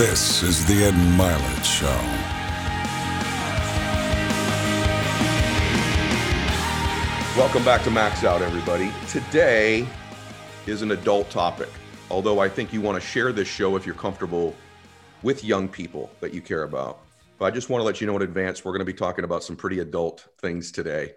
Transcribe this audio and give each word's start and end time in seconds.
This 0.00 0.42
is 0.42 0.64
the 0.64 0.84
Ed 0.84 0.94
Mylett 0.94 1.62
Show. 1.62 1.86
Welcome 7.38 7.62
back 7.66 7.82
to 7.82 7.90
Max 7.90 8.24
Out, 8.24 8.40
everybody. 8.40 8.90
Today 9.08 9.86
is 10.66 10.80
an 10.80 10.92
adult 10.92 11.28
topic, 11.28 11.68
although 12.10 12.38
I 12.38 12.48
think 12.48 12.72
you 12.72 12.80
want 12.80 12.98
to 12.98 13.06
share 13.06 13.30
this 13.30 13.46
show 13.46 13.76
if 13.76 13.84
you're 13.84 13.94
comfortable 13.94 14.56
with 15.22 15.44
young 15.44 15.68
people 15.68 16.10
that 16.20 16.32
you 16.32 16.40
care 16.40 16.62
about. 16.62 17.00
But 17.38 17.44
I 17.44 17.50
just 17.50 17.68
want 17.68 17.82
to 17.82 17.84
let 17.84 18.00
you 18.00 18.06
know 18.06 18.16
in 18.16 18.22
advance, 18.22 18.64
we're 18.64 18.72
going 18.72 18.78
to 18.78 18.86
be 18.86 18.94
talking 18.94 19.26
about 19.26 19.44
some 19.44 19.54
pretty 19.54 19.80
adult 19.80 20.26
things 20.40 20.72
today. 20.72 21.12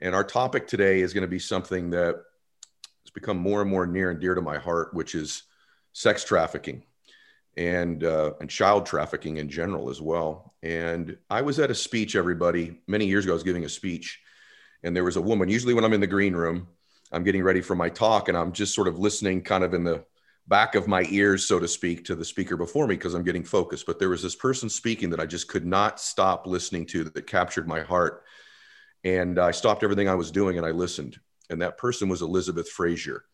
And 0.00 0.14
our 0.14 0.24
topic 0.24 0.66
today 0.66 1.02
is 1.02 1.12
going 1.12 1.24
to 1.24 1.28
be 1.28 1.38
something 1.38 1.90
that 1.90 2.14
has 2.14 3.10
become 3.12 3.36
more 3.36 3.60
and 3.60 3.70
more 3.70 3.86
near 3.86 4.10
and 4.10 4.18
dear 4.18 4.34
to 4.34 4.40
my 4.40 4.56
heart, 4.56 4.94
which 4.94 5.14
is 5.14 5.42
sex 5.92 6.24
trafficking 6.24 6.84
and 7.56 8.04
uh, 8.04 8.32
and 8.40 8.50
child 8.50 8.86
trafficking 8.86 9.36
in 9.36 9.48
general 9.48 9.90
as 9.90 10.00
well. 10.00 10.54
And 10.62 11.16
I 11.30 11.42
was 11.42 11.58
at 11.58 11.70
a 11.70 11.74
speech, 11.74 12.16
everybody, 12.16 12.80
many 12.86 13.06
years 13.06 13.24
ago. 13.24 13.32
I 13.32 13.34
was 13.34 13.42
giving 13.42 13.64
a 13.64 13.68
speech, 13.68 14.20
and 14.82 14.94
there 14.94 15.04
was 15.04 15.16
a 15.16 15.22
woman. 15.22 15.48
Usually, 15.48 15.74
when 15.74 15.84
I'm 15.84 15.92
in 15.92 16.00
the 16.00 16.06
green 16.06 16.34
room, 16.34 16.68
I'm 17.12 17.24
getting 17.24 17.42
ready 17.42 17.60
for 17.60 17.74
my 17.74 17.88
talk, 17.88 18.28
and 18.28 18.36
I'm 18.36 18.52
just 18.52 18.74
sort 18.74 18.88
of 18.88 18.98
listening, 18.98 19.42
kind 19.42 19.64
of 19.64 19.74
in 19.74 19.84
the 19.84 20.04
back 20.46 20.74
of 20.74 20.86
my 20.86 21.06
ears, 21.08 21.46
so 21.46 21.58
to 21.58 21.68
speak, 21.68 22.04
to 22.04 22.14
the 22.14 22.24
speaker 22.24 22.56
before 22.56 22.86
me 22.86 22.96
because 22.96 23.14
I'm 23.14 23.24
getting 23.24 23.44
focused. 23.44 23.86
But 23.86 23.98
there 23.98 24.10
was 24.10 24.22
this 24.22 24.36
person 24.36 24.68
speaking 24.68 25.10
that 25.10 25.20
I 25.20 25.26
just 25.26 25.48
could 25.48 25.64
not 25.64 26.00
stop 26.00 26.46
listening 26.46 26.86
to 26.86 27.04
that 27.04 27.26
captured 27.26 27.66
my 27.66 27.80
heart. 27.80 28.24
And 29.04 29.38
I 29.38 29.50
stopped 29.50 29.82
everything 29.82 30.08
I 30.08 30.14
was 30.14 30.30
doing 30.30 30.56
and 30.58 30.66
I 30.66 30.70
listened. 30.70 31.18
And 31.50 31.60
that 31.62 31.78
person 31.78 32.08
was 32.08 32.22
Elizabeth 32.22 32.68
Frazier. 32.70 33.24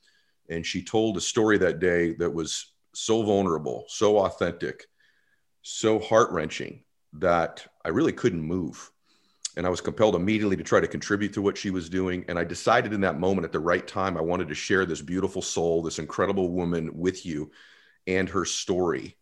And 0.49 0.67
she 0.67 0.83
told 0.83 1.17
a 1.17 1.21
story 1.21 1.59
that 1.59 1.79
day 1.79 2.15
that 2.15 2.33
was 2.33 2.70
so 2.95 3.23
vulnerable, 3.23 3.85
so 3.89 4.19
authentic, 4.19 4.87
so 5.63 5.99
heart 5.99 6.31
wrenching 6.31 6.83
that 7.15 7.67
I 7.85 7.89
really 7.89 8.13
couldn't 8.13 8.43
move. 8.43 8.91
And 9.57 9.67
I 9.67 9.71
was 9.71 9.81
compelled 9.81 10.15
immediately 10.15 10.57
to 10.57 10.63
try 10.63 10.81
to 10.81 10.87
contribute 10.87 11.33
to 11.35 11.43
what 11.43 11.59
she 11.59 11.71
was 11.71 11.89
doing. 11.89 12.25
And 12.29 12.39
I 12.39 12.45
decided 12.45 12.93
in 12.93 13.01
that 13.01 13.19
moment 13.19 13.45
at 13.45 13.53
the 13.53 13.59
right 13.59 13.87
time, 13.87 14.17
I 14.17 14.23
wanted 14.23 14.49
to 14.49 14.55
share 14.55 14.87
this 14.87 15.03
beautiful 15.03 15.43
soul, 15.43 15.83
this 15.83 15.99
incredible 15.99 16.51
woman 16.51 16.91
with 16.95 17.27
you 17.27 17.51
and 18.07 18.29
her 18.29 18.45
story. 18.45 19.17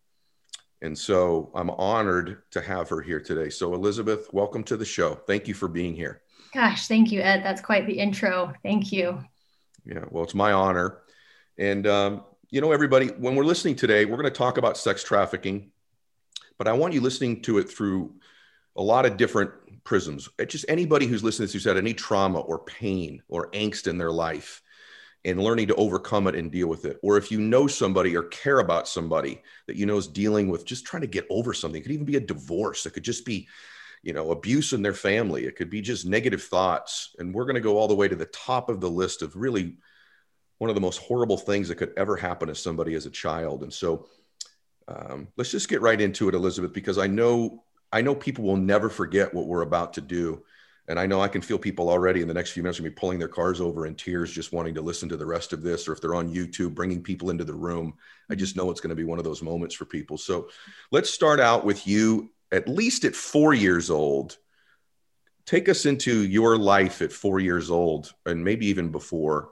And 0.81 0.97
so 0.97 1.51
I'm 1.55 1.69
honored 1.71 2.43
to 2.51 2.61
have 2.61 2.89
her 2.89 3.01
here 3.01 3.19
today. 3.19 3.49
So, 3.49 3.73
Elizabeth, 3.73 4.31
welcome 4.31 4.63
to 4.65 4.77
the 4.77 4.85
show. 4.85 5.15
Thank 5.15 5.47
you 5.47 5.53
for 5.53 5.67
being 5.67 5.93
here. 5.93 6.21
Gosh, 6.53 6.87
thank 6.87 7.11
you, 7.11 7.21
Ed. 7.21 7.43
That's 7.43 7.61
quite 7.61 7.85
the 7.85 7.99
intro. 7.99 8.53
Thank 8.63 8.91
you. 8.91 9.19
Yeah, 9.85 10.05
well, 10.09 10.23
it's 10.23 10.35
my 10.35 10.53
honor. 10.53 10.99
And, 11.57 11.85
um, 11.85 12.23
you 12.51 12.61
know, 12.61 12.71
everybody, 12.71 13.07
when 13.07 13.35
we're 13.35 13.43
listening 13.43 13.75
today, 13.75 14.05
we're 14.05 14.17
going 14.17 14.23
to 14.23 14.31
talk 14.31 14.57
about 14.57 14.77
sex 14.77 15.03
trafficking, 15.03 15.71
but 16.57 16.67
I 16.67 16.73
want 16.73 16.93
you 16.93 17.01
listening 17.01 17.43
to 17.43 17.59
it 17.59 17.69
through 17.69 18.15
a 18.75 18.81
lot 18.81 19.05
of 19.05 19.17
different 19.17 19.51
prisms. 19.83 20.29
Just 20.47 20.65
anybody 20.67 21.05
who's 21.05 21.23
listening 21.23 21.47
to 21.47 21.53
this 21.53 21.63
who's 21.63 21.71
had 21.71 21.77
any 21.77 21.93
trauma 21.93 22.39
or 22.39 22.59
pain 22.59 23.21
or 23.27 23.51
angst 23.51 23.87
in 23.87 23.97
their 23.97 24.11
life 24.11 24.63
and 25.25 25.43
learning 25.43 25.67
to 25.67 25.75
overcome 25.75 26.27
it 26.27 26.35
and 26.35 26.51
deal 26.51 26.67
with 26.67 26.85
it. 26.85 26.97
Or 27.03 27.17
if 27.17 27.31
you 27.31 27.39
know 27.39 27.67
somebody 27.67 28.15
or 28.15 28.23
care 28.23 28.59
about 28.59 28.87
somebody 28.87 29.43
that 29.67 29.75
you 29.75 29.85
know 29.85 29.97
is 29.97 30.07
dealing 30.07 30.49
with 30.49 30.65
just 30.65 30.85
trying 30.85 31.01
to 31.01 31.07
get 31.07 31.27
over 31.29 31.53
something, 31.53 31.79
it 31.79 31.83
could 31.83 31.91
even 31.91 32.05
be 32.05 32.17
a 32.17 32.21
divorce. 32.21 32.85
It 32.85 32.93
could 32.93 33.03
just 33.03 33.25
be 33.25 33.47
you 34.01 34.13
know 34.13 34.31
abuse 34.31 34.71
in 34.71 34.81
their 34.81 34.93
family 34.93 35.45
it 35.45 35.57
could 35.57 35.69
be 35.69 35.81
just 35.81 36.05
negative 36.05 36.41
thoughts 36.41 37.13
and 37.19 37.33
we're 37.33 37.43
going 37.43 37.55
to 37.55 37.59
go 37.59 37.77
all 37.77 37.89
the 37.89 37.93
way 37.93 38.07
to 38.07 38.15
the 38.15 38.25
top 38.27 38.69
of 38.69 38.79
the 38.79 38.89
list 38.89 39.21
of 39.21 39.35
really 39.35 39.75
one 40.59 40.69
of 40.69 40.75
the 40.75 40.81
most 40.81 40.99
horrible 40.99 41.37
things 41.37 41.67
that 41.67 41.75
could 41.75 41.93
ever 41.97 42.15
happen 42.15 42.47
to 42.47 42.55
somebody 42.55 42.93
as 42.93 43.05
a 43.05 43.09
child. 43.09 43.63
And 43.63 43.73
so 43.73 44.07
um, 44.87 45.27
let's 45.37 45.51
just 45.51 45.69
get 45.69 45.81
right 45.81 45.99
into 45.99 46.27
it 46.29 46.35
elizabeth 46.35 46.73
because 46.73 46.97
i 46.97 47.05
know 47.05 47.63
i 47.91 48.01
know 48.01 48.15
people 48.15 48.43
will 48.43 48.57
never 48.57 48.89
forget 48.89 49.33
what 49.33 49.45
we're 49.45 49.61
about 49.61 49.93
to 49.93 50.01
do. 50.01 50.43
And 50.87 50.99
i 50.99 51.05
know 51.05 51.21
i 51.21 51.27
can 51.27 51.41
feel 51.43 51.59
people 51.59 51.89
already 51.89 52.21
in 52.21 52.27
the 52.27 52.33
next 52.33 52.51
few 52.51 52.63
minutes 52.63 52.77
to 52.77 52.83
be 52.83 52.89
pulling 52.89 53.19
their 53.19 53.27
cars 53.27 53.61
over 53.61 53.85
in 53.85 53.93
tears 53.93 54.31
just 54.31 54.51
wanting 54.51 54.73
to 54.73 54.81
listen 54.81 55.07
to 55.09 55.17
the 55.17 55.25
rest 55.25 55.53
of 55.53 55.61
this 55.61 55.87
or 55.87 55.93
if 55.93 56.01
they're 56.01 56.15
on 56.15 56.33
youtube 56.33 56.73
bringing 56.73 57.03
people 57.03 57.29
into 57.29 57.43
the 57.43 57.53
room. 57.53 57.93
I 58.31 58.35
just 58.35 58.55
know 58.55 58.71
it's 58.71 58.81
going 58.81 58.89
to 58.89 58.95
be 58.95 59.03
one 59.03 59.19
of 59.19 59.25
those 59.25 59.43
moments 59.43 59.75
for 59.75 59.85
people. 59.85 60.17
So 60.17 60.49
let's 60.91 61.11
start 61.11 61.39
out 61.39 61.65
with 61.65 61.85
you 61.85 62.31
at 62.51 62.67
least 62.67 63.05
at 63.05 63.15
four 63.15 63.53
years 63.53 63.91
old, 63.91 64.37
take 65.45 65.69
us 65.69 65.85
into 65.85 66.23
your 66.23 66.57
life 66.57 67.01
at 67.03 67.11
four 67.11 67.39
years 67.39 67.69
old 67.69 68.11
and 68.25 68.43
maybe 68.43 68.65
even 68.67 68.89
before. 68.89 69.51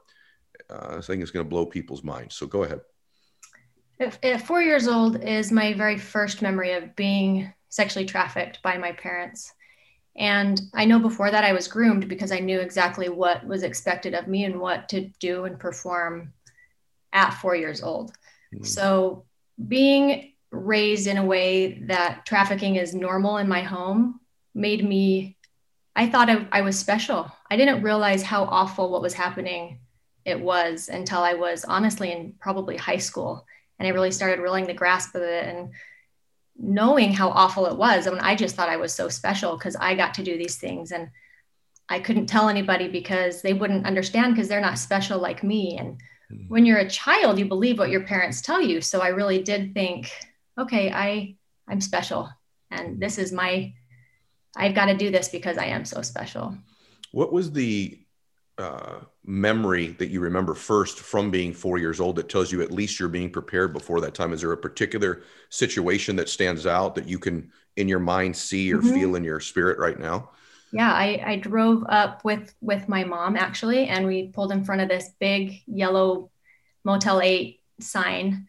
Uh, 0.70 0.96
I 0.98 1.02
think 1.02 1.22
it's 1.22 1.32
going 1.32 1.46
to 1.46 1.50
blow 1.50 1.66
people's 1.66 2.04
minds. 2.04 2.36
So 2.36 2.48
go 2.48 2.64
ahead. 2.64 2.82
At, 4.00 4.24
at 4.24 4.46
four 4.46 4.62
years 4.62 4.88
old 4.88 5.24
is 5.24 5.52
my 5.52 5.74
very 5.74 5.98
first 5.98 6.42
memory 6.42 6.74
of 6.74 6.96
being 6.96 7.52
sexually 7.70 8.06
trafficked 8.06 8.62
by 8.62 8.78
my 8.78 8.92
parents. 8.92 9.54
And 10.16 10.60
I 10.74 10.86
know 10.86 11.00
before 11.00 11.32
that 11.32 11.44
I 11.44 11.54
was 11.54 11.68
groomed 11.68 12.08
because 12.08 12.32
I 12.32 12.40
knew 12.40 12.60
exactly 12.60 13.10
what 13.10 13.46
was 13.46 13.64
expected 13.64 14.14
of 14.14 14.28
me 14.28 14.46
and 14.46 14.60
what 14.60 14.90
to 14.90 15.10
do 15.20 15.46
and 15.46 15.60
perform 15.60 16.34
at 17.14 17.32
four 17.32 17.56
years 17.56 17.84
old. 17.84 18.12
Mm-hmm. 18.54 18.64
So 18.64 19.26
being 19.68 20.34
raised 20.52 21.08
in 21.08 21.18
a 21.18 21.26
way 21.26 21.80
that 21.88 22.26
trafficking 22.26 22.76
is 22.76 22.96
normal 22.96 23.38
in 23.38 23.48
my 23.48 23.62
home 23.62 24.20
made 24.56 24.88
me 24.88 25.36
i 25.96 26.08
thought 26.08 26.30
I, 26.30 26.48
I, 26.52 26.62
was 26.62 26.80
special 26.80 27.30
i 27.52 27.58
didn't 27.58 27.84
realize 27.84 28.24
how 28.24 28.46
awful 28.46 28.90
what 28.90 29.02
was 29.02 29.14
happening 29.14 29.80
it 30.28 30.40
was 30.40 30.90
until 30.90 31.20
i 31.20 31.34
was 31.34 31.66
honestly 31.66 32.12
in 32.12 32.34
probably 32.40 32.78
high 32.78 32.98
school 32.98 33.46
and 33.80 33.88
i 33.88 33.92
really 33.92 34.12
started 34.12 34.42
reeling 34.42 34.68
the 34.68 34.74
grasp 34.74 35.16
of 35.16 35.24
it 35.24 35.46
and 35.46 35.70
knowing 36.60 37.14
how 37.14 37.30
awful 37.30 37.66
it 37.68 37.78
was 37.78 38.08
I 38.08 38.12
mean, 38.12 38.20
i 38.20 38.36
just 38.36 38.56
thought 38.56 38.70
i 38.70 38.78
was 38.78 38.94
so 38.94 39.10
special 39.10 39.58
because 39.58 39.76
i 39.76 39.96
got 39.96 40.14
to 40.16 40.24
do 40.24 40.38
these 40.38 40.58
things 40.58 40.92
and 40.92 41.10
i 41.90 42.00
couldn't 42.00 42.28
tell 42.28 42.50
anybody 42.50 42.88
because 42.88 43.42
they 43.42 43.54
wouldn't 43.54 43.86
understand 43.86 44.36
because 44.36 44.48
they're 44.48 44.62
not 44.62 44.78
special 44.78 45.20
like 45.20 45.44
me 45.44 45.78
and 45.78 45.98
hmm. 46.30 46.48
when 46.48 46.66
you're 46.66 46.80
a 46.80 46.90
child 46.90 47.40
you 47.40 47.46
believe 47.46 47.80
what 47.80 47.90
your 47.90 48.04
parents 48.04 48.42
tell 48.42 48.62
you 48.62 48.82
so 48.82 49.02
i 49.02 49.08
really 49.08 49.42
did 49.42 49.74
think 49.74 50.12
okay, 50.58 50.92
I 50.92 51.36
I'm 51.68 51.82
special 51.82 52.30
and 52.72 53.00
this 53.00 53.18
is 53.18 53.32
my 53.32 53.74
I've 54.56 54.74
got 54.74 54.86
to 54.86 54.98
do 54.98 55.12
this 55.12 55.30
because 55.30 55.58
I 55.58 55.66
am 55.66 55.86
so 55.86 56.02
special. 56.02 56.58
What 57.12 57.32
was 57.32 57.52
the 57.52 58.00
uh, 58.58 59.00
memory 59.26 59.90
that 60.00 60.10
you 60.10 60.20
remember 60.20 60.54
first 60.54 61.00
from 61.00 61.30
being 61.30 61.54
four 61.54 61.78
years 61.78 62.00
old 62.00 62.16
that 62.16 62.30
tells 62.30 62.52
you 62.52 62.62
at 62.62 62.72
least 62.72 63.00
you're 63.00 63.10
being 63.10 63.30
prepared 63.30 63.74
before 63.74 64.02
that 64.02 64.14
time? 64.14 64.34
Is 64.34 64.42
there 64.42 64.52
a 64.52 64.58
particular 64.58 65.24
situation 65.50 66.16
that 66.16 66.30
stands 66.30 66.66
out 66.66 66.96
that 66.96 67.08
you 67.08 67.20
can 67.20 67.52
in 67.76 67.88
your 67.88 68.00
mind 68.00 68.36
see 68.36 68.74
or 68.74 68.78
mm-hmm. 68.78 68.94
feel 68.94 69.16
in 69.16 69.24
your 69.24 69.40
spirit 69.40 69.78
right 69.80 70.00
now? 70.00 70.32
Yeah, 70.72 70.92
I, 70.92 71.24
I 71.26 71.36
drove 71.38 71.86
up 71.88 72.26
with 72.26 72.54
with 72.60 72.90
my 72.90 73.04
mom 73.04 73.38
actually, 73.38 73.88
and 73.88 74.06
we 74.06 74.28
pulled 74.28 74.52
in 74.52 74.66
front 74.66 74.82
of 74.82 74.90
this 74.90 75.12
big 75.20 75.62
yellow 75.66 76.30
Motel 76.84 77.22
8 77.22 77.60
sign 77.80 78.48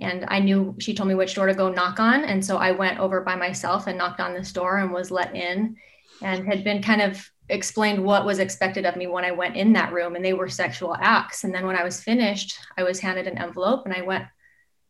and 0.00 0.24
I 0.28 0.38
knew 0.38 0.74
she 0.78 0.94
told 0.94 1.08
me 1.08 1.14
which 1.14 1.34
door 1.34 1.46
to 1.46 1.54
go 1.54 1.68
knock 1.68 2.00
on. 2.00 2.24
And 2.24 2.44
so 2.44 2.56
I 2.56 2.72
went 2.72 2.98
over 2.98 3.20
by 3.20 3.36
myself 3.36 3.86
and 3.86 3.98
knocked 3.98 4.20
on 4.20 4.34
this 4.34 4.52
door 4.52 4.78
and 4.78 4.92
was 4.92 5.10
let 5.10 5.34
in 5.36 5.76
and 6.22 6.46
had 6.46 6.64
been 6.64 6.82
kind 6.82 7.02
of 7.02 7.30
explained 7.50 8.02
what 8.02 8.24
was 8.24 8.38
expected 8.38 8.86
of 8.86 8.96
me 8.96 9.06
when 9.06 9.24
I 9.24 9.32
went 9.32 9.56
in 9.56 9.72
that 9.74 9.92
room. 9.92 10.16
And 10.16 10.24
they 10.24 10.32
were 10.32 10.48
sexual 10.48 10.96
acts. 10.98 11.44
And 11.44 11.54
then 11.54 11.66
when 11.66 11.76
I 11.76 11.84
was 11.84 12.02
finished, 12.02 12.58
I 12.78 12.82
was 12.82 13.00
handed 13.00 13.26
an 13.26 13.38
envelope 13.38 13.84
and 13.84 13.94
I 13.94 14.02
went 14.02 14.24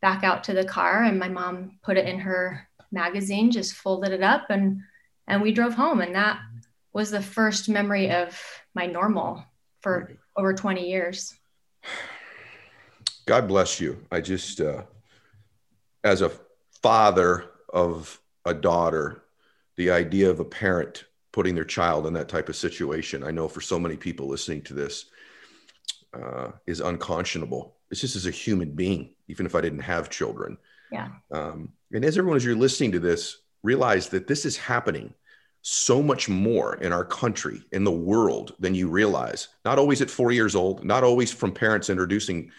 back 0.00 0.25
out 0.25 0.44
to 0.44 0.54
the 0.54 0.65
car 0.65 1.03
and 1.03 1.19
my 1.19 1.28
mom 1.28 1.78
put 1.82 1.97
it 1.97 2.06
in 2.06 2.21
her 2.21 2.69
magazine, 2.93 3.50
just 3.50 3.75
folded 3.75 4.12
it 4.12 4.22
up 4.22 4.47
and 4.50 4.82
and 5.26 5.43
we 5.43 5.53
drove 5.53 5.75
home. 5.75 6.00
And 6.00 6.15
that 6.16 6.41
was 6.93 7.10
the 7.10 7.22
first 7.22 7.69
memory 7.69 8.10
of 8.10 8.41
my 8.75 8.87
normal 8.87 9.44
for 9.81 10.10
over 10.37 10.53
20 10.54 10.88
years. 10.88 11.34
God 13.27 13.47
bless 13.47 13.80
you. 13.80 14.04
I 14.10 14.21
just 14.21 14.60
uh 14.60 14.83
as 16.03 16.22
a 16.22 16.33
father 16.83 17.45
of 17.72 18.21
a 18.45 18.54
daughter, 18.54 19.22
the 19.77 19.91
idea 19.91 20.30
of 20.30 20.41
a 20.41 20.45
parent 20.45 21.04
putting 21.32 21.54
their 21.54 21.65
child 21.65 22.06
in 22.06 22.12
that 22.15 22.28
type 22.28 22.48
of 22.48 22.56
situation, 22.56 23.22
I 23.22 23.30
know 23.30 23.48
for 23.48 23.60
so 23.60 23.78
many 23.78 23.97
people 23.97 24.27
listening 24.27 24.62
to 24.62 24.74
this, 24.74 25.06
uh, 26.12 26.50
is 26.66 26.80
unconscionable. 26.80 27.77
It's 27.91 28.00
just 28.00 28.16
as 28.16 28.27
a 28.27 28.30
human 28.30 28.72
being, 28.72 29.15
even 29.28 29.47
if 29.47 29.54
I 29.54 29.60
didn't 29.60 29.80
have 29.80 30.10
children. 30.10 30.59
Yeah. 30.91 31.09
Um, 31.30 31.71
and 31.92 32.04
as 32.04 32.18
everyone, 32.18 32.36
as 32.36 32.44
you're 32.44 32.56
listening 32.56 32.92
to 32.92 33.00
this, 33.00 33.38
realize 33.62 34.09
that 34.09 34.27
this 34.27 34.44
is 34.44 34.56
happening 34.56 35.15
so 35.62 36.03
much 36.03 36.28
more 36.28 36.77
in 36.77 36.92
our 36.92 37.04
country, 37.04 37.62
in 37.72 37.84
the 37.84 37.91
world, 37.91 38.54
than 38.59 38.74
you 38.74 38.88
realize. 38.88 39.48
Not 39.65 39.78
always 39.78 40.00
at 40.00 40.10
four 40.10 40.32
years 40.32 40.56
old, 40.56 40.84
not 40.84 41.04
always 41.04 41.32
from 41.32 41.53
parents 41.53 41.91
introducing 41.91 42.50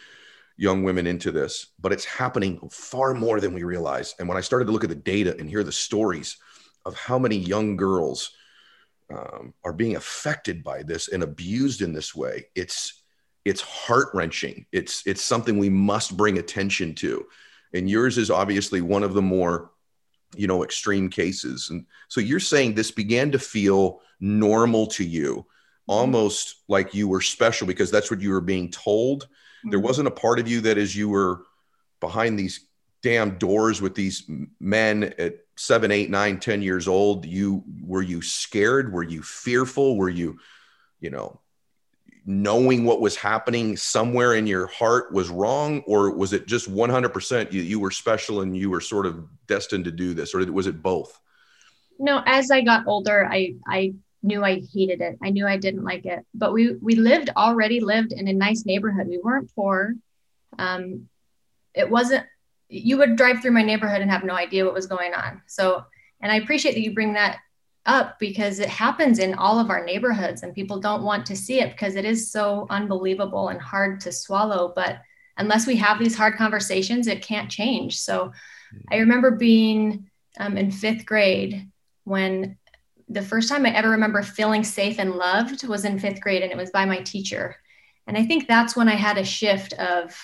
young 0.56 0.84
women 0.84 1.08
into 1.08 1.32
this, 1.32 1.68
but 1.80 1.92
it's 1.92 2.06
happening 2.06 2.60
far 2.70 3.14
more 3.14 3.40
than 3.40 3.54
we 3.54 3.64
realize. 3.64 4.14
And 4.20 4.28
when 4.28 4.38
I 4.38 4.42
started 4.42 4.66
to 4.66 4.72
look 4.72 4.84
at 4.84 4.90
the 4.90 4.96
data 4.96 5.36
and 5.40 5.50
hear 5.50 5.64
the 5.64 5.72
stories 5.72 6.38
of 6.86 6.96
how 6.96 7.18
many 7.18 7.38
young 7.38 7.76
girls 7.76 8.32
um, 9.14 9.54
are 9.64 9.74
being 9.74 9.96
affected 9.96 10.64
by 10.64 10.84
this 10.84 11.08
and 11.10 11.24
abused 11.24 11.82
in 11.82 11.94
this 11.94 12.16
way, 12.16 12.46
it's 12.56 13.04
it's 13.44 13.62
heart 13.62 14.10
wrenching. 14.14 14.66
It's 14.72 15.06
it's 15.06 15.22
something 15.22 15.58
we 15.58 15.70
must 15.70 16.16
bring 16.16 16.38
attention 16.38 16.96
to. 16.96 17.26
and 17.74 17.90
yours 17.90 18.18
is 18.18 18.30
obviously 18.30 18.82
one 18.82 19.04
of 19.04 19.14
the 19.14 19.22
more 19.22 19.72
you 20.36 20.48
know 20.48 20.64
extreme 20.64 21.10
cases 21.10 21.70
and 21.70 21.86
so 22.08 22.22
you're 22.22 22.40
saying 22.40 22.74
this 22.74 22.92
began 22.92 23.32
to 23.32 23.40
feel 23.40 24.02
normal 24.20 24.88
to 24.88 25.04
you 25.04 25.36
mm-hmm. 25.36 25.92
almost 25.92 26.56
like 26.68 26.94
you 26.94 27.08
were 27.08 27.22
special 27.22 27.68
because 27.68 27.92
that's 27.92 28.10
what 28.10 28.22
you 28.22 28.32
were 28.32 28.42
being 28.42 28.70
told 28.70 29.28
there 29.64 29.80
mm-hmm. 29.80 29.88
wasn't 29.88 30.08
a 30.08 30.12
part 30.12 30.40
of 30.40 30.48
you 30.48 30.62
that 30.62 30.78
as 30.78 30.96
you 30.96 31.10
were 31.10 31.44
behind 32.00 32.38
these 32.38 32.68
damn 33.02 33.38
doors 33.38 33.82
with 33.82 33.96
these 33.96 34.30
men 34.60 35.14
at 35.18 35.36
seven 35.62 35.92
eight 35.92 36.10
nine 36.10 36.40
ten 36.40 36.62
years 36.62 36.88
old 36.88 37.26
you 37.26 37.64
were 37.84 38.02
you 38.02 38.22
scared? 38.22 38.92
Were 38.92 39.04
you 39.04 39.22
fearful? 39.22 39.98
Were 39.98 40.10
you 40.10 40.40
you 41.00 41.10
know 41.10 41.40
knowing 42.26 42.86
what 42.86 43.02
was 43.02 43.16
happening 43.16 43.76
somewhere 43.76 44.36
in 44.36 44.46
your 44.46 44.68
heart 44.68 45.12
was 45.12 45.30
wrong? 45.30 45.82
Or 45.88 46.12
was 46.12 46.34
it 46.34 46.46
just 46.46 46.70
100% 46.70 47.52
you, 47.52 47.64
you 47.64 47.80
were 47.80 47.90
special 47.90 48.42
and 48.42 48.56
you 48.56 48.70
were 48.70 48.80
sort 48.80 49.08
of 49.08 49.26
destined 49.48 49.86
to 49.86 49.92
do 49.92 50.14
this? 50.14 50.36
Or 50.36 50.46
was 50.52 50.68
it 50.68 50.84
both? 50.84 51.20
No 51.98 52.22
as 52.26 52.50
i 52.52 52.62
got 52.62 52.88
older 52.88 53.28
i 53.32 53.56
i 53.68 53.94
knew 54.24 54.44
i 54.44 54.62
hated 54.74 55.02
it. 55.02 55.18
I 55.24 55.32
knew 55.32 55.48
i 55.48 55.58
didn't 55.58 55.84
like 55.84 56.06
it. 56.06 56.26
But 56.34 56.54
we 56.54 56.76
we 56.76 56.96
lived 56.96 57.32
already 57.36 57.80
lived 57.80 58.12
in 58.12 58.28
a 58.28 58.34
nice 58.34 58.66
neighborhood. 58.66 59.08
We 59.08 59.20
weren't 59.20 59.54
poor. 59.56 59.96
Um, 60.60 61.10
it 61.74 61.90
wasn't 61.90 62.26
you 62.72 62.98
would 62.98 63.18
drive 63.18 63.42
through 63.42 63.52
my 63.52 63.62
neighborhood 63.62 64.02
and 64.02 64.10
have 64.10 64.24
no 64.24 64.34
idea 64.34 64.64
what 64.64 64.74
was 64.74 64.88
going 64.88 65.14
on. 65.14 65.42
So 65.46 65.84
and 66.22 66.32
i 66.32 66.36
appreciate 66.36 66.74
that 66.74 66.82
you 66.82 66.94
bring 66.94 67.14
that 67.14 67.40
up 67.86 68.20
because 68.20 68.60
it 68.60 68.70
happens 68.70 69.20
in 69.20 69.34
all 69.34 69.60
of 69.60 69.70
our 69.70 69.84
neighborhoods 69.84 70.44
and 70.44 70.54
people 70.54 70.80
don't 70.80 71.04
want 71.04 71.26
to 71.26 71.36
see 71.36 71.60
it 71.60 71.72
because 71.72 71.96
it 71.96 72.06
is 72.06 72.32
so 72.32 72.68
unbelievable 72.70 73.50
and 73.50 73.60
hard 73.60 74.00
to 74.00 74.12
swallow. 74.12 74.72
But 74.76 75.02
unless 75.38 75.66
we 75.66 75.76
have 75.78 75.98
these 75.98 76.16
hard 76.16 76.36
conversations 76.36 77.08
it 77.08 77.24
can't 77.24 77.50
change. 77.50 78.00
So 78.00 78.32
i 78.92 78.98
remember 78.98 79.32
being 79.32 80.10
um, 80.40 80.58
in 80.58 80.72
fifth 80.72 81.06
grade 81.06 81.68
when 82.06 82.58
the 83.10 83.22
first 83.22 83.50
time 83.50 83.66
i 83.66 83.74
ever 83.76 83.90
remember 83.90 84.24
feeling 84.24 84.64
safe 84.64 84.98
and 84.98 85.16
loved 85.16 85.68
was 85.68 85.84
in 85.84 86.00
fifth 86.00 86.22
grade 86.22 86.44
and 86.44 86.52
it 86.52 86.58
was 86.58 86.72
by 86.72 86.86
my 86.86 87.02
teacher. 87.02 87.58
And 88.08 88.18
i 88.18 88.26
think 88.26 88.48
that's 88.48 88.76
when 88.76 88.88
i 88.88 88.96
had 88.96 89.18
a 89.18 89.26
shift 89.26 89.74
of 89.74 90.16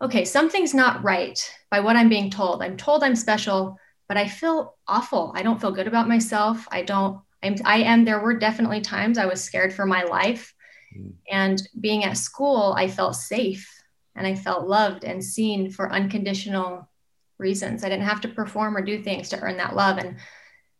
okay 0.00 0.24
something's 0.24 0.74
not 0.74 1.04
right 1.04 1.38
by 1.70 1.80
what 1.80 1.96
i'm 1.96 2.08
being 2.08 2.30
told 2.30 2.62
i'm 2.62 2.76
told 2.76 3.02
i'm 3.02 3.16
special 3.16 3.78
but 4.08 4.16
I 4.16 4.26
feel 4.26 4.74
awful. 4.88 5.32
I 5.36 5.42
don't 5.42 5.60
feel 5.60 5.70
good 5.70 5.86
about 5.86 6.08
myself. 6.08 6.66
I 6.72 6.82
don't, 6.82 7.20
I'm, 7.42 7.56
I 7.64 7.78
am, 7.80 8.04
there 8.04 8.20
were 8.20 8.34
definitely 8.34 8.80
times 8.80 9.18
I 9.18 9.26
was 9.26 9.44
scared 9.44 9.72
for 9.72 9.86
my 9.86 10.02
life. 10.04 10.54
Mm. 10.98 11.12
And 11.30 11.68
being 11.78 12.04
at 12.04 12.16
school, 12.16 12.74
I 12.76 12.88
felt 12.88 13.14
safe 13.14 13.70
and 14.16 14.26
I 14.26 14.34
felt 14.34 14.66
loved 14.66 15.04
and 15.04 15.22
seen 15.22 15.70
for 15.70 15.92
unconditional 15.92 16.88
reasons. 17.36 17.84
I 17.84 17.90
didn't 17.90 18.06
have 18.06 18.22
to 18.22 18.28
perform 18.28 18.76
or 18.76 18.80
do 18.80 19.02
things 19.02 19.28
to 19.28 19.40
earn 19.40 19.58
that 19.58 19.76
love. 19.76 19.98
And 19.98 20.16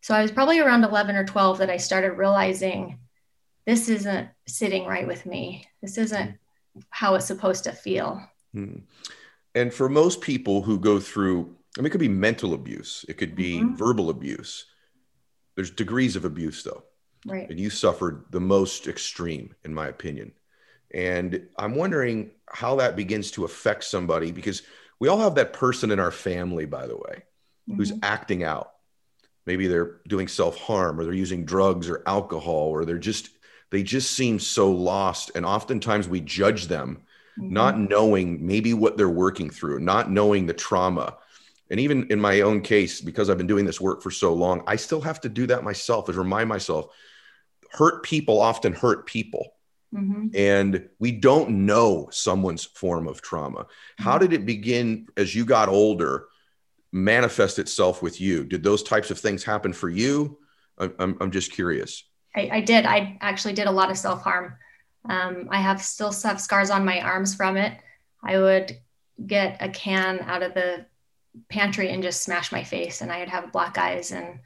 so 0.01 0.15
I 0.15 0.23
was 0.23 0.33
probably 0.33 0.59
around 0.59 0.85
11 0.85 1.15
or 1.15 1.25
12 1.25 1.59
that 1.59 1.71
I 1.71 1.77
started 1.77 2.13
realizing 2.13 2.99
this 3.67 3.91
isn't 3.91 4.29
sitting 4.47 4.87
right 4.87 5.07
with 5.07 5.27
me. 5.27 5.69
This 5.83 5.99
isn't 5.99 6.39
how 6.89 7.15
it's 7.15 7.27
supposed 7.27 7.65
to 7.65 7.73
feel. 7.73 8.23
Mm. 8.57 8.83
And 9.59 9.75
for 9.75 9.89
most 9.89 10.21
people 10.21 10.63
who 10.63 10.79
go 10.79 11.01
through 11.01 11.57
I 11.77 11.81
mean, 11.81 11.87
it 11.87 11.91
could 11.91 12.01
be 12.01 12.09
mental 12.09 12.55
abuse, 12.55 13.05
it 13.09 13.19
could 13.19 13.37
be 13.37 13.59
mm-hmm. 13.59 13.77
verbal 13.77 14.11
abuse. 14.11 14.67
There's 15.55 15.71
degrees 15.71 16.17
of 16.17 16.25
abuse, 16.25 16.63
though. 16.63 16.85
Right. 17.27 17.49
And 17.49 17.59
you 17.59 17.71
suffered 17.71 18.25
the 18.31 18.41
most 18.41 18.87
extreme, 18.87 19.55
in 19.65 19.75
my 19.75 19.89
opinion. 19.89 20.33
And 20.93 21.49
I'm 21.57 21.75
wondering 21.75 22.31
how 22.49 22.77
that 22.77 22.97
begins 22.97 23.33
to 23.33 23.45
affect 23.45 23.85
somebody 23.85 24.33
because 24.33 24.63
we 25.01 25.09
all 25.09 25.19
have 25.19 25.35
that 25.35 25.53
person 25.53 25.91
in 25.91 26.01
our 26.01 26.11
family, 26.11 26.65
by 26.65 26.87
the 26.87 26.97
way, 26.97 27.23
mm-hmm. 27.69 27.77
who's 27.77 27.93
acting 28.03 28.45
out. 28.45 28.73
Maybe 29.47 29.67
they're 29.67 30.01
doing 30.07 30.29
self 30.29 30.57
harm 30.57 30.99
or 30.99 31.05
they're 31.05 31.13
using 31.13 31.45
drugs 31.45 31.89
or 31.89 32.03
alcohol 32.07 32.69
or 32.69 32.85
they're 32.85 32.99
just, 32.99 33.31
they 33.71 33.83
just 33.83 34.13
seem 34.13 34.39
so 34.39 34.71
lost. 34.71 35.33
And 35.35 35.45
oftentimes 35.45 36.09
we 36.09 36.21
judge 36.21 36.67
them, 36.67 37.03
mm-hmm. 37.39 37.53
not 37.53 37.79
knowing 37.79 38.45
maybe 38.47 38.75
what 38.75 38.97
they're 38.97 39.09
working 39.09 39.51
through, 39.51 39.81
not 39.81 40.11
knowing 40.11 40.47
the 40.47 40.55
trauma. 40.55 41.17
And 41.71 41.79
even 41.81 42.07
in 42.11 42.19
my 42.19 42.41
own 42.41 42.63
case 42.63 43.01
because 43.03 43.29
i've 43.29 43.37
been 43.37 43.47
doing 43.47 43.67
this 43.67 43.79
work 43.79 44.03
for 44.03 44.11
so 44.11 44.33
long 44.33 44.63
i 44.67 44.75
still 44.75 45.03
have 45.03 45.21
to 45.21 45.29
do 45.29 45.47
that 45.49 45.63
myself 45.63 46.09
is 46.09 46.17
remind 46.17 46.49
myself 46.49 46.87
hurt 47.71 48.03
people 48.03 48.41
often 48.41 48.73
hurt 48.73 49.07
people. 49.07 49.53
Mm-hmm. 49.95 50.29
and 50.35 50.87
we 50.99 51.13
don't 51.13 51.49
know 51.51 52.09
someone's 52.11 52.65
form 52.65 53.09
of 53.09 53.23
trauma. 53.23 53.61
Mm-hmm. 53.61 54.05
how 54.05 54.19
did 54.19 54.33
it 54.33 54.45
begin 54.47 55.09
as 55.17 55.35
you 55.35 55.45
got 55.47 55.69
older 55.69 56.29
manifest 56.93 57.59
itself 57.59 58.03
with 58.03 58.21
you? 58.21 58.45
Did 58.45 58.63
those 58.63 58.83
types 58.83 59.11
of 59.11 59.19
things 59.19 59.45
happen 59.45 59.73
for 59.73 59.89
you? 59.89 60.39
I'm, 60.79 61.17
I'm 61.21 61.31
just 61.31 61.53
curious. 61.53 62.05
I, 62.35 62.49
I 62.53 62.61
did. 62.61 62.87
I 62.87 63.19
actually 63.21 63.55
did 63.55 63.67
a 63.67 63.71
lot 63.71 63.91
of 63.91 63.99
self-harm 63.99 64.55
um, 65.09 65.49
i 65.51 65.61
have 65.61 65.83
still 65.83 66.13
have 66.23 66.41
scars 66.41 66.71
on 66.71 66.85
my 66.85 67.01
arms 67.01 67.35
from 67.35 67.57
it 67.57 67.79
i 68.23 68.39
would 68.39 68.79
get 69.27 69.57
a 69.61 69.69
can 69.69 70.21
out 70.21 70.43
of 70.43 70.55
the 70.55 70.87
pantry 71.49 71.91
and 71.91 72.03
just 72.03 72.23
smash 72.23 72.53
my 72.53 72.65
face 72.65 73.01
and 73.01 73.13
I'd 73.13 73.29
have 73.29 73.53
black 73.53 73.79
eyes 73.79 74.13
and 74.13 74.41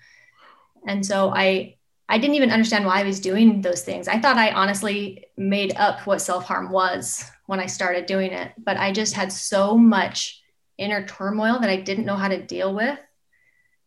and 0.86 1.04
so 1.04 1.30
I 1.30 1.76
I 2.08 2.18
didn't 2.18 2.34
even 2.34 2.50
understand 2.50 2.84
why 2.84 3.00
I 3.00 3.04
was 3.04 3.20
doing 3.20 3.62
those 3.62 3.82
things. 3.82 4.06
I 4.06 4.18
thought 4.18 4.36
I 4.36 4.50
honestly 4.50 5.26
made 5.36 5.74
up 5.76 6.06
what 6.06 6.20
self-harm 6.20 6.70
was 6.70 7.24
when 7.46 7.60
I 7.60 7.66
started 7.66 8.04
doing 8.04 8.32
it, 8.32 8.52
but 8.58 8.76
I 8.76 8.92
just 8.92 9.14
had 9.14 9.32
so 9.32 9.78
much 9.78 10.42
inner 10.76 11.06
turmoil 11.06 11.58
that 11.60 11.70
I 11.70 11.76
didn't 11.76 12.04
know 12.04 12.16
how 12.16 12.28
to 12.28 12.42
deal 12.42 12.74
with 12.74 12.98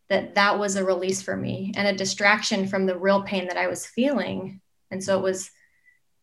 that 0.09 0.35
that 0.35 0.57
was 0.57 0.75
a 0.75 0.85
release 0.85 1.21
for 1.21 1.35
me 1.35 1.73
and 1.75 1.87
a 1.87 1.93
distraction 1.93 2.67
from 2.67 2.85
the 2.85 2.97
real 2.97 3.21
pain 3.23 3.47
that 3.47 3.57
I 3.57 3.67
was 3.67 3.85
feeling. 3.85 4.61
And 4.89 5.03
so 5.03 5.19
it 5.19 5.23
was 5.23 5.51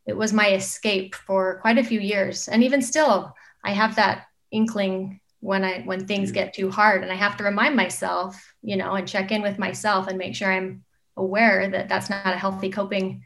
it 0.06 0.16
was 0.16 0.32
my 0.32 0.50
escape 0.52 1.14
for 1.14 1.58
quite 1.60 1.78
a 1.78 1.84
few 1.84 2.00
years. 2.00 2.48
And 2.48 2.64
even 2.64 2.82
still, 2.82 3.34
I 3.64 3.72
have 3.72 3.96
that 3.96 4.26
inkling 4.50 5.20
when 5.40 5.64
I 5.64 5.82
when 5.82 6.06
things 6.06 6.32
get 6.32 6.54
too 6.54 6.70
hard, 6.70 7.02
and 7.02 7.10
I 7.10 7.16
have 7.16 7.36
to 7.38 7.44
remind 7.44 7.76
myself, 7.76 8.54
you 8.62 8.76
know, 8.76 8.94
and 8.94 9.08
check 9.08 9.32
in 9.32 9.42
with 9.42 9.58
myself 9.58 10.06
and 10.06 10.18
make 10.18 10.34
sure 10.34 10.52
I'm 10.52 10.84
aware 11.16 11.68
that 11.68 11.88
that's 11.88 12.10
not 12.10 12.34
a 12.34 12.38
healthy 12.38 12.70
coping 12.70 13.24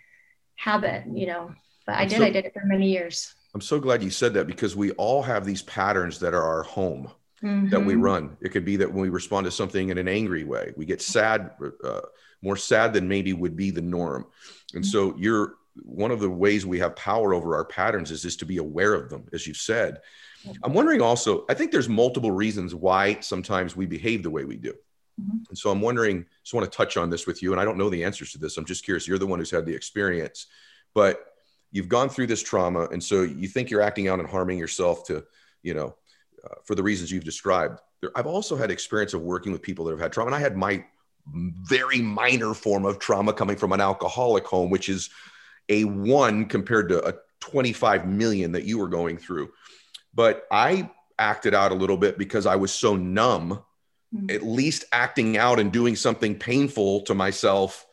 habit, 0.56 1.04
you 1.12 1.26
know. 1.26 1.52
But 1.86 1.96
I 1.96 2.02
I'm 2.02 2.08
did, 2.08 2.18
so, 2.18 2.24
I 2.24 2.30
did 2.30 2.46
it 2.46 2.54
for 2.54 2.64
many 2.64 2.90
years. 2.90 3.34
I'm 3.54 3.60
so 3.60 3.78
glad 3.78 4.02
you 4.02 4.10
said 4.10 4.34
that 4.34 4.46
because 4.46 4.74
we 4.74 4.92
all 4.92 5.22
have 5.22 5.44
these 5.44 5.62
patterns 5.62 6.18
that 6.20 6.34
are 6.34 6.42
our 6.42 6.62
home. 6.62 7.10
Mm-hmm. 7.44 7.68
that 7.68 7.84
we 7.84 7.92
mm-hmm. 7.92 8.02
run. 8.02 8.36
It 8.40 8.48
could 8.48 8.64
be 8.64 8.76
that 8.76 8.90
when 8.90 9.02
we 9.02 9.10
respond 9.10 9.44
to 9.44 9.50
something 9.50 9.90
in 9.90 9.98
an 9.98 10.08
angry 10.08 10.42
way, 10.44 10.72
we 10.74 10.86
get 10.86 11.02
sad, 11.02 11.50
uh, 11.84 12.00
more 12.40 12.56
sad 12.56 12.94
than 12.94 13.06
maybe 13.06 13.34
would 13.34 13.54
be 13.54 13.70
the 13.70 13.82
norm. 13.82 14.26
And 14.72 14.82
mm-hmm. 14.82 14.90
so 14.90 15.14
you're 15.18 15.56
one 15.82 16.10
of 16.10 16.20
the 16.20 16.30
ways 16.30 16.64
we 16.64 16.78
have 16.78 16.96
power 16.96 17.34
over 17.34 17.54
our 17.54 17.64
patterns 17.64 18.10
is 18.10 18.22
just 18.22 18.38
to 18.40 18.46
be 18.46 18.58
aware 18.58 18.94
of 18.94 19.10
them, 19.10 19.26
as 19.32 19.46
you 19.46 19.54
said. 19.54 20.00
I'm 20.62 20.72
wondering 20.72 21.02
also, 21.02 21.44
I 21.48 21.54
think 21.54 21.72
there's 21.72 21.88
multiple 21.88 22.30
reasons 22.30 22.74
why 22.74 23.18
sometimes 23.20 23.74
we 23.74 23.86
behave 23.86 24.22
the 24.22 24.30
way 24.30 24.44
we 24.44 24.56
do. 24.56 24.74
Mm-hmm. 25.20 25.38
And 25.48 25.58
so 25.58 25.70
I'm 25.70 25.80
wondering, 25.80 26.24
just 26.42 26.54
want 26.54 26.70
to 26.70 26.76
touch 26.76 26.96
on 26.96 27.10
this 27.10 27.26
with 27.26 27.42
you. 27.42 27.52
And 27.52 27.60
I 27.60 27.64
don't 27.64 27.78
know 27.78 27.90
the 27.90 28.04
answers 28.04 28.32
to 28.32 28.38
this. 28.38 28.56
I'm 28.56 28.64
just 28.64 28.84
curious. 28.84 29.08
You're 29.08 29.18
the 29.18 29.26
one 29.26 29.38
who's 29.38 29.50
had 29.50 29.66
the 29.66 29.74
experience, 29.74 30.46
but 30.94 31.24
you've 31.72 31.88
gone 31.88 32.08
through 32.08 32.28
this 32.28 32.42
trauma. 32.42 32.86
And 32.92 33.02
so 33.02 33.22
you 33.22 33.48
think 33.48 33.70
you're 33.70 33.82
acting 33.82 34.08
out 34.08 34.20
and 34.20 34.28
harming 34.28 34.58
yourself 34.58 35.04
to, 35.06 35.24
you 35.62 35.74
know, 35.74 35.96
uh, 36.44 36.54
for 36.64 36.74
the 36.74 36.82
reasons 36.82 37.10
you've 37.10 37.24
described. 37.24 37.80
There, 38.00 38.10
I've 38.14 38.26
also 38.26 38.56
had 38.56 38.70
experience 38.70 39.14
of 39.14 39.22
working 39.22 39.52
with 39.52 39.62
people 39.62 39.84
that 39.86 39.92
have 39.92 40.00
had 40.00 40.12
trauma. 40.12 40.28
And 40.28 40.36
I 40.36 40.40
had 40.40 40.56
my 40.56 40.84
very 41.26 42.00
minor 42.00 42.54
form 42.54 42.84
of 42.84 42.98
trauma 42.98 43.32
coming 43.32 43.56
from 43.56 43.72
an 43.72 43.80
alcoholic 43.80 44.46
home, 44.46 44.70
which 44.70 44.88
is 44.88 45.10
a 45.68 45.84
one 45.84 46.46
compared 46.46 46.88
to 46.88 47.04
a 47.06 47.14
25 47.40 48.06
million 48.06 48.52
that 48.52 48.64
you 48.64 48.78
were 48.78 48.88
going 48.88 49.18
through 49.18 49.50
but 50.16 50.46
I 50.50 50.90
acted 51.18 51.54
out 51.54 51.70
a 51.70 51.74
little 51.76 51.98
bit 51.98 52.18
because 52.18 52.46
I 52.46 52.56
was 52.56 52.72
so 52.72 52.96
numb. 52.96 53.62
Mm-hmm. 54.14 54.30
At 54.30 54.42
least 54.42 54.84
acting 54.92 55.36
out 55.36 55.60
and 55.60 55.70
doing 55.70 55.94
something 55.94 56.36
painful 56.36 57.02
to 57.02 57.14
myself 57.14 57.86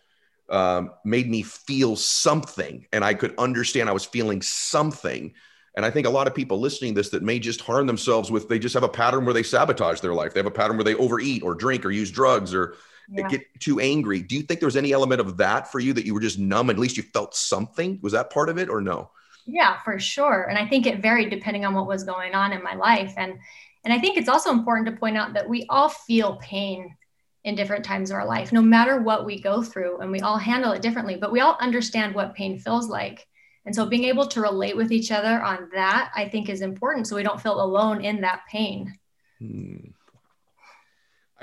um, 0.49 0.91
made 1.03 1.29
me 1.29 1.43
feel 1.43 1.95
something, 1.95 2.85
and 2.93 3.03
I 3.03 3.13
could 3.13 3.35
understand 3.37 3.89
I 3.89 3.93
was 3.93 4.05
feeling 4.05 4.41
something. 4.41 5.33
And 5.75 5.85
I 5.85 5.89
think 5.89 6.05
a 6.05 6.11
lot 6.11 6.27
of 6.27 6.35
people 6.35 6.59
listening 6.59 6.93
to 6.93 6.99
this 6.99 7.09
that 7.09 7.23
may 7.23 7.39
just 7.39 7.61
harm 7.61 7.87
themselves 7.87 8.29
with 8.29 8.47
they 8.47 8.59
just 8.59 8.75
have 8.75 8.83
a 8.83 8.89
pattern 8.89 9.25
where 9.25 9.33
they 9.33 9.43
sabotage 9.43 9.99
their 10.01 10.13
life. 10.13 10.33
They 10.33 10.39
have 10.39 10.45
a 10.45 10.51
pattern 10.51 10.77
where 10.77 10.83
they 10.83 10.95
overeat 10.95 11.43
or 11.43 11.55
drink 11.55 11.85
or 11.85 11.91
use 11.91 12.11
drugs 12.11 12.53
or 12.53 12.75
yeah. 13.09 13.27
get 13.27 13.41
too 13.59 13.79
angry. 13.79 14.21
Do 14.21 14.35
you 14.35 14.43
think 14.43 14.59
there 14.59 14.67
was 14.67 14.77
any 14.77 14.91
element 14.91 15.21
of 15.21 15.37
that 15.37 15.71
for 15.71 15.79
you 15.79 15.93
that 15.93 16.05
you 16.05 16.13
were 16.13 16.19
just 16.19 16.39
numb? 16.39 16.69
At 16.69 16.79
least 16.79 16.97
you 16.97 17.03
felt 17.03 17.35
something. 17.35 17.99
Was 18.01 18.13
that 18.13 18.29
part 18.29 18.49
of 18.49 18.57
it 18.57 18.69
or 18.69 18.81
no? 18.81 19.11
Yeah, 19.45 19.81
for 19.81 19.99
sure. 19.99 20.43
And 20.49 20.57
I 20.57 20.67
think 20.67 20.85
it 20.85 21.01
varied 21.01 21.29
depending 21.29 21.65
on 21.65 21.73
what 21.73 21.87
was 21.87 22.03
going 22.03 22.33
on 22.33 22.53
in 22.53 22.63
my 22.63 22.75
life. 22.75 23.13
And 23.17 23.39
and 23.83 23.93
I 23.93 23.99
think 23.99 24.17
it's 24.17 24.29
also 24.29 24.51
important 24.51 24.87
to 24.87 24.95
point 24.95 25.17
out 25.17 25.33
that 25.33 25.49
we 25.49 25.65
all 25.69 25.89
feel 25.89 26.37
pain 26.37 26.95
in 27.43 27.55
different 27.55 27.83
times 27.83 28.09
of 28.09 28.15
our 28.15 28.25
life, 28.25 28.53
no 28.53 28.61
matter 28.61 29.01
what 29.01 29.25
we 29.25 29.41
go 29.41 29.61
through, 29.61 29.99
and 29.99 30.09
we 30.09 30.21
all 30.21 30.37
handle 30.37 30.71
it 30.71 30.81
differently, 30.81 31.17
but 31.17 31.33
we 31.33 31.41
all 31.41 31.57
understand 31.59 32.15
what 32.15 32.33
pain 32.33 32.57
feels 32.57 32.87
like. 32.87 33.27
And 33.65 33.75
so 33.75 33.85
being 33.85 34.05
able 34.05 34.27
to 34.27 34.41
relate 34.41 34.77
with 34.77 34.91
each 34.91 35.11
other 35.11 35.41
on 35.41 35.69
that, 35.73 36.11
I 36.15 36.29
think 36.29 36.47
is 36.47 36.61
important 36.61 37.07
so 37.07 37.15
we 37.15 37.23
don't 37.23 37.41
feel 37.41 37.61
alone 37.61 38.03
in 38.03 38.21
that 38.21 38.43
pain. 38.49 38.97
Hmm. 39.39 39.77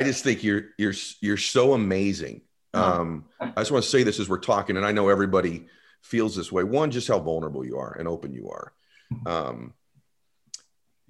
I 0.00 0.04
just 0.04 0.24
think 0.24 0.42
you're 0.42 0.64
you're 0.78 0.94
you're 1.20 1.36
so 1.36 1.74
amazing. 1.74 2.40
Um, 2.72 3.26
I 3.40 3.52
just 3.58 3.70
want 3.70 3.84
to 3.84 3.90
say 3.90 4.02
this 4.02 4.18
as 4.18 4.28
we're 4.28 4.38
talking, 4.38 4.76
and 4.76 4.86
I 4.86 4.92
know 4.92 5.08
everybody 5.08 5.66
feels 6.02 6.34
this 6.34 6.50
way. 6.50 6.64
One, 6.64 6.90
just 6.90 7.08
how 7.08 7.18
vulnerable 7.18 7.64
you 7.64 7.78
are 7.78 7.96
and 7.98 8.08
open 8.08 8.32
you 8.32 8.48
are. 8.48 8.72
Um, 9.26 9.74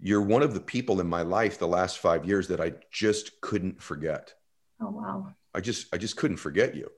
you're 0.03 0.23
one 0.23 0.43
of 0.43 0.55
the 0.55 0.61
people 0.61 1.01
in 1.01 1.07
my 1.07 1.23
life 1.23 1.59
the 1.59 1.69
last 1.69 1.99
five 1.99 2.25
years 2.25 2.49
that 2.49 2.61
I 2.61 2.73
just 2.91 3.41
couldn't 3.41 3.81
forget. 3.81 4.35
Oh 4.81 4.91
wow. 4.91 5.35
I 5.55 5.61
just 5.61 5.95
I 5.95 5.99
just 5.99 6.17
couldn't 6.17 6.39
forget 6.39 6.75
you. 6.75 6.91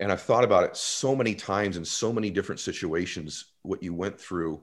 And 0.00 0.10
I've 0.10 0.22
thought 0.22 0.44
about 0.44 0.64
it 0.64 0.76
so 0.76 1.14
many 1.14 1.34
times 1.34 1.76
in 1.76 1.84
so 1.84 2.12
many 2.12 2.28
different 2.28 2.60
situations, 2.60 3.46
what 3.62 3.82
you 3.82 3.94
went 3.94 4.20
through. 4.20 4.62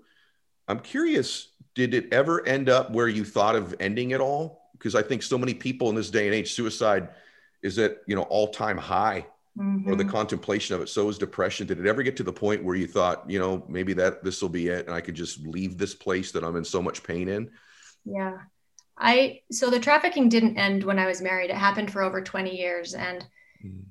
I'm 0.67 0.79
curious, 0.79 1.53
did 1.73 1.93
it 1.93 2.13
ever 2.13 2.45
end 2.45 2.67
up 2.69 2.91
where 2.91 3.07
you 3.07 3.23
thought 3.23 3.55
of 3.55 3.73
ending 3.79 4.11
it 4.11 4.19
all? 4.19 4.60
Because 4.81 4.95
I 4.95 5.03
think 5.03 5.21
so 5.21 5.37
many 5.37 5.53
people 5.53 5.89
in 5.89 5.95
this 5.95 6.09
day 6.09 6.25
and 6.25 6.33
age, 6.33 6.53
suicide 6.53 7.09
is 7.61 7.77
at 7.77 7.97
you 8.07 8.15
know 8.15 8.23
all-time 8.23 8.77
high 8.77 9.27
mm-hmm. 9.57 9.87
or 9.87 9.95
the 9.95 10.03
mm-hmm. 10.03 10.11
contemplation 10.11 10.75
of 10.75 10.81
it. 10.81 10.89
So 10.89 11.07
is 11.09 11.17
depression. 11.17 11.67
Did 11.67 11.79
it 11.79 11.85
ever 11.85 12.03
get 12.03 12.17
to 12.17 12.23
the 12.23 12.33
point 12.33 12.63
where 12.63 12.75
you 12.75 12.87
thought, 12.87 13.29
you 13.29 13.39
know, 13.39 13.63
maybe 13.67 13.93
that 13.93 14.23
this 14.23 14.41
will 14.41 14.49
be 14.49 14.69
it 14.69 14.87
and 14.87 14.95
I 14.95 15.01
could 15.01 15.15
just 15.15 15.45
leave 15.45 15.77
this 15.77 15.93
place 15.93 16.31
that 16.31 16.43
I'm 16.43 16.55
in 16.55 16.65
so 16.65 16.81
much 16.81 17.03
pain 17.03 17.27
in? 17.27 17.51
Yeah. 18.05 18.39
I 18.97 19.41
so 19.51 19.69
the 19.69 19.79
trafficking 19.79 20.29
didn't 20.29 20.57
end 20.57 20.83
when 20.83 20.99
I 20.99 21.07
was 21.07 21.21
married. 21.21 21.49
It 21.49 21.55
happened 21.55 21.91
for 21.91 22.01
over 22.01 22.21
20 22.21 22.55
years 22.55 22.93
and 22.93 23.25
mm. 23.65 23.83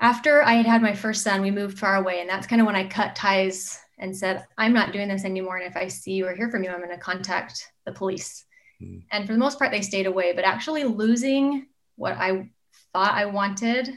after 0.00 0.42
I 0.42 0.54
had 0.54 0.66
had 0.66 0.82
my 0.82 0.94
first 0.94 1.22
son, 1.22 1.42
we 1.42 1.50
moved 1.50 1.78
far 1.78 1.96
away 1.96 2.20
and 2.20 2.28
that's 2.28 2.46
kind 2.46 2.60
of 2.60 2.66
when 2.66 2.76
I 2.76 2.86
cut 2.86 3.16
ties 3.16 3.78
and 3.98 4.16
said, 4.16 4.46
I'm 4.56 4.72
not 4.72 4.92
doing 4.92 5.08
this 5.08 5.24
anymore 5.24 5.56
and 5.56 5.66
if 5.66 5.76
I 5.76 5.88
see 5.88 6.12
you 6.12 6.26
or 6.26 6.34
hear 6.34 6.50
from 6.50 6.62
you, 6.64 6.70
I'm 6.70 6.78
going 6.78 6.90
to 6.90 6.98
contact 6.98 7.72
the 7.84 7.92
police. 7.92 8.44
Mm. 8.82 9.02
And 9.10 9.26
for 9.26 9.32
the 9.32 9.38
most 9.38 9.58
part 9.58 9.70
they 9.70 9.82
stayed 9.82 10.06
away, 10.06 10.32
but 10.32 10.44
actually 10.44 10.84
losing 10.84 11.66
what 11.96 12.14
I 12.14 12.48
thought 12.92 13.14
I 13.14 13.26
wanted 13.26 13.90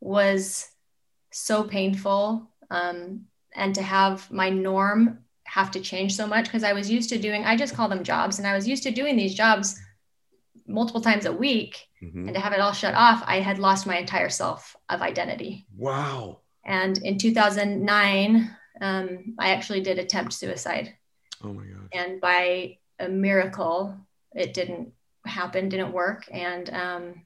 was 0.00 0.68
so 1.30 1.64
painful. 1.64 2.50
Um, 2.70 3.26
and 3.54 3.74
to 3.74 3.82
have 3.82 4.30
my 4.30 4.50
norm 4.50 5.20
have 5.44 5.72
to 5.72 5.80
change 5.80 6.14
so 6.14 6.26
much 6.26 6.44
because 6.44 6.62
I 6.62 6.72
was 6.72 6.90
used 6.90 7.08
to 7.10 7.18
doing, 7.18 7.44
I 7.44 7.56
just 7.56 7.74
call 7.74 7.88
them 7.88 8.04
jobs, 8.04 8.38
and 8.38 8.46
I 8.46 8.54
was 8.54 8.68
used 8.68 8.84
to 8.84 8.92
doing 8.92 9.16
these 9.16 9.34
jobs 9.34 9.80
multiple 10.66 11.00
times 11.00 11.26
a 11.26 11.32
week. 11.32 11.88
Mm-hmm. 12.02 12.28
And 12.28 12.34
to 12.34 12.40
have 12.40 12.52
it 12.52 12.60
all 12.60 12.72
shut 12.72 12.94
off, 12.94 13.24
I 13.26 13.40
had 13.40 13.58
lost 13.58 13.86
my 13.86 13.98
entire 13.98 14.28
self 14.28 14.76
of 14.88 15.02
identity. 15.02 15.66
Wow. 15.76 16.40
And 16.64 16.98
in 16.98 17.18
2009, 17.18 18.56
um, 18.80 19.34
I 19.38 19.50
actually 19.50 19.80
did 19.80 19.98
attempt 19.98 20.32
suicide. 20.32 20.94
Oh 21.42 21.52
my 21.52 21.64
God. 21.64 21.88
And 21.92 22.20
by 22.20 22.78
a 22.98 23.08
miracle, 23.08 23.96
it 24.34 24.54
didn't 24.54 24.92
happen, 25.24 25.68
didn't 25.68 25.92
work. 25.92 26.24
And 26.30 26.70
um, 26.70 27.22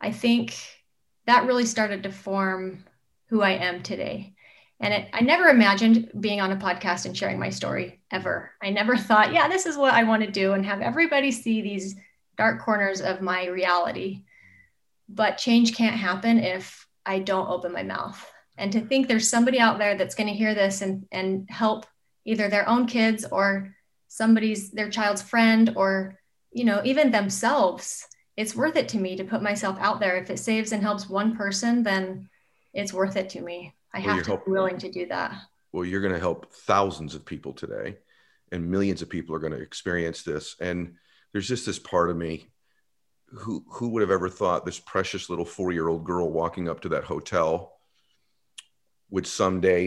I 0.00 0.12
think 0.12 0.56
that 1.26 1.46
really 1.46 1.66
started 1.66 2.02
to 2.02 2.12
form 2.12 2.84
who 3.28 3.42
I 3.42 3.52
am 3.52 3.82
today. 3.82 4.34
And 4.80 4.92
it, 4.92 5.08
I 5.12 5.20
never 5.20 5.46
imagined 5.46 6.10
being 6.20 6.40
on 6.40 6.52
a 6.52 6.56
podcast 6.56 7.06
and 7.06 7.16
sharing 7.16 7.38
my 7.38 7.50
story 7.50 8.00
ever. 8.10 8.52
I 8.62 8.70
never 8.70 8.96
thought, 8.96 9.32
yeah, 9.32 9.48
this 9.48 9.66
is 9.66 9.76
what 9.76 9.94
I 9.94 10.04
want 10.04 10.22
to 10.24 10.30
do 10.30 10.52
and 10.52 10.66
have 10.66 10.80
everybody 10.80 11.30
see 11.30 11.62
these 11.62 11.96
dark 12.36 12.60
corners 12.60 13.00
of 13.00 13.20
my 13.20 13.46
reality. 13.46 14.24
But 15.08 15.38
change 15.38 15.74
can't 15.74 15.96
happen 15.96 16.38
if 16.38 16.86
I 17.06 17.20
don't 17.20 17.48
open 17.48 17.72
my 17.72 17.82
mouth. 17.82 18.30
And 18.56 18.72
to 18.72 18.80
think 18.80 19.06
there's 19.06 19.28
somebody 19.28 19.58
out 19.58 19.78
there 19.78 19.96
that's 19.96 20.14
going 20.14 20.28
to 20.28 20.34
hear 20.34 20.54
this 20.54 20.80
and, 20.82 21.06
and 21.12 21.48
help 21.50 21.86
either 22.24 22.48
their 22.48 22.68
own 22.68 22.86
kids 22.86 23.24
or 23.30 23.74
somebody's 24.14 24.70
their 24.70 24.90
child's 24.90 25.22
friend 25.22 25.72
or 25.76 26.18
you 26.52 26.64
know 26.64 26.80
even 26.84 27.10
themselves 27.10 28.06
it's 28.36 28.56
worth 28.56 28.76
it 28.76 28.88
to 28.88 28.98
me 28.98 29.16
to 29.16 29.24
put 29.24 29.42
myself 29.42 29.78
out 29.80 30.00
there. 30.00 30.16
If 30.16 30.30
it 30.30 30.38
saves 30.38 30.72
and 30.72 30.82
helps 30.82 31.08
one 31.08 31.36
person, 31.36 31.82
then 31.82 32.28
it's 32.72 32.92
worth 32.92 33.16
it 33.16 33.30
to 33.30 33.40
me. 33.40 33.74
I 33.92 34.00
well, 34.00 34.16
have 34.16 34.24
to 34.24 34.36
be 34.38 34.50
willing 34.50 34.78
to 34.78 34.90
do 34.90 35.06
that. 35.06 35.34
Well, 35.72 35.84
you're 35.84 36.00
going 36.00 36.14
to 36.14 36.20
help 36.20 36.52
thousands 36.52 37.14
of 37.14 37.24
people 37.24 37.52
today, 37.52 37.98
and 38.50 38.70
millions 38.70 39.02
of 39.02 39.08
people 39.08 39.34
are 39.34 39.40
going 39.40 39.52
to 39.52 39.60
experience 39.60 40.22
this. 40.22 40.56
And 40.60 40.94
there's 41.32 41.48
just 41.48 41.66
this 41.66 41.78
part 41.78 42.10
of 42.10 42.16
me 42.16 42.50
who 43.26 43.64
who 43.68 43.88
would 43.90 44.02
have 44.02 44.10
ever 44.10 44.28
thought 44.28 44.64
this 44.64 44.80
precious 44.80 45.30
little 45.30 45.44
four 45.44 45.72
year 45.72 45.88
old 45.88 46.04
girl 46.04 46.30
walking 46.30 46.68
up 46.68 46.80
to 46.80 46.88
that 46.90 47.04
hotel 47.04 47.72
would 49.10 49.26
someday, 49.26 49.84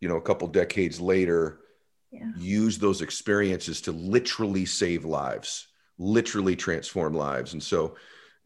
you 0.00 0.08
know, 0.08 0.16
a 0.16 0.22
couple 0.22 0.48
decades 0.48 1.00
later, 1.00 1.60
yeah. 2.10 2.32
use 2.36 2.78
those 2.78 3.02
experiences 3.02 3.80
to 3.82 3.92
literally 3.92 4.64
save 4.64 5.04
lives 5.04 5.68
literally 5.98 6.56
transform 6.56 7.14
lives. 7.14 7.52
And 7.52 7.62
so, 7.62 7.96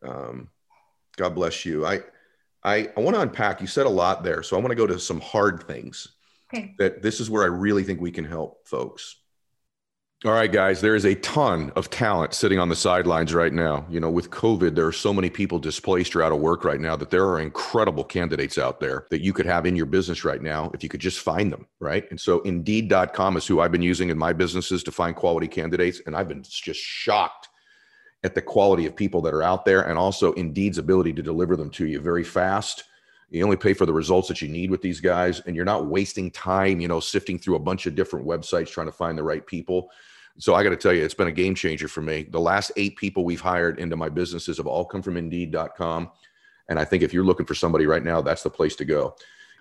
um, 0.02 0.48
God 1.16 1.34
bless 1.34 1.64
you. 1.64 1.86
I, 1.86 2.00
I, 2.62 2.90
I 2.96 3.00
want 3.00 3.16
to 3.16 3.22
unpack. 3.22 3.60
You 3.60 3.66
said 3.66 3.86
a 3.86 3.90
lot 3.90 4.22
there, 4.22 4.42
so 4.42 4.56
I 4.56 4.60
want 4.60 4.70
to 4.70 4.76
go 4.76 4.86
to 4.86 4.98
some 4.98 5.20
hard 5.20 5.64
things. 5.66 6.08
Okay. 6.52 6.74
That 6.78 7.02
this 7.02 7.20
is 7.20 7.30
where 7.30 7.42
I 7.42 7.46
really 7.46 7.84
think 7.84 8.00
we 8.00 8.10
can 8.10 8.24
help 8.24 8.66
folks. 8.66 9.16
All 10.26 10.32
right, 10.32 10.52
guys, 10.52 10.82
there 10.82 10.94
is 10.94 11.06
a 11.06 11.14
ton 11.14 11.72
of 11.76 11.88
talent 11.88 12.34
sitting 12.34 12.58
on 12.58 12.68
the 12.68 12.76
sidelines 12.76 13.32
right 13.32 13.54
now. 13.54 13.86
You 13.88 14.00
know, 14.00 14.10
with 14.10 14.28
COVID, 14.28 14.74
there 14.74 14.86
are 14.86 14.92
so 14.92 15.14
many 15.14 15.30
people 15.30 15.58
displaced 15.58 16.14
or 16.14 16.22
out 16.22 16.30
of 16.30 16.40
work 16.40 16.62
right 16.62 16.78
now 16.78 16.94
that 16.96 17.08
there 17.08 17.26
are 17.26 17.40
incredible 17.40 18.04
candidates 18.04 18.58
out 18.58 18.80
there 18.80 19.06
that 19.08 19.22
you 19.22 19.32
could 19.32 19.46
have 19.46 19.64
in 19.64 19.76
your 19.76 19.86
business 19.86 20.22
right 20.22 20.42
now 20.42 20.70
if 20.74 20.82
you 20.82 20.90
could 20.90 21.00
just 21.00 21.20
find 21.20 21.50
them, 21.50 21.66
right? 21.78 22.04
And 22.10 22.20
so 22.20 22.40
Indeed.com 22.40 23.38
is 23.38 23.46
who 23.46 23.60
I've 23.60 23.72
been 23.72 23.80
using 23.80 24.10
in 24.10 24.18
my 24.18 24.34
businesses 24.34 24.82
to 24.82 24.92
find 24.92 25.16
quality 25.16 25.48
candidates. 25.48 26.02
And 26.04 26.14
I've 26.14 26.28
been 26.28 26.42
just 26.42 26.80
shocked 26.80 27.48
at 28.22 28.34
the 28.34 28.42
quality 28.42 28.84
of 28.84 28.94
people 28.94 29.22
that 29.22 29.32
are 29.32 29.42
out 29.42 29.64
there 29.64 29.88
and 29.88 29.98
also 29.98 30.34
Indeed's 30.34 30.76
ability 30.76 31.14
to 31.14 31.22
deliver 31.22 31.56
them 31.56 31.70
to 31.70 31.86
you 31.86 31.98
very 31.98 32.24
fast. 32.24 32.84
You 33.30 33.42
only 33.42 33.56
pay 33.56 33.72
for 33.72 33.86
the 33.86 33.94
results 33.94 34.28
that 34.28 34.42
you 34.42 34.48
need 34.48 34.70
with 34.70 34.82
these 34.82 35.00
guys, 35.00 35.40
and 35.46 35.56
you're 35.56 35.64
not 35.64 35.86
wasting 35.86 36.30
time, 36.30 36.78
you 36.78 36.88
know, 36.88 37.00
sifting 37.00 37.38
through 37.38 37.54
a 37.54 37.60
bunch 37.60 37.86
of 37.86 37.94
different 37.94 38.26
websites 38.26 38.68
trying 38.68 38.88
to 38.88 38.92
find 38.92 39.16
the 39.16 39.22
right 39.22 39.46
people 39.46 39.88
so 40.40 40.54
I 40.54 40.62
got 40.62 40.70
to 40.70 40.76
tell 40.76 40.92
you, 40.92 41.04
it's 41.04 41.14
been 41.14 41.28
a 41.28 41.32
game 41.32 41.54
changer 41.54 41.86
for 41.86 42.00
me. 42.00 42.26
The 42.30 42.40
last 42.40 42.72
eight 42.76 42.96
people 42.96 43.24
we've 43.24 43.40
hired 43.40 43.78
into 43.78 43.96
my 43.96 44.08
businesses 44.08 44.56
have 44.56 44.66
all 44.66 44.84
come 44.84 45.02
from 45.02 45.16
Indeed.com. 45.16 46.10
And 46.68 46.78
I 46.78 46.84
think 46.84 47.02
if 47.02 47.12
you're 47.12 47.24
looking 47.24 47.46
for 47.46 47.54
somebody 47.54 47.86
right 47.86 48.02
now, 48.02 48.22
that's 48.22 48.42
the 48.42 48.50
place 48.50 48.74
to 48.76 48.84
go. 48.84 49.16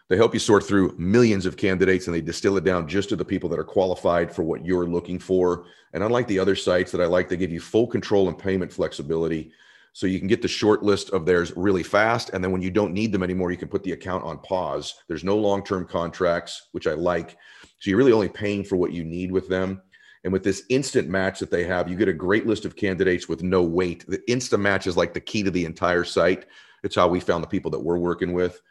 They 0.08 0.16
help 0.16 0.34
you 0.34 0.40
sort 0.40 0.64
through 0.64 0.96
millions 0.98 1.46
of 1.46 1.58
candidates 1.58 2.08
and 2.08 2.16
they 2.16 2.22
distill 2.22 2.58
it 2.58 2.64
down 2.64 2.88
just 2.88 3.10
to 3.10 3.16
the 3.16 3.26
people 3.26 3.50
that 3.50 3.60
are 3.60 3.64
qualified 3.64 4.34
for 4.34 4.44
what 4.44 4.66
you're 4.66 4.88
looking 4.88 5.20
for. 5.20 5.66
And 5.94 6.04
unlike 6.04 6.28
the 6.28 6.40
other 6.40 6.56
sites 6.56 6.92
that 6.92 7.02
I 7.02 7.06
like, 7.06 7.30
they 7.30 7.38
give 7.38 7.52
you 7.52 7.60
full 7.60 7.86
control 7.86 8.28
and 8.28 8.38
payment 8.38 8.72
flexibility. 8.72 9.52
So 9.94 10.08
you 10.08 10.18
can 10.18 10.28
get 10.28 10.42
the 10.42 10.48
short 10.48 10.82
list 10.82 11.10
of 11.12 11.26
theirs 11.26 11.52
really 11.56 11.84
fast. 11.84 12.30
And 12.30 12.44
then 12.44 12.52
when 12.52 12.62
you 12.62 12.72
don't 12.72 12.94
need 12.94 13.12
them 13.12 13.24
anymore, 13.24 13.52
you 13.52 13.58
can 13.58 13.68
put 13.68 13.84
the 13.84 13.92
account 13.92 14.24
on 14.24 14.40
pause. 14.40 14.96
There's 15.08 15.24
no 15.24 15.36
long 15.36 15.64
term 15.64 15.86
contracts, 15.86 16.70
which 16.72 16.88
I 16.88 16.94
like. 16.94 17.38
So 17.80 17.90
you're 17.90 17.98
really 17.98 18.14
only 18.14 18.30
paying 18.30 18.64
for 18.64 18.78
what 18.78 18.94
you 18.94 19.04
need 19.04 19.32
with 19.32 19.50
them. 19.50 19.82
And 20.24 20.34
with 20.34 20.44
this 20.44 20.64
instant 20.70 21.08
match 21.08 21.40
that 21.40 21.52
they 21.52 21.64
have, 21.64 21.88
you 21.88 21.96
get 21.96 22.10
a 22.10 22.14
great 22.14 22.46
list 22.46 22.66
of 22.66 22.76
candidates 22.76 23.30
with 23.30 23.42
no 23.42 23.64
wait. 23.64 24.06
The 24.08 24.22
instant 24.30 24.62
match 24.62 24.86
is 24.86 24.98
like 24.98 25.14
the 25.14 25.22
key 25.22 25.44
to 25.44 25.52
the 25.52 25.66
entire 25.66 26.04
site. 26.04 26.46
It's 26.84 26.96
how 26.96 27.08
we 27.08 27.20
found 27.20 27.44
the 27.44 27.48
people 27.48 27.72
that 27.72 27.80
we're 27.80 27.98
working 27.98 28.34
with. 28.34 28.62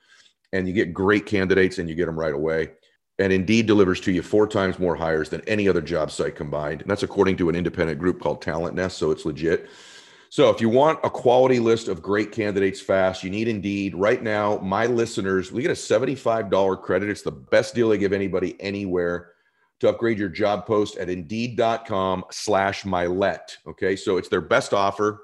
And 0.53 0.67
you 0.67 0.75
get 0.75 0.93
great 0.93 1.27
candidates 1.27 1.79
and 1.79 1.89
you 1.89 1.95
get 1.95 2.07
them 2.07 2.19
right 2.19 2.35
away. 2.35 2.73
And 3.19 3.33
Indeed 3.33 3.67
delivers 3.67 4.01
to 4.03 4.13
you 4.13 4.23
four 4.23 4.47
times 4.47 4.79
more 4.79 4.95
hires 4.95 5.29
than 5.29 5.41
any 5.43 5.69
other 5.69 5.81
job 5.81 6.11
site 6.11 6.37
combined. 6.37 6.83
And 6.83 6.91
that's 6.91 7.03
according 7.03 7.37
to 7.39 7.49
an 7.49 7.57
independent 7.57 7.99
group 7.99 8.21
called 8.21 8.43
TalentNest. 8.43 8.93
So 8.93 9.11
it's 9.11 9.25
legit. 9.25 9.69
So 10.31 10.51
if 10.51 10.61
you 10.61 10.69
want 10.69 11.01
a 11.03 11.11
quality 11.11 11.59
list 11.59 11.89
of 11.89 12.03
great 12.03 12.33
candidates 12.33 12.81
fast, 12.81 13.25
you 13.25 13.31
need 13.31 13.49
Indeed. 13.49 13.95
Right 13.95 14.23
now, 14.23 14.59
my 14.59 14.87
listeners, 14.87 15.51
we 15.51 15.63
get 15.63 15.71
a 15.71 15.75
$75 15.75 16.83
credit. 16.83 17.09
It's 17.09 17.23
the 17.23 17.33
best 17.33 17.75
deal 17.75 17.89
they 17.89 17.99
give 17.99 18.13
anybody 18.13 18.55
anywhere 18.61 19.33
to 19.81 19.89
upgrade 19.89 20.19
your 20.19 20.29
job 20.29 20.67
post 20.67 20.97
at 20.97 21.09
indeed.com 21.09 22.25
slash 22.31 22.83
Mylett. 22.83 23.57
Okay. 23.67 23.97
So 23.97 24.17
it's 24.17 24.29
their 24.29 24.41
best 24.41 24.75
offer. 24.75 25.23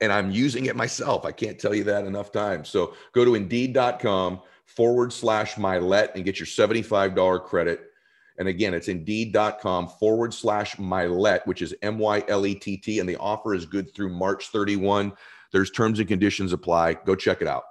And 0.00 0.12
I'm 0.12 0.30
using 0.30 0.66
it 0.66 0.70
mm-hmm. 0.70 0.78
myself. 0.78 1.24
I 1.24 1.32
can't 1.32 1.58
tell 1.58 1.74
you 1.74 1.84
that 1.84 2.04
enough 2.04 2.32
times. 2.32 2.68
So 2.68 2.94
go 3.12 3.24
to 3.24 3.34
indeed.com 3.34 4.40
forward 4.66 5.12
slash 5.12 5.54
Mylett 5.54 6.14
and 6.14 6.24
get 6.24 6.38
your 6.38 6.46
$75 6.46 7.44
credit. 7.44 7.90
And 8.36 8.48
again, 8.48 8.74
it's 8.74 8.88
indeed.com 8.88 9.88
forward 9.88 10.34
slash 10.34 10.76
Mylett, 10.76 11.46
which 11.46 11.62
is 11.62 11.74
M 11.82 11.98
Y 11.98 12.24
L 12.26 12.44
E 12.46 12.54
T 12.54 12.76
T. 12.76 12.98
And 12.98 13.08
the 13.08 13.16
offer 13.16 13.54
is 13.54 13.64
good 13.64 13.94
through 13.94 14.08
March 14.10 14.48
31. 14.48 15.12
There's 15.52 15.70
terms 15.70 16.00
and 16.00 16.08
conditions 16.08 16.52
apply. 16.52 16.94
Go 16.94 17.14
check 17.14 17.40
it 17.40 17.46
out. 17.46 17.62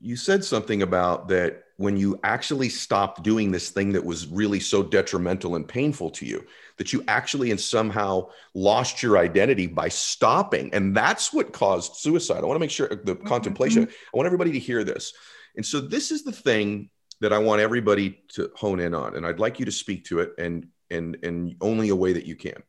You 0.00 0.16
said 0.16 0.44
something 0.44 0.80
about 0.80 1.28
that 1.28 1.63
when 1.76 1.96
you 1.96 2.18
actually 2.22 2.68
stopped 2.68 3.22
doing 3.22 3.50
this 3.50 3.70
thing 3.70 3.92
that 3.92 4.04
was 4.04 4.26
really 4.28 4.60
so 4.60 4.82
detrimental 4.82 5.56
and 5.56 5.66
painful 5.66 6.10
to 6.10 6.24
you 6.24 6.44
that 6.76 6.92
you 6.92 7.02
actually 7.08 7.50
and 7.50 7.60
somehow 7.60 8.28
lost 8.54 9.02
your 9.02 9.18
identity 9.18 9.66
by 9.66 9.88
stopping. 9.88 10.72
And 10.72 10.96
that's 10.96 11.32
what 11.32 11.52
caused 11.52 11.96
suicide. 11.96 12.42
I 12.42 12.46
want 12.46 12.56
to 12.56 12.60
make 12.60 12.70
sure 12.70 12.88
the 12.88 13.16
mm-hmm. 13.16 13.26
contemplation. 13.26 13.88
I 13.88 14.16
want 14.16 14.26
everybody 14.26 14.52
to 14.52 14.58
hear 14.58 14.84
this. 14.84 15.12
And 15.56 15.66
so 15.66 15.80
this 15.80 16.10
is 16.10 16.24
the 16.24 16.32
thing 16.32 16.90
that 17.20 17.32
i 17.32 17.38
want 17.38 17.60
everybody 17.60 18.18
to 18.28 18.50
hone 18.56 18.80
in 18.80 18.92
on 18.92 19.14
and 19.14 19.24
i'd 19.24 19.38
like 19.38 19.60
you 19.60 19.64
to 19.64 19.72
speak 19.72 20.04
to 20.04 20.18
it 20.18 20.32
and 20.36 20.66
and 20.90 21.16
and 21.22 21.56
only 21.60 21.90
a 21.90 21.96
way 21.96 22.12
that 22.12 22.26
you 22.26 22.36
can. 22.36 22.62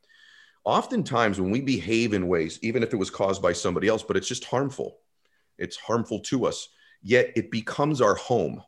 Oftentimes 0.64 1.40
when 1.40 1.50
we 1.50 1.60
behave 1.60 2.12
in 2.12 2.26
ways, 2.28 2.58
even 2.62 2.82
if 2.82 2.92
it 2.92 2.96
was 2.96 3.10
caused 3.10 3.40
by 3.40 3.52
somebody 3.52 3.88
else, 3.88 4.02
but 4.02 4.16
it's 4.16 4.28
just 4.28 4.44
harmful, 4.44 4.98
it's 5.58 5.76
harmful 5.76 6.20
to 6.20 6.46
us, 6.46 6.68
yet 7.02 7.32
it 7.36 7.50
becomes 7.50 8.00
our 8.00 8.16
home. 8.16 8.62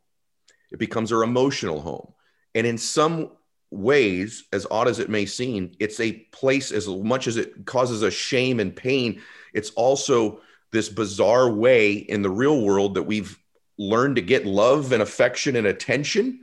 It 0.71 0.79
becomes 0.79 1.13
our 1.13 1.23
emotional 1.23 1.81
home. 1.81 2.13
And 2.55 2.67
in 2.67 2.79
some 2.79 3.31
ways, 3.71 4.45
as 4.53 4.67
odd 4.71 4.89
as 4.89 4.99
it 4.99 5.11
may 5.11 5.27
seem, 5.27 5.73
it's 5.79 6.01
a 6.01 6.13
place 6.13 6.73
as 6.73 6.89
much 6.89 7.27
as 7.27 7.37
it 7.37 7.67
causes 7.67 8.03
us 8.03 8.15
shame 8.15 8.61
and 8.61 8.75
pain, 8.75 9.21
it's 9.53 9.71
also 9.71 10.41
this 10.71 10.89
bizarre 10.89 11.51
way 11.51 11.95
in 11.95 12.23
the 12.23 12.31
real 12.31 12.61
world 12.63 12.95
that 12.95 13.03
we've 13.03 13.39
learned 13.79 14.17
to 14.17 14.23
get 14.23 14.45
love 14.45 14.93
and 14.93 15.03
affection 15.03 15.57
and 15.57 15.67
attention. 15.67 16.41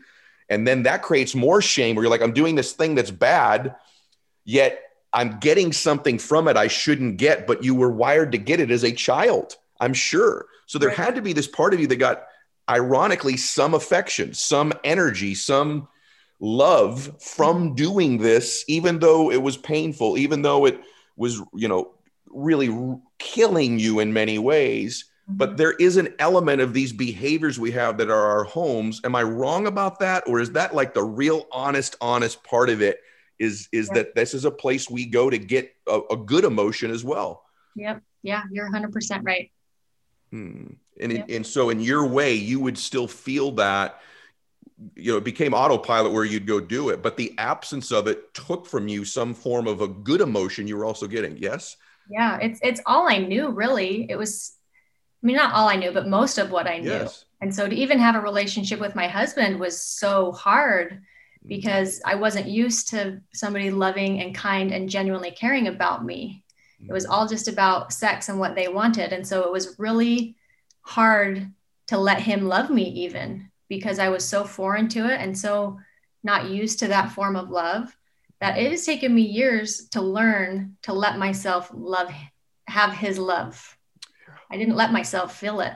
And 0.50 0.67
then 0.67 0.84
that 0.84 1.01
creates 1.01 1.36
more 1.36 1.62
shame 1.62 1.96
where 1.96 2.03
you're 2.03 2.12
like, 2.12 2.22
I'm 2.22 2.34
doing 2.34 2.55
this 2.55 2.74
thing 2.74 2.96
that's 2.96 3.12
bad, 3.12 3.75
yet 4.44 4.82
I'm 5.12 5.39
getting 5.39 5.72
something 5.74 6.20
from 6.20 6.48
it 6.48 6.58
I 6.58 6.67
shouldn't 6.67 7.17
get, 7.17 7.48
but 7.48 7.63
you 7.63 7.74
were 7.74 7.91
wired 7.91 8.32
to 8.34 8.38
get 8.38 8.60
it 8.60 8.70
as 8.70 8.84
a 8.84 8.91
child, 8.91 9.55
I'm 9.79 9.94
sure. 9.94 10.46
So 10.65 10.77
there 10.77 10.89
had 10.89 11.15
to 11.15 11.22
be 11.22 11.34
this 11.34 11.48
part 11.48 11.74
of 11.74 11.79
you 11.79 11.88
that 11.88 11.96
got, 11.98 12.25
ironically, 12.70 13.38
some 13.38 13.74
affection, 13.74 14.34
some 14.34 14.74
energy, 14.84 15.36
some 15.36 15.88
love 16.40 17.22
from 17.22 17.76
doing 17.76 18.18
this, 18.18 18.66
even 18.68 19.00
though 19.00 19.32
it 19.32 19.42
was 19.42 19.58
painful, 19.58 20.18
even 20.18 20.42
though 20.42 20.66
it 20.66 20.80
was, 21.16 21.42
you 21.54 21.68
know, 21.68 21.94
really 22.28 22.70
killing 23.18 23.80
you 23.80 24.00
in 24.00 24.14
many 24.14 24.38
ways. 24.38 25.06
But 25.28 25.50
mm-hmm. 25.50 25.56
there 25.58 25.72
is 25.74 25.98
an 25.98 26.14
element 26.20 26.62
of 26.62 26.74
these 26.74 26.94
behaviors 26.94 27.60
we 27.60 27.72
have 27.72 27.98
that 27.98 28.12
are 28.12 28.26
our 28.26 28.44
homes. 28.44 29.02
Am 29.04 29.16
I 29.16 29.24
wrong 29.24 29.66
about 29.68 30.00
that? 30.00 30.24
Or 30.28 30.40
is 30.40 30.52
that 30.52 30.76
like 30.76 30.94
the 30.94 31.04
real 31.04 31.48
honest, 31.52 31.96
honest 32.00 32.44
part 32.44 32.70
of 32.70 32.82
it? 32.82 33.00
Is 33.38 33.68
is 33.74 33.90
that 33.90 34.16
this 34.16 34.34
is 34.34 34.46
a 34.46 34.52
place 34.52 34.90
we 34.90 35.06
go 35.06 35.30
to 35.30 35.38
get 35.38 35.76
a, 35.88 36.00
a 36.12 36.16
good 36.16 36.46
emotion 36.46 36.90
as 36.90 37.04
well? 37.04 37.44
Yep. 37.76 38.02
Yeah, 38.24 38.44
you're 38.50 38.72
100% 38.72 39.24
right. 39.24 39.52
Hmm. 40.32 40.68
And, 41.00 41.12
yep. 41.12 41.30
it, 41.30 41.36
and 41.36 41.46
so 41.46 41.70
in 41.70 41.80
your 41.80 42.06
way, 42.06 42.34
you 42.34 42.60
would 42.60 42.78
still 42.78 43.08
feel 43.08 43.52
that 43.54 44.02
you 44.96 45.12
know, 45.12 45.18
it 45.18 45.24
became 45.24 45.54
autopilot 45.54 46.12
where 46.12 46.25
you'd 46.25 46.46
go 46.46 46.60
do 46.60 46.90
it, 46.90 47.02
but 47.02 47.16
the 47.16 47.34
absence 47.38 47.92
of 47.92 48.08
it 48.08 48.34
took 48.34 48.66
from 48.66 48.88
you 48.88 49.06
some 49.06 49.34
form 49.34 49.68
of 49.68 49.82
a 49.82 49.88
good 49.88 50.22
emotion 50.22 50.68
you 50.68 50.78
were 50.78 50.86
also 50.86 51.08
getting. 51.08 51.38
Yes. 51.38 51.78
Yeah, 52.10 52.38
it's 52.42 52.60
it's 52.62 52.82
all 52.86 53.08
I 53.08 53.18
knew 53.18 53.50
really. 53.50 54.06
It 54.10 54.18
was 54.18 54.54
I 55.24 55.28
mean 55.28 55.38
not 55.38 55.54
all 55.54 55.68
I 55.68 55.75
knew, 55.75 55.92
but 55.92 56.08
most 56.08 56.38
of 56.38 56.52
what 56.52 56.68
I 56.68 56.80
knew. 56.80 56.90
Yes. 56.90 57.25
And 57.42 57.54
so 57.54 57.68
to 57.68 57.75
even 57.75 58.00
have 58.00 58.16
a 58.16 58.22
relationship 58.22 58.80
with 58.80 58.96
my 58.96 59.08
husband 59.08 59.60
was 59.60 59.82
so 59.82 60.32
hard 60.32 61.02
because 61.48 62.02
I 62.06 62.16
wasn't 62.16 62.48
used 62.48 62.90
to 62.90 63.22
somebody 63.34 63.70
loving 63.70 64.22
and 64.22 64.36
kind 64.36 64.72
and 64.72 64.90
genuinely 64.90 65.32
caring 65.32 65.68
about 65.68 66.04
me. 66.04 66.44
It 66.88 66.92
was 66.92 67.06
mm-hmm. 67.06 67.14
all 67.14 67.28
just 67.28 67.48
about 67.48 67.94
sex 67.94 68.30
and 68.30 68.40
what 68.40 68.56
they 68.56 68.68
wanted. 68.68 69.14
And 69.14 69.25
so 69.25 69.44
it 69.44 69.52
was 69.52 69.80
really 69.80 70.36
hard 70.86 71.51
to 71.88 71.98
let 71.98 72.22
him 72.22 72.48
love 72.48 72.70
me 72.70 72.84
even 72.84 73.50
because 73.68 74.00
I 74.00 74.10
was 74.10 74.24
so 74.24 74.44
foreign 74.44 74.88
to 74.89 75.12
it 75.12 75.20
and 75.20 75.38
so 75.38 75.80
not 76.24 76.50
used 76.50 76.80
to 76.80 76.88
that 76.88 77.12
form 77.12 77.36
of 77.36 77.50
love 77.50 77.96
that 78.39 78.58
it 78.58 78.72
has 78.72 78.86
taken 78.86 79.13
me 79.13 79.22
years 79.22 79.88
to 79.89 80.01
learn 80.01 80.77
to 80.84 80.94
let 80.94 81.18
myself 81.18 81.70
love 81.74 82.12
have 82.68 82.94
his 82.94 83.18
love. 83.18 83.77
I 84.51 84.58
didn't 84.58 84.75
let 84.75 84.92
myself 84.92 85.38
feel 85.38 85.62
it. 85.62 85.74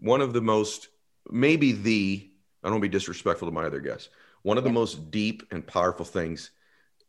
One 0.00 0.20
of 0.20 0.32
the 0.32 0.42
most 0.42 0.88
maybe 1.28 1.72
the 1.72 2.30
i 2.62 2.68
don't 2.68 2.74
want 2.74 2.82
to 2.82 2.88
be 2.88 2.92
disrespectful 2.92 3.48
to 3.48 3.52
my 3.52 3.64
other 3.64 3.80
guests 3.80 4.10
one 4.42 4.58
of 4.58 4.62
the 4.62 4.70
most 4.70 5.10
deep 5.10 5.42
and 5.50 5.66
powerful 5.66 6.04
things 6.04 6.52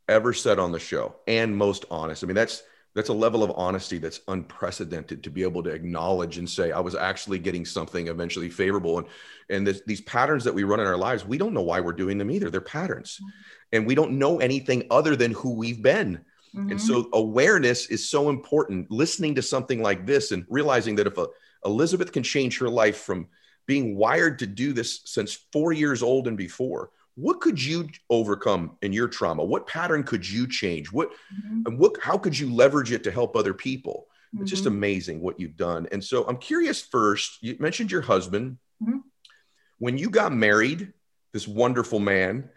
ever 0.09 0.33
said 0.33 0.57
on 0.57 0.71
the 0.71 0.79
show 0.79 1.15
and 1.27 1.55
most 1.55 1.85
honest. 1.91 2.23
I 2.23 2.27
mean 2.27 2.35
that's 2.35 2.63
that's 2.97 3.09
a 3.09 3.13
level 3.13 3.43
of 3.43 3.51
honesty 3.55 3.99
that's 3.99 4.21
unprecedented 4.27 5.23
to 5.23 5.29
be 5.29 5.43
able 5.43 5.61
to 5.61 5.69
acknowledge 5.69 6.39
and 6.39 6.49
say 6.49 6.71
i 6.71 6.79
was 6.79 6.95
actually 6.95 7.37
getting 7.37 7.63
something 7.63 8.07
eventually 8.07 8.49
favorable. 8.49 8.97
And 8.97 9.07
and 9.49 9.65
this, 9.65 9.81
these 9.85 10.01
patterns 10.01 10.43
that 10.43 10.53
we 10.53 10.63
run 10.63 10.79
in 10.79 10.87
our 10.87 10.97
lives 10.97 11.23
we 11.23 11.37
don't 11.37 11.53
know 11.53 11.61
why 11.61 11.79
we're 11.79 11.93
doing 11.93 12.17
them 12.17 12.31
either. 12.31 12.49
They're 12.49 12.59
patterns. 12.59 13.19
Mm-hmm. 13.21 13.29
and 13.73 13.87
we 13.87 13.95
don't 13.95 14.13
know 14.13 14.39
anything 14.39 14.87
other 14.89 15.15
than 15.15 15.31
who 15.31 15.53
we've 15.53 15.81
been. 15.81 16.25
Mm-hmm. 16.55 16.71
and 16.71 16.81
so 16.81 17.07
awareness 17.13 17.87
is 17.87 18.09
so 18.09 18.29
important. 18.29 18.89
Listening 18.89 19.35
to 19.35 19.41
something 19.41 19.81
like 19.81 20.07
this 20.07 20.31
and 20.31 20.45
realizing 20.49 20.95
that 20.95 21.07
if 21.07 21.17
a, 21.17 21.27
elizabeth 21.65 22.11
can 22.11 22.23
change 22.23 22.57
her 22.57 22.69
life 22.69 22.97
from 22.97 23.27
being 23.67 23.95
wired 23.95 24.39
to 24.39 24.47
do 24.47 24.73
this 24.73 25.01
since 25.05 25.45
four 25.51 25.71
years 25.71 26.01
old 26.01 26.27
and 26.27 26.37
before 26.37 26.89
what 27.17 27.41
could 27.41 27.61
you 27.61 27.89
overcome 28.11 28.77
in 28.81 28.93
your 28.93 29.07
trauma 29.07 29.43
what 29.43 29.67
pattern 29.67 30.03
could 30.03 30.27
you 30.27 30.47
change 30.47 30.91
what 30.91 31.09
mm-hmm. 31.11 31.63
and 31.65 31.79
what 31.79 31.95
how 32.01 32.17
could 32.17 32.37
you 32.37 32.53
leverage 32.53 32.91
it 32.91 33.03
to 33.03 33.11
help 33.11 33.35
other 33.35 33.53
people 33.53 34.07
mm-hmm. 34.33 34.43
it's 34.43 34.51
just 34.51 34.63
mm-hmm. 34.63 34.75
amazing 34.75 35.19
what 35.19 35.39
you've 35.39 35.57
done 35.57 35.87
and 35.91 36.01
so 36.01 36.25
i'm 36.27 36.37
curious 36.37 36.81
first 36.81 37.41
you 37.41 37.57
mentioned 37.59 37.91
your 37.91 38.01
husband 38.01 38.57
mm-hmm. 38.81 38.99
when 39.79 39.97
you 39.97 40.09
got 40.09 40.31
married 40.31 40.93
this 41.33 41.47
wonderful 41.47 41.99
man 41.99 42.49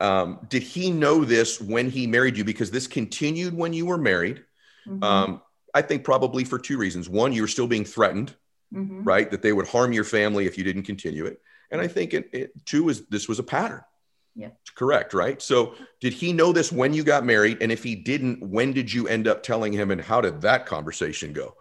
um, 0.00 0.40
did 0.48 0.62
he 0.62 0.90
know 0.90 1.24
this 1.24 1.60
when 1.60 1.88
he 1.88 2.06
married 2.06 2.36
you 2.36 2.44
because 2.44 2.70
this 2.70 2.86
continued 2.86 3.54
when 3.54 3.72
you 3.72 3.86
were 3.86 3.98
married 3.98 4.44
mm-hmm. 4.86 5.02
um, 5.02 5.42
i 5.74 5.82
think 5.82 6.04
probably 6.04 6.44
for 6.44 6.58
two 6.58 6.78
reasons 6.78 7.08
one 7.08 7.32
you 7.32 7.42
were 7.42 7.48
still 7.48 7.66
being 7.66 7.84
threatened 7.84 8.34
mm-hmm. 8.72 9.02
right 9.02 9.30
that 9.32 9.42
they 9.42 9.52
would 9.52 9.66
harm 9.66 9.92
your 9.92 10.04
family 10.04 10.46
if 10.46 10.56
you 10.56 10.62
didn't 10.62 10.84
continue 10.84 11.26
it 11.26 11.40
and 11.72 11.80
i 11.80 11.88
think 11.88 12.14
it, 12.14 12.28
it, 12.32 12.52
two 12.64 12.88
is 12.88 13.06
this 13.06 13.28
was 13.28 13.40
a 13.40 13.42
pattern 13.42 13.82
yeah. 14.34 14.50
Correct, 14.74 15.14
right? 15.14 15.40
So, 15.40 15.74
did 16.00 16.12
he 16.12 16.32
know 16.32 16.52
this 16.52 16.72
when 16.72 16.92
you 16.92 17.04
got 17.04 17.24
married? 17.24 17.58
And 17.60 17.70
if 17.70 17.84
he 17.84 17.94
didn't, 17.94 18.42
when 18.42 18.72
did 18.72 18.92
you 18.92 19.06
end 19.06 19.28
up 19.28 19.42
telling 19.42 19.72
him 19.72 19.90
and 19.90 20.00
how 20.00 20.20
did 20.20 20.40
that 20.40 20.66
conversation 20.66 21.32
go? 21.32 21.54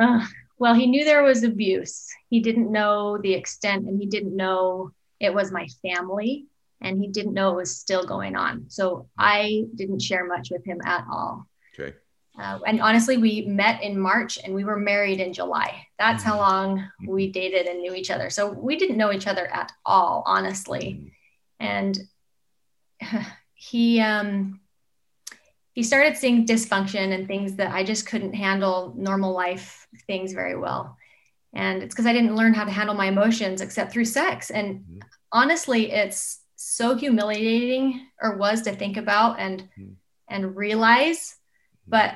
Uh, 0.00 0.24
well, 0.58 0.74
he 0.74 0.86
knew 0.86 1.04
there 1.04 1.24
was 1.24 1.42
abuse. 1.42 2.06
He 2.28 2.40
didn't 2.40 2.70
know 2.70 3.18
the 3.18 3.34
extent 3.34 3.86
and 3.86 4.00
he 4.00 4.06
didn't 4.06 4.36
know 4.36 4.92
it 5.18 5.34
was 5.34 5.50
my 5.50 5.66
family 5.82 6.46
and 6.80 7.00
he 7.00 7.08
didn't 7.08 7.34
know 7.34 7.50
it 7.50 7.56
was 7.56 7.76
still 7.76 8.06
going 8.06 8.36
on. 8.36 8.66
So, 8.68 9.08
I 9.18 9.64
didn't 9.74 10.00
share 10.00 10.26
much 10.26 10.50
with 10.50 10.64
him 10.64 10.80
at 10.84 11.04
all. 11.10 11.46
Okay. 11.78 11.96
Uh, 12.40 12.60
and 12.64 12.80
honestly, 12.80 13.16
we 13.16 13.42
met 13.42 13.82
in 13.82 13.98
March 13.98 14.38
and 14.44 14.54
we 14.54 14.64
were 14.64 14.78
married 14.78 15.20
in 15.20 15.32
July. 15.32 15.84
That's 15.98 16.22
how 16.22 16.34
mm-hmm. 16.34 16.78
long 16.78 16.88
we 17.08 17.32
dated 17.32 17.66
and 17.66 17.80
knew 17.80 17.92
each 17.92 18.10
other. 18.10 18.30
So 18.30 18.50
we 18.50 18.76
didn't 18.76 18.96
know 18.96 19.12
each 19.12 19.26
other 19.26 19.46
at 19.48 19.72
all, 19.84 20.22
honestly. 20.26 21.00
Mm. 21.00 21.10
And 21.60 21.98
he 23.54 24.00
um, 24.00 24.60
he 25.72 25.82
started 25.82 26.16
seeing 26.16 26.46
dysfunction 26.46 27.14
and 27.14 27.26
things 27.26 27.56
that 27.56 27.72
I 27.72 27.84
just 27.84 28.06
couldn't 28.06 28.34
handle 28.34 28.94
normal 28.96 29.32
life 29.32 29.86
things 30.06 30.32
very 30.32 30.56
well. 30.56 30.96
And 31.52 31.82
it's 31.82 31.94
because 31.94 32.06
I 32.06 32.12
didn't 32.12 32.36
learn 32.36 32.54
how 32.54 32.64
to 32.64 32.70
handle 32.70 32.94
my 32.94 33.06
emotions 33.06 33.60
except 33.60 33.92
through 33.92 34.04
sex. 34.04 34.50
And 34.50 34.80
mm-hmm. 34.80 34.98
honestly, 35.32 35.90
it's 35.90 36.40
so 36.56 36.94
humiliating 36.94 38.06
or 38.20 38.36
was 38.36 38.62
to 38.62 38.72
think 38.72 38.96
about 38.96 39.40
and 39.40 39.62
mm-hmm. 39.62 39.92
and 40.28 40.56
realize, 40.56 41.18
mm-hmm. 41.18 41.90
but 41.90 42.14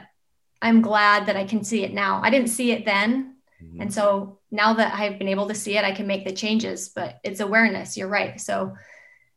I'm 0.61 0.83
glad 0.83 1.27
that 1.27 1.37
I 1.37 1.45
can 1.45 1.65
see 1.65 1.85
it 1.85 1.93
now. 1.93 2.21
I 2.23 2.31
didn't 2.31 2.49
see 2.49 2.73
it 2.73 2.85
then. 2.85 3.37
Mm-hmm. 3.63 3.83
And 3.83 3.95
so 3.95 4.39
now 4.51 4.75
that 4.75 4.95
I've 4.95 5.19
been 5.19 5.29
able 5.29 5.49
to 5.49 5.55
see 5.55 5.77
it, 5.77 5.85
I 5.85 5.93
can 5.93 6.07
make 6.07 6.25
the 6.25 6.33
changes, 6.33 6.89
but 6.89 7.19
it's 7.25 7.41
awareness. 7.41 7.97
You're 7.97 8.09
right. 8.09 8.41
So 8.41 8.75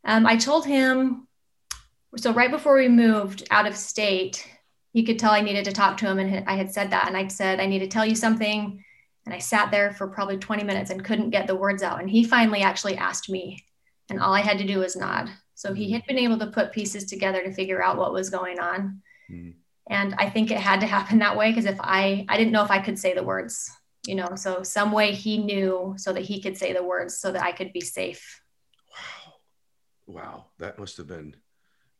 um, 0.06 0.26
I 0.26 0.38
told 0.38 0.66
him 0.66 1.27
so 2.18 2.34
right 2.34 2.52
before 2.52 2.76
we 2.76 2.88
moved 2.88 3.48
out 3.52 3.68
of 3.68 3.76
state, 3.76 4.48
he 4.94 5.04
could 5.04 5.20
tell 5.20 5.32
I 5.32 5.42
needed 5.42 5.66
to 5.66 5.72
talk 5.72 5.98
to 5.98 6.08
him, 6.08 6.20
and 6.20 6.48
I 6.48 6.56
had 6.56 6.72
said 6.72 6.92
that, 6.92 7.08
and 7.08 7.16
I 7.16 7.28
said 7.28 7.60
I 7.60 7.66
need 7.66 7.80
to 7.80 7.88
tell 7.88 8.06
you 8.06 8.16
something, 8.16 8.84
and 9.26 9.36
I 9.36 9.40
sat 9.40 9.72
there 9.72 9.94
for 9.94 10.08
probably 10.08 10.38
20 10.38 10.64
minutes 10.64 10.90
and 10.90 11.04
couldn't 11.04 11.32
get 11.32 11.48
the 11.48 11.56
words 11.56 11.84
out, 11.84 12.00
and 12.00 12.10
he 12.10 12.24
finally 12.24 12.62
actually 12.62 12.98
asked 12.98 13.30
me, 13.30 13.64
and 14.10 14.20
all 14.20 14.34
I 14.34 14.42
had 14.42 14.58
to 14.60 14.68
do 14.68 14.80
was 14.80 14.96
nod. 14.96 15.30
So 15.56 15.74
he 15.74 15.92
had 15.92 16.06
been 16.06 16.20
able 16.20 16.38
to 16.40 16.48
put 16.48 16.72
pieces 16.72 17.06
together 17.06 17.44
to 17.44 17.52
figure 17.52 17.82
out 17.82 17.98
what 17.98 18.14
was 18.14 18.30
going 18.30 18.60
on. 18.60 19.02
Mm. 19.30 19.56
And 19.90 20.14
I 20.18 20.30
think 20.30 20.52
it 20.52 20.60
had 20.60 20.82
to 20.82 20.86
happen 20.86 21.20
that 21.20 21.36
way 21.36 21.50
because 21.50 21.66
if 21.66 21.80
I 21.80 22.26
I 22.30 22.38
didn't 22.38 22.52
know 22.52 22.64
if 22.64 22.70
I 22.70 22.80
could 22.80 23.00
say 23.00 23.14
the 23.14 23.24
words, 23.24 23.70
you 24.06 24.16
know, 24.16 24.36
so 24.36 24.62
some 24.62 24.92
way 24.92 25.14
he 25.14 25.38
knew 25.38 25.96
so 25.98 26.14
that 26.14 26.22
he 26.26 26.42
could 26.42 26.58
say 26.58 26.74
the 26.74 26.84
words 26.84 27.18
so 27.18 27.32
that 27.32 27.42
I 27.42 27.54
could 27.54 27.74
be 27.74 27.82
safe. 27.82 28.42
Wow. 28.92 29.34
Wow, 30.06 30.46
that 30.60 30.78
must 30.78 30.98
have 30.98 31.08
been 31.08 31.36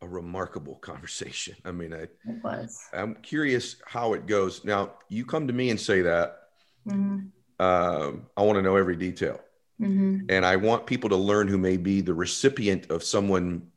a 0.02 0.08
remarkable 0.08 0.76
conversation. 0.82 1.56
I 1.66 1.72
mean, 1.72 1.94
I, 1.94 2.04
it 2.04 2.44
was. 2.44 2.80
I'm 2.94 3.16
curious 3.16 3.78
how 3.86 4.14
it 4.14 4.28
goes. 4.28 4.64
Now, 4.64 4.94
you 5.10 5.26
come 5.26 5.48
to 5.48 5.54
me 5.54 5.70
and 5.70 5.80
say 5.80 6.02
that. 6.02 6.40
Mm-hmm. 6.88 7.28
Um, 7.60 8.28
I 8.38 8.44
want 8.44 8.58
to 8.58 8.62
know 8.62 8.76
every 8.76 8.96
detail. 8.96 9.40
Mm-hmm. 9.82 10.26
And 10.30 10.46
I 10.46 10.56
want 10.56 10.86
people 10.86 11.10
to 11.10 11.16
learn 11.16 11.48
who 11.48 11.58
may 11.58 11.78
be 11.78 12.02
the 12.02 12.14
recipient 12.14 12.90
of 12.90 13.04
someone, 13.04 13.68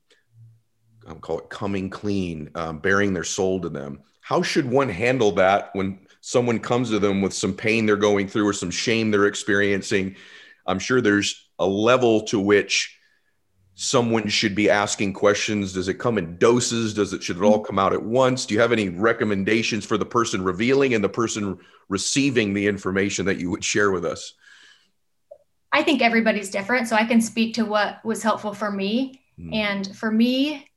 I'll 1.07 1.17
call 1.17 1.39
it 1.39 1.51
coming 1.51 1.91
clean, 1.91 2.51
um, 2.55 2.79
bearing 2.79 3.13
their 3.13 3.25
soul 3.25 3.61
to 3.61 3.69
them. 3.69 4.01
How 4.21 4.43
should 4.43 4.65
one 4.65 4.89
handle 4.89 5.33
that 5.33 5.71
when 5.75 6.07
someone 6.21 6.59
comes 6.59 6.91
to 6.91 6.99
them 6.99 7.21
with 7.21 7.35
some 7.35 7.53
pain 7.53 7.85
they're 7.85 7.97
going 7.97 8.29
through 8.29 8.47
or 8.47 8.53
some 8.53 8.71
shame 8.71 9.11
they're 9.11 9.27
experiencing? 9.27 10.17
I'm 10.67 10.79
sure 10.79 11.01
there's 11.01 11.49
a 11.59 11.67
level 11.67 12.23
to 12.27 12.39
which 12.39 12.97
someone 13.83 14.29
should 14.29 14.55
be 14.55 14.69
asking 14.69 15.15
questions? 15.15 15.73
Does 15.73 15.89
it 15.89 15.95
come 15.95 16.19
in 16.19 16.37
doses? 16.37 16.93
Does 16.93 17.15
it 17.15 17.23
should 17.23 17.39
it 17.39 17.43
all 17.43 17.61
come 17.61 17.79
out 17.79 17.95
at 17.95 18.03
once? 18.03 18.45
Do 18.45 18.53
you 18.53 18.61
have 18.61 18.73
any 18.73 18.91
recommendations 18.91 19.87
for 19.87 19.97
the 19.97 20.05
person 20.05 20.45
revealing 20.45 20.93
and 20.93 21.03
the 21.03 21.09
person 21.09 21.59
receiving 21.89 22.53
the 22.53 22.67
information 22.67 23.25
that 23.25 23.39
you 23.39 23.49
would 23.51 23.65
share 23.65 23.91
with 23.91 24.05
us? 24.05 24.35
I 25.73 25.83
think 25.83 26.03
everybody's 26.03 26.51
different, 26.51 26.89
so 26.89 26.97
I 26.97 27.07
can 27.07 27.23
speak 27.23 27.55
to 27.55 27.65
what 27.65 28.05
was 28.05 28.23
helpful 28.23 28.53
for 28.53 28.71
me. 28.71 29.23
Mm. 29.41 29.55
And 29.55 29.97
for 29.97 30.11
me, 30.11 30.69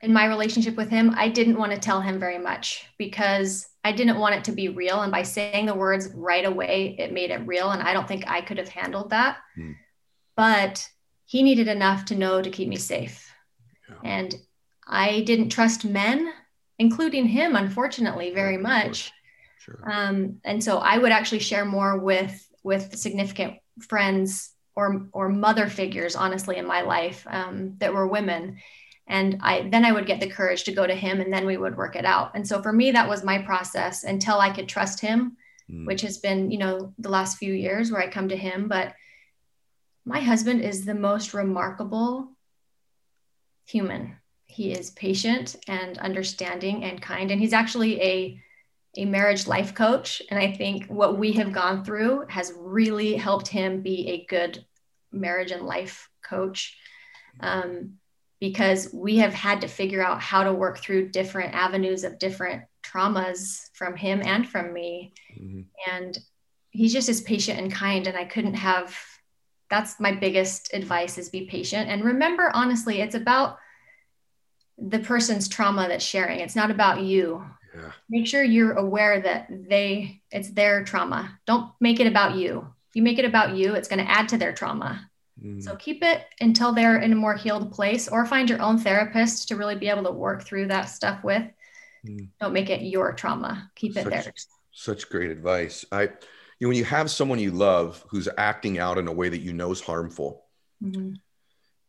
in 0.00 0.12
my 0.14 0.24
relationship 0.24 0.76
with 0.76 0.88
him, 0.88 1.12
I 1.18 1.28
didn't 1.28 1.58
want 1.58 1.72
to 1.72 1.78
tell 1.78 2.00
him 2.00 2.18
very 2.18 2.38
much 2.38 2.86
because 2.96 3.66
I 3.84 3.92
didn't 3.92 4.18
want 4.18 4.36
it 4.36 4.44
to 4.44 4.52
be 4.52 4.70
real. 4.70 5.02
And 5.02 5.12
by 5.12 5.24
saying 5.24 5.66
the 5.66 5.74
words 5.74 6.08
right 6.14 6.46
away, 6.46 6.96
it 6.98 7.12
made 7.12 7.30
it 7.30 7.46
real. 7.46 7.70
And 7.70 7.82
I 7.82 7.92
don't 7.92 8.08
think 8.08 8.26
I 8.26 8.40
could 8.40 8.56
have 8.56 8.68
handled 8.68 9.10
that. 9.10 9.38
Mm. 9.58 9.74
But 10.36 10.88
he 11.34 11.42
needed 11.42 11.66
enough 11.66 12.04
to 12.04 12.14
know 12.14 12.40
to 12.40 12.48
keep 12.48 12.68
me 12.68 12.76
safe. 12.76 13.34
Yeah. 13.88 13.96
And 14.04 14.34
I 14.86 15.22
didn't 15.22 15.48
trust 15.48 15.84
men, 15.84 16.32
including 16.78 17.26
him, 17.26 17.56
unfortunately, 17.56 18.32
very 18.32 18.56
much. 18.56 19.10
Sure. 19.58 19.82
Um, 19.84 20.36
and 20.44 20.62
so 20.62 20.78
I 20.78 20.96
would 20.96 21.10
actually 21.10 21.40
share 21.40 21.64
more 21.64 21.98
with 21.98 22.48
with 22.62 22.96
significant 22.96 23.54
friends 23.80 24.52
or 24.76 25.08
or 25.12 25.28
mother 25.28 25.68
figures, 25.68 26.14
honestly, 26.14 26.56
in 26.56 26.66
my 26.68 26.82
life 26.82 27.26
um, 27.28 27.74
that 27.78 27.92
were 27.92 28.06
women. 28.06 28.58
And 29.08 29.40
I 29.42 29.68
then 29.72 29.84
I 29.84 29.90
would 29.90 30.06
get 30.06 30.20
the 30.20 30.30
courage 30.30 30.62
to 30.64 30.72
go 30.72 30.86
to 30.86 30.94
him, 30.94 31.20
and 31.20 31.32
then 31.32 31.46
we 31.46 31.56
would 31.56 31.76
work 31.76 31.96
it 31.96 32.04
out. 32.04 32.30
And 32.36 32.46
so 32.46 32.62
for 32.62 32.72
me, 32.72 32.92
that 32.92 33.08
was 33.08 33.24
my 33.24 33.38
process 33.38 34.04
until 34.04 34.38
I 34.38 34.50
could 34.50 34.68
trust 34.68 35.00
him, 35.00 35.36
mm. 35.68 35.84
which 35.84 36.02
has 36.02 36.18
been 36.18 36.52
you 36.52 36.58
know 36.58 36.94
the 37.00 37.10
last 37.10 37.38
few 37.38 37.52
years 37.52 37.90
where 37.90 38.02
I 38.02 38.08
come 38.08 38.28
to 38.28 38.36
him, 38.36 38.68
but 38.68 38.94
my 40.04 40.20
husband 40.20 40.60
is 40.60 40.84
the 40.84 40.94
most 40.94 41.34
remarkable 41.34 42.30
human. 43.66 44.16
He 44.46 44.72
is 44.72 44.90
patient 44.90 45.56
and 45.66 45.98
understanding 45.98 46.84
and 46.84 47.00
kind. 47.00 47.30
And 47.30 47.40
he's 47.40 47.52
actually 47.52 48.00
a, 48.00 48.40
a 48.96 49.04
marriage 49.06 49.46
life 49.46 49.74
coach. 49.74 50.20
And 50.30 50.38
I 50.38 50.52
think 50.52 50.86
what 50.86 51.18
we 51.18 51.32
have 51.32 51.52
gone 51.52 51.84
through 51.84 52.26
has 52.28 52.52
really 52.56 53.14
helped 53.14 53.48
him 53.48 53.80
be 53.80 54.08
a 54.08 54.26
good 54.26 54.64
marriage 55.10 55.50
and 55.50 55.62
life 55.62 56.08
coach. 56.22 56.76
Um, 57.40 57.94
because 58.40 58.90
we 58.92 59.16
have 59.16 59.32
had 59.32 59.62
to 59.62 59.68
figure 59.68 60.04
out 60.04 60.20
how 60.20 60.44
to 60.44 60.52
work 60.52 60.78
through 60.78 61.08
different 61.08 61.54
avenues 61.54 62.04
of 62.04 62.18
different 62.18 62.62
traumas 62.84 63.70
from 63.72 63.96
him 63.96 64.20
and 64.22 64.46
from 64.46 64.72
me. 64.72 65.14
Mm-hmm. 65.32 65.62
And 65.90 66.18
he's 66.70 66.92
just 66.92 67.08
as 67.08 67.22
patient 67.22 67.58
and 67.58 67.72
kind. 67.72 68.06
And 68.06 68.18
I 68.18 68.26
couldn't 68.26 68.54
have 68.54 68.94
that's 69.74 69.98
my 69.98 70.12
biggest 70.12 70.72
advice 70.72 71.18
is 71.18 71.28
be 71.28 71.46
patient. 71.46 71.90
And 71.90 72.04
remember 72.04 72.50
honestly 72.54 73.00
it's 73.00 73.16
about 73.16 73.58
the 74.78 75.00
person's 75.00 75.48
trauma 75.48 75.88
that's 75.88 76.04
sharing. 76.04 76.38
It's 76.38 76.54
not 76.54 76.70
about 76.70 77.02
you. 77.02 77.44
Yeah. 77.76 77.90
make 78.08 78.24
sure 78.24 78.44
you're 78.44 78.74
aware 78.74 79.20
that 79.20 79.48
they 79.50 80.22
it's 80.30 80.50
their 80.50 80.84
trauma. 80.84 81.40
Don't 81.44 81.72
make 81.80 81.98
it 81.98 82.06
about 82.06 82.36
you. 82.36 82.72
If 82.90 82.94
you 82.94 83.02
make 83.02 83.18
it 83.18 83.24
about 83.24 83.56
you 83.56 83.74
it's 83.74 83.88
going 83.88 84.04
to 84.04 84.10
add 84.10 84.28
to 84.28 84.38
their 84.38 84.52
trauma. 84.52 85.10
Mm. 85.44 85.60
so 85.60 85.74
keep 85.74 86.04
it 86.04 86.22
until 86.40 86.70
they're 86.70 86.98
in 86.98 87.10
a 87.10 87.16
more 87.16 87.34
healed 87.34 87.72
place 87.72 88.06
or 88.06 88.24
find 88.24 88.48
your 88.48 88.62
own 88.62 88.78
therapist 88.78 89.48
to 89.48 89.56
really 89.56 89.74
be 89.74 89.88
able 89.88 90.04
to 90.04 90.12
work 90.12 90.44
through 90.44 90.68
that 90.68 90.84
stuff 90.84 91.24
with. 91.24 91.42
Mm. 92.06 92.28
don't 92.40 92.52
make 92.52 92.70
it 92.70 92.82
your 92.82 93.12
trauma. 93.14 93.72
Keep 93.74 93.96
it 93.96 94.04
such, 94.04 94.12
there 94.12 94.34
such 94.70 95.10
great 95.10 95.32
advice. 95.32 95.84
I 95.90 96.10
you 96.58 96.66
know, 96.66 96.68
when 96.68 96.78
you 96.78 96.84
have 96.84 97.10
someone 97.10 97.38
you 97.38 97.50
love 97.50 98.04
who's 98.08 98.28
acting 98.38 98.78
out 98.78 98.98
in 98.98 99.08
a 99.08 99.12
way 99.12 99.28
that 99.28 99.40
you 99.40 99.52
know 99.52 99.72
is 99.72 99.80
harmful, 99.80 100.44
mm-hmm. 100.82 101.14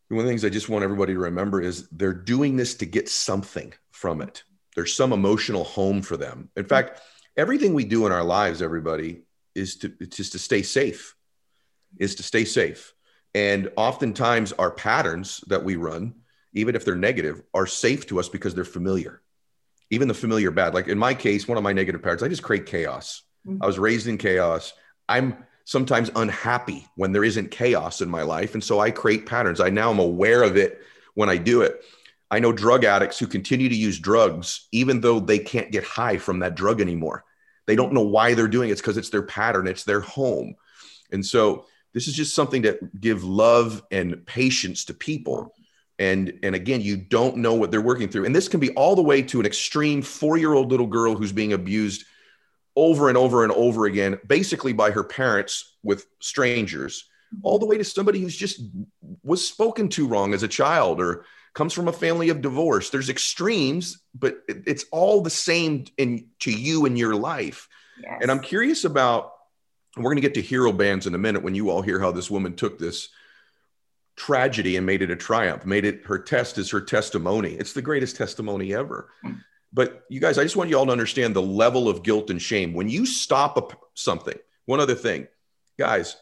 one 0.08 0.20
of 0.20 0.24
the 0.24 0.30
things 0.30 0.44
I 0.44 0.48
just 0.48 0.68
want 0.68 0.84
everybody 0.84 1.14
to 1.14 1.20
remember 1.20 1.60
is 1.60 1.88
they're 1.90 2.12
doing 2.12 2.56
this 2.56 2.74
to 2.76 2.86
get 2.86 3.08
something 3.08 3.72
from 3.90 4.20
it. 4.20 4.42
There's 4.74 4.94
some 4.94 5.12
emotional 5.12 5.64
home 5.64 6.02
for 6.02 6.16
them. 6.16 6.50
In 6.56 6.66
fact, 6.66 7.00
everything 7.36 7.74
we 7.74 7.84
do 7.84 8.06
in 8.06 8.12
our 8.12 8.24
lives, 8.24 8.60
everybody, 8.60 9.22
is 9.54 9.76
to 9.76 9.88
just 9.88 10.32
to 10.32 10.38
stay 10.38 10.62
safe, 10.62 11.14
is 11.98 12.16
to 12.16 12.22
stay 12.22 12.44
safe. 12.44 12.92
And 13.34 13.70
oftentimes 13.76 14.52
our 14.52 14.70
patterns 14.70 15.42
that 15.48 15.64
we 15.64 15.76
run, 15.76 16.14
even 16.52 16.74
if 16.74 16.84
they're 16.84 16.94
negative, 16.94 17.42
are 17.54 17.66
safe 17.66 18.06
to 18.06 18.18
us 18.18 18.28
because 18.28 18.54
they're 18.54 18.64
familiar. 18.64 19.22
Even 19.90 20.08
the 20.08 20.14
familiar 20.14 20.50
bad. 20.50 20.74
Like 20.74 20.88
in 20.88 20.98
my 20.98 21.14
case, 21.14 21.46
one 21.46 21.58
of 21.58 21.64
my 21.64 21.72
negative 21.72 22.02
patterns, 22.02 22.22
I 22.22 22.28
just 22.28 22.42
create 22.42 22.66
chaos. 22.66 23.22
Mm-hmm. 23.46 23.62
I 23.62 23.66
was 23.66 23.78
raised 23.78 24.06
in 24.06 24.18
chaos. 24.18 24.72
I'm 25.08 25.44
sometimes 25.64 26.10
unhappy 26.14 26.86
when 26.96 27.12
there 27.12 27.24
isn't 27.24 27.50
chaos 27.50 28.00
in 28.00 28.08
my 28.08 28.22
life. 28.22 28.54
And 28.54 28.62
so 28.62 28.80
I 28.80 28.90
create 28.90 29.26
patterns. 29.26 29.60
I 29.60 29.70
now 29.70 29.90
am 29.90 29.98
aware 29.98 30.42
of 30.42 30.56
it 30.56 30.80
when 31.14 31.28
I 31.28 31.36
do 31.36 31.62
it. 31.62 31.82
I 32.30 32.38
know 32.38 32.52
drug 32.52 32.84
addicts 32.84 33.18
who 33.18 33.26
continue 33.26 33.68
to 33.68 33.74
use 33.74 33.98
drugs 33.98 34.68
even 34.72 35.00
though 35.00 35.20
they 35.20 35.38
can't 35.38 35.70
get 35.70 35.84
high 35.84 36.18
from 36.18 36.40
that 36.40 36.54
drug 36.54 36.80
anymore. 36.80 37.24
They 37.66 37.76
don't 37.76 37.92
know 37.92 38.06
why 38.06 38.34
they're 38.34 38.48
doing 38.48 38.68
it. 38.68 38.72
It's 38.72 38.80
because 38.80 38.96
it's 38.96 39.10
their 39.10 39.22
pattern, 39.22 39.66
it's 39.66 39.84
their 39.84 40.00
home. 40.00 40.54
And 41.12 41.24
so 41.24 41.66
this 41.94 42.08
is 42.08 42.14
just 42.14 42.34
something 42.34 42.62
to 42.62 42.78
give 43.00 43.24
love 43.24 43.82
and 43.90 44.24
patience 44.26 44.84
to 44.86 44.94
people. 44.94 45.54
And, 45.98 46.38
and 46.42 46.54
again, 46.54 46.80
you 46.80 46.96
don't 46.96 47.38
know 47.38 47.54
what 47.54 47.70
they're 47.70 47.80
working 47.80 48.08
through. 48.08 48.26
And 48.26 48.36
this 48.36 48.48
can 48.48 48.60
be 48.60 48.70
all 48.70 48.94
the 48.94 49.02
way 49.02 49.22
to 49.22 49.40
an 49.40 49.46
extreme 49.46 50.02
four 50.02 50.36
year 50.36 50.52
old 50.52 50.70
little 50.70 50.86
girl 50.86 51.14
who's 51.14 51.32
being 51.32 51.54
abused 51.54 52.04
over 52.76 53.08
and 53.08 53.16
over 53.16 53.42
and 53.42 53.52
over 53.52 53.86
again, 53.86 54.18
basically 54.26 54.72
by 54.72 54.90
her 54.90 55.02
parents 55.02 55.76
with 55.82 56.06
strangers, 56.20 57.08
all 57.42 57.58
the 57.58 57.66
way 57.66 57.78
to 57.78 57.84
somebody 57.84 58.20
who's 58.20 58.36
just 58.36 58.60
was 59.22 59.46
spoken 59.46 59.88
to 59.88 60.06
wrong 60.06 60.34
as 60.34 60.42
a 60.42 60.48
child 60.48 61.00
or 61.00 61.24
comes 61.54 61.72
from 61.72 61.88
a 61.88 61.92
family 61.92 62.28
of 62.28 62.42
divorce. 62.42 62.90
There's 62.90 63.08
extremes, 63.08 64.02
but 64.14 64.42
it's 64.46 64.84
all 64.92 65.22
the 65.22 65.30
same 65.30 65.86
in 65.96 66.28
to 66.40 66.52
you 66.52 66.84
in 66.84 66.96
your 66.96 67.16
life. 67.16 67.66
Yes. 68.02 68.18
And 68.20 68.30
I'm 68.30 68.40
curious 68.40 68.84
about 68.84 69.32
we're 69.96 70.04
going 70.04 70.16
to 70.16 70.22
get 70.22 70.34
to 70.34 70.42
hero 70.42 70.70
bands 70.70 71.06
in 71.06 71.14
a 71.14 71.18
minute 71.18 71.42
when 71.42 71.54
you 71.54 71.70
all 71.70 71.80
hear 71.80 71.98
how 71.98 72.12
this 72.12 72.30
woman 72.30 72.54
took 72.54 72.78
this 72.78 73.08
tragedy 74.16 74.76
and 74.76 74.84
made 74.84 75.02
it 75.02 75.10
a 75.10 75.16
triumph, 75.16 75.64
made 75.64 75.84
it 75.86 76.04
her 76.04 76.18
test 76.18 76.58
is 76.58 76.70
her 76.70 76.80
testimony. 76.80 77.54
It's 77.54 77.72
the 77.72 77.82
greatest 77.82 78.16
testimony 78.16 78.74
ever. 78.74 79.08
Mm. 79.24 79.40
But 79.76 80.06
you 80.08 80.20
guys, 80.20 80.38
I 80.38 80.42
just 80.42 80.56
want 80.56 80.70
you 80.70 80.78
all 80.78 80.86
to 80.86 80.92
understand 80.92 81.36
the 81.36 81.42
level 81.42 81.86
of 81.86 82.02
guilt 82.02 82.30
and 82.30 82.40
shame. 82.40 82.72
When 82.72 82.88
you 82.88 83.04
stop 83.04 83.78
something, 83.92 84.38
one 84.64 84.80
other 84.80 84.94
thing, 84.94 85.28
guys, 85.78 86.16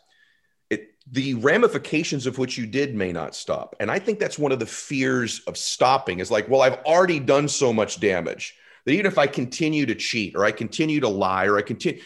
it, 0.70 0.88
the 1.08 1.34
ramifications 1.34 2.26
of 2.26 2.36
what 2.36 2.58
you 2.58 2.66
did 2.66 2.96
may 2.96 3.12
not 3.12 3.36
stop. 3.36 3.76
And 3.78 3.92
I 3.92 4.00
think 4.00 4.18
that's 4.18 4.40
one 4.40 4.50
of 4.50 4.58
the 4.58 4.66
fears 4.66 5.40
of 5.46 5.56
stopping 5.56 6.18
is 6.18 6.32
like, 6.32 6.48
well, 6.48 6.62
I've 6.62 6.80
already 6.84 7.20
done 7.20 7.46
so 7.46 7.72
much 7.72 8.00
damage 8.00 8.56
that 8.86 8.92
even 8.92 9.06
if 9.06 9.18
I 9.18 9.28
continue 9.28 9.86
to 9.86 9.94
cheat 9.94 10.34
or 10.34 10.44
I 10.44 10.50
continue 10.50 10.98
to 10.98 11.08
lie 11.08 11.46
or 11.46 11.56
I 11.56 11.62
continue, 11.62 12.02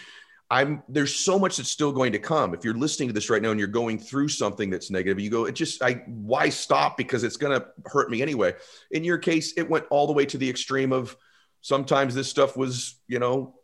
I'm 0.51 0.83
there's 0.87 1.15
so 1.15 1.39
much 1.39 1.57
that's 1.57 1.71
still 1.71 1.93
going 1.93 2.13
to 2.13 2.19
come. 2.19 2.53
If 2.53 2.63
you're 2.63 2.75
listening 2.75 3.09
to 3.09 3.15
this 3.15 3.31
right 3.31 3.41
now 3.41 3.53
and 3.53 3.59
you're 3.59 3.69
going 3.69 3.99
through 3.99 4.29
something 4.29 4.69
that's 4.69 4.91
negative, 4.91 5.19
you 5.19 5.31
go, 5.31 5.47
it 5.47 5.55
just 5.55 5.83
I 5.83 6.03
why 6.09 6.51
stop 6.51 6.99
because 6.99 7.25
it's 7.25 7.39
to 7.39 7.69
hurt 7.87 8.11
me 8.11 8.21
anyway. 8.21 8.55
In 8.91 9.03
your 9.03 9.17
case, 9.17 9.55
it 9.57 9.69
went 9.69 9.87
all 9.89 10.07
the 10.07 10.13
way 10.13 10.27
to 10.27 10.37
the 10.37 10.49
extreme 10.49 10.93
of 10.93 11.17
sometimes 11.61 12.15
this 12.15 12.29
stuff 12.29 12.57
was, 12.57 12.97
you 13.09 13.19
know, 13.19 13.55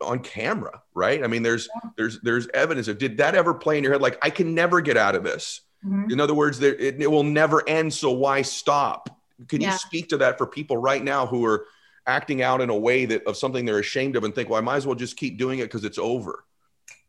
on 0.00 0.20
camera, 0.20 0.82
right? 0.94 1.22
I 1.22 1.26
mean, 1.26 1.42
there's 1.42 1.68
yeah. 1.74 1.90
there's 1.96 2.20
there's 2.20 2.48
evidence 2.54 2.88
of 2.88 2.98
did 2.98 3.18
that 3.18 3.34
ever 3.34 3.54
play 3.54 3.78
in 3.78 3.84
your 3.84 3.92
head 3.92 4.02
like 4.02 4.18
I 4.22 4.30
can 4.30 4.54
never 4.54 4.80
get 4.80 4.96
out 4.96 5.14
of 5.14 5.24
this. 5.24 5.60
Mm-hmm. 5.84 6.12
In 6.12 6.20
other 6.20 6.34
words, 6.34 6.58
there, 6.58 6.74
it, 6.74 7.00
it, 7.00 7.10
will 7.10 7.24
never 7.24 7.68
end. 7.68 7.92
So 7.92 8.12
why 8.12 8.42
stop? 8.42 9.08
Can 9.48 9.60
yeah. 9.60 9.72
you 9.72 9.78
speak 9.78 10.08
to 10.10 10.16
that 10.18 10.38
for 10.38 10.46
people 10.46 10.76
right 10.76 11.02
now 11.02 11.26
who 11.26 11.44
are 11.44 11.66
acting 12.06 12.42
out 12.42 12.60
in 12.60 12.70
a 12.70 12.76
way 12.76 13.04
that 13.06 13.26
of 13.26 13.36
something 13.36 13.64
they're 13.64 13.80
ashamed 13.80 14.16
of 14.16 14.24
and 14.24 14.34
think, 14.34 14.48
well, 14.48 14.58
I 14.58 14.62
might 14.62 14.76
as 14.76 14.86
well 14.86 14.94
just 14.94 15.16
keep 15.16 15.38
doing 15.38 15.58
it 15.58 15.64
because 15.64 15.84
it's 15.84 15.98
over? 15.98 16.44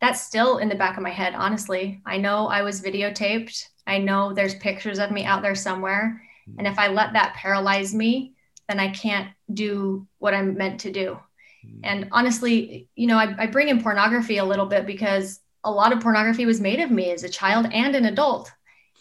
That's 0.01 0.21
still 0.21 0.57
in 0.57 0.69
the 0.69 0.75
back 0.75 0.97
of 0.97 1.03
my 1.03 1.11
head, 1.11 1.33
honestly. 1.35 2.01
I 2.05 2.17
know 2.17 2.47
I 2.47 2.63
was 2.63 2.81
videotaped. 2.81 3.63
I 3.85 3.99
know 3.99 4.33
there's 4.33 4.55
pictures 4.55 4.99
of 4.99 5.11
me 5.11 5.23
out 5.23 5.41
there 5.41 5.55
somewhere. 5.55 6.21
Mm-hmm. 6.49 6.59
And 6.59 6.67
if 6.67 6.79
I 6.79 6.87
let 6.87 7.13
that 7.13 7.35
paralyze 7.35 7.93
me, 7.93 8.33
then 8.67 8.79
I 8.79 8.89
can't 8.89 9.29
do 9.53 10.07
what 10.19 10.33
I'm 10.33 10.55
meant 10.55 10.81
to 10.81 10.91
do. 10.91 11.19
Hmm. 11.63 11.79
And 11.83 12.07
honestly, 12.11 12.89
you 12.95 13.07
know, 13.07 13.17
I, 13.17 13.35
I, 13.37 13.47
bring 13.47 13.69
in 13.69 13.81
pornography 13.81 14.37
a 14.37 14.45
little 14.45 14.65
bit 14.65 14.85
because 14.85 15.39
a 15.63 15.71
lot 15.71 15.93
of 15.93 16.01
pornography 16.01 16.45
was 16.45 16.59
made 16.59 16.79
of 16.79 16.91
me 16.91 17.11
as 17.11 17.23
a 17.23 17.29
child 17.29 17.67
and 17.71 17.95
an 17.95 18.05
adult. 18.05 18.51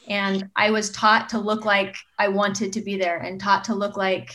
And 0.09 0.51
I 0.57 0.71
was 0.71 0.91
taught 0.91 1.29
to 1.31 1.39
look 1.39 1.65
like 1.65 1.97
I 2.19 2.29
wanted 2.29 2.73
to 2.73 2.81
be 2.81 2.97
there 2.97 3.19
and 3.19 3.41
taught 3.41 3.65
to 3.65 3.75
look 3.75 3.97
like 3.97 4.35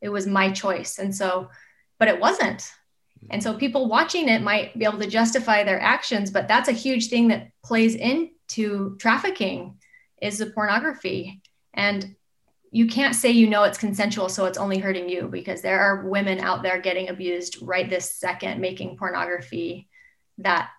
it 0.00 0.08
was 0.08 0.26
my 0.26 0.50
choice. 0.50 0.98
And 0.98 1.14
so, 1.14 1.50
but 1.98 2.08
it 2.08 2.20
wasn't. 2.20 2.62
Hmm. 3.20 3.26
And 3.30 3.42
so 3.42 3.54
people 3.54 3.88
watching 3.88 4.28
it 4.28 4.42
might 4.42 4.78
be 4.78 4.84
able 4.84 4.98
to 4.98 5.06
justify 5.06 5.64
their 5.64 5.80
actions, 5.80 6.30
but 6.30 6.48
that's 6.48 6.68
a 6.68 6.72
huge 6.72 7.08
thing 7.08 7.28
that 7.28 7.50
plays 7.64 7.94
into 7.94 8.96
trafficking 8.98 9.76
is 10.20 10.38
the 10.38 10.46
pornography. 10.46 11.40
And 11.74 12.16
you 12.70 12.86
can't 12.86 13.14
say 13.14 13.30
you 13.30 13.48
know 13.48 13.64
it's 13.64 13.78
consensual 13.78 14.28
so 14.28 14.44
it's 14.46 14.58
only 14.58 14.78
hurting 14.78 15.08
you 15.08 15.26
because 15.26 15.60
there 15.60 15.80
are 15.80 16.06
women 16.06 16.38
out 16.38 16.62
there 16.62 16.80
getting 16.80 17.08
abused 17.08 17.58
right 17.62 17.90
this 17.90 18.14
second 18.14 18.60
making 18.60 18.96
pornography 18.96 19.88
that 20.38 20.70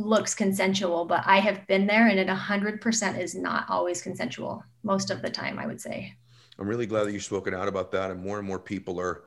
looks 0.00 0.34
consensual, 0.34 1.04
but 1.04 1.22
I 1.26 1.38
have 1.38 1.66
been 1.66 1.86
there 1.86 2.08
and 2.08 2.18
it 2.18 2.28
100% 2.28 3.18
is 3.18 3.34
not 3.34 3.66
always 3.68 4.02
consensual 4.02 4.64
most 4.82 5.10
of 5.10 5.22
the 5.22 5.30
time, 5.30 5.58
I 5.58 5.66
would 5.66 5.80
say. 5.80 6.14
I'm 6.58 6.68
really 6.68 6.86
glad 6.86 7.04
that 7.04 7.12
you've 7.12 7.24
spoken 7.24 7.54
out 7.54 7.68
about 7.68 7.90
that 7.92 8.10
and 8.10 8.22
more 8.22 8.38
and 8.38 8.46
more 8.46 8.58
people 8.58 9.00
are 9.00 9.24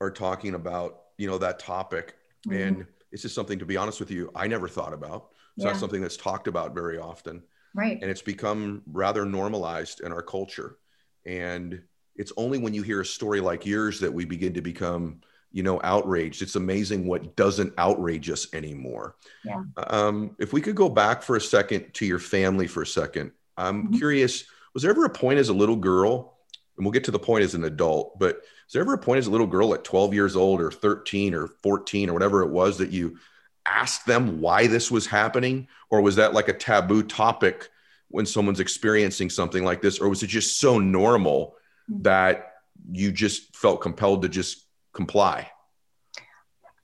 are 0.00 0.10
talking 0.10 0.54
about, 0.54 1.02
you 1.16 1.28
know, 1.28 1.38
that 1.38 1.60
topic. 1.60 2.16
Mm-hmm. 2.48 2.60
And 2.60 2.86
it's 3.12 3.22
just 3.22 3.36
something 3.36 3.58
to 3.60 3.64
be 3.64 3.76
honest 3.76 4.00
with 4.00 4.10
you, 4.10 4.30
I 4.34 4.48
never 4.48 4.66
thought 4.66 4.92
about. 4.92 5.28
It's 5.56 5.64
yeah. 5.64 5.72
not 5.72 5.80
something 5.80 6.00
that's 6.00 6.16
talked 6.16 6.48
about 6.48 6.74
very 6.74 6.98
often. 6.98 7.42
Right. 7.74 7.98
And 8.02 8.10
it's 8.10 8.22
become 8.22 8.82
rather 8.86 9.24
normalized 9.24 10.00
in 10.00 10.12
our 10.12 10.22
culture. 10.22 10.78
And 11.24 11.82
it's 12.16 12.32
only 12.36 12.58
when 12.58 12.74
you 12.74 12.82
hear 12.82 13.00
a 13.00 13.06
story 13.06 13.40
like 13.40 13.66
yours 13.66 14.00
that 14.00 14.12
we 14.12 14.24
begin 14.24 14.54
to 14.54 14.60
become 14.60 15.20
you 15.52 15.62
know 15.62 15.80
outraged 15.84 16.42
it's 16.42 16.56
amazing 16.56 17.06
what 17.06 17.36
doesn't 17.36 17.72
outrage 17.78 18.30
us 18.30 18.52
anymore 18.54 19.16
yeah. 19.44 19.62
um, 19.88 20.34
if 20.38 20.52
we 20.52 20.60
could 20.60 20.74
go 20.74 20.88
back 20.88 21.22
for 21.22 21.36
a 21.36 21.40
second 21.40 21.92
to 21.92 22.06
your 22.06 22.18
family 22.18 22.66
for 22.66 22.82
a 22.82 22.86
second 22.86 23.30
i'm 23.56 23.84
mm-hmm. 23.84 23.96
curious 23.96 24.44
was 24.74 24.82
there 24.82 24.90
ever 24.90 25.04
a 25.04 25.10
point 25.10 25.38
as 25.38 25.50
a 25.50 25.54
little 25.54 25.76
girl 25.76 26.38
and 26.76 26.86
we'll 26.86 26.92
get 26.92 27.04
to 27.04 27.10
the 27.10 27.18
point 27.18 27.44
as 27.44 27.54
an 27.54 27.64
adult 27.64 28.18
but 28.18 28.36
was 28.36 28.72
there 28.72 28.82
ever 28.82 28.94
a 28.94 28.98
point 28.98 29.18
as 29.18 29.26
a 29.26 29.30
little 29.30 29.46
girl 29.46 29.74
at 29.74 29.84
12 29.84 30.14
years 30.14 30.36
old 30.36 30.60
or 30.60 30.70
13 30.70 31.34
or 31.34 31.48
14 31.62 32.08
or 32.08 32.14
whatever 32.14 32.42
it 32.42 32.50
was 32.50 32.78
that 32.78 32.90
you 32.90 33.18
asked 33.66 34.06
them 34.06 34.40
why 34.40 34.66
this 34.66 34.90
was 34.90 35.06
happening 35.06 35.68
or 35.90 36.00
was 36.00 36.16
that 36.16 36.34
like 36.34 36.48
a 36.48 36.52
taboo 36.52 37.02
topic 37.02 37.68
when 38.12 38.26
someone's 38.26 38.60
experiencing 38.60 39.30
something 39.30 39.64
like 39.64 39.82
this 39.82 39.98
or 39.98 40.08
was 40.08 40.22
it 40.22 40.28
just 40.28 40.60
so 40.60 40.78
normal 40.78 41.56
mm-hmm. 41.90 42.02
that 42.02 42.52
you 42.90 43.10
just 43.10 43.56
felt 43.56 43.80
compelled 43.80 44.22
to 44.22 44.28
just 44.28 44.66
comply? 44.92 45.50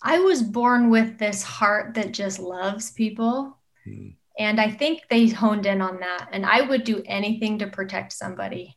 I 0.03 0.21
was 0.21 0.43
born 0.43 0.91
with 0.91 1.19
this 1.19 1.43
heart 1.43 1.95
that 1.95 2.13
just 2.13 2.39
loves 2.39 2.91
people. 2.93 3.59
Hmm. 3.85 4.11
And 4.39 4.61
I 4.61 4.71
think 4.71 5.03
they 5.11 5.27
honed 5.27 5.67
in 5.67 5.83
on 5.83 6.01
that. 6.01 6.29
And 6.33 6.47
I 6.47 6.63
would 6.63 6.85
do 6.85 7.03
anything 7.07 7.59
to 7.59 7.67
protect 7.67 8.13
somebody. 8.13 8.77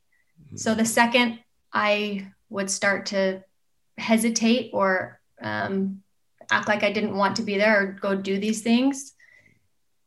Hmm. 0.49 0.57
So 0.57 0.75
the 0.75 0.85
second 0.85 1.39
I 1.71 2.31
would 2.49 2.69
start 2.69 3.07
to 3.07 3.43
hesitate 3.97 4.71
or 4.73 5.21
um, 5.41 6.01
act 6.49 6.67
like 6.67 6.83
I 6.83 6.91
didn't 6.91 7.15
want 7.15 7.37
to 7.37 7.43
be 7.43 7.57
there 7.57 7.81
or 7.81 7.85
go 7.93 8.15
do 8.15 8.39
these 8.39 8.61
things, 8.61 9.13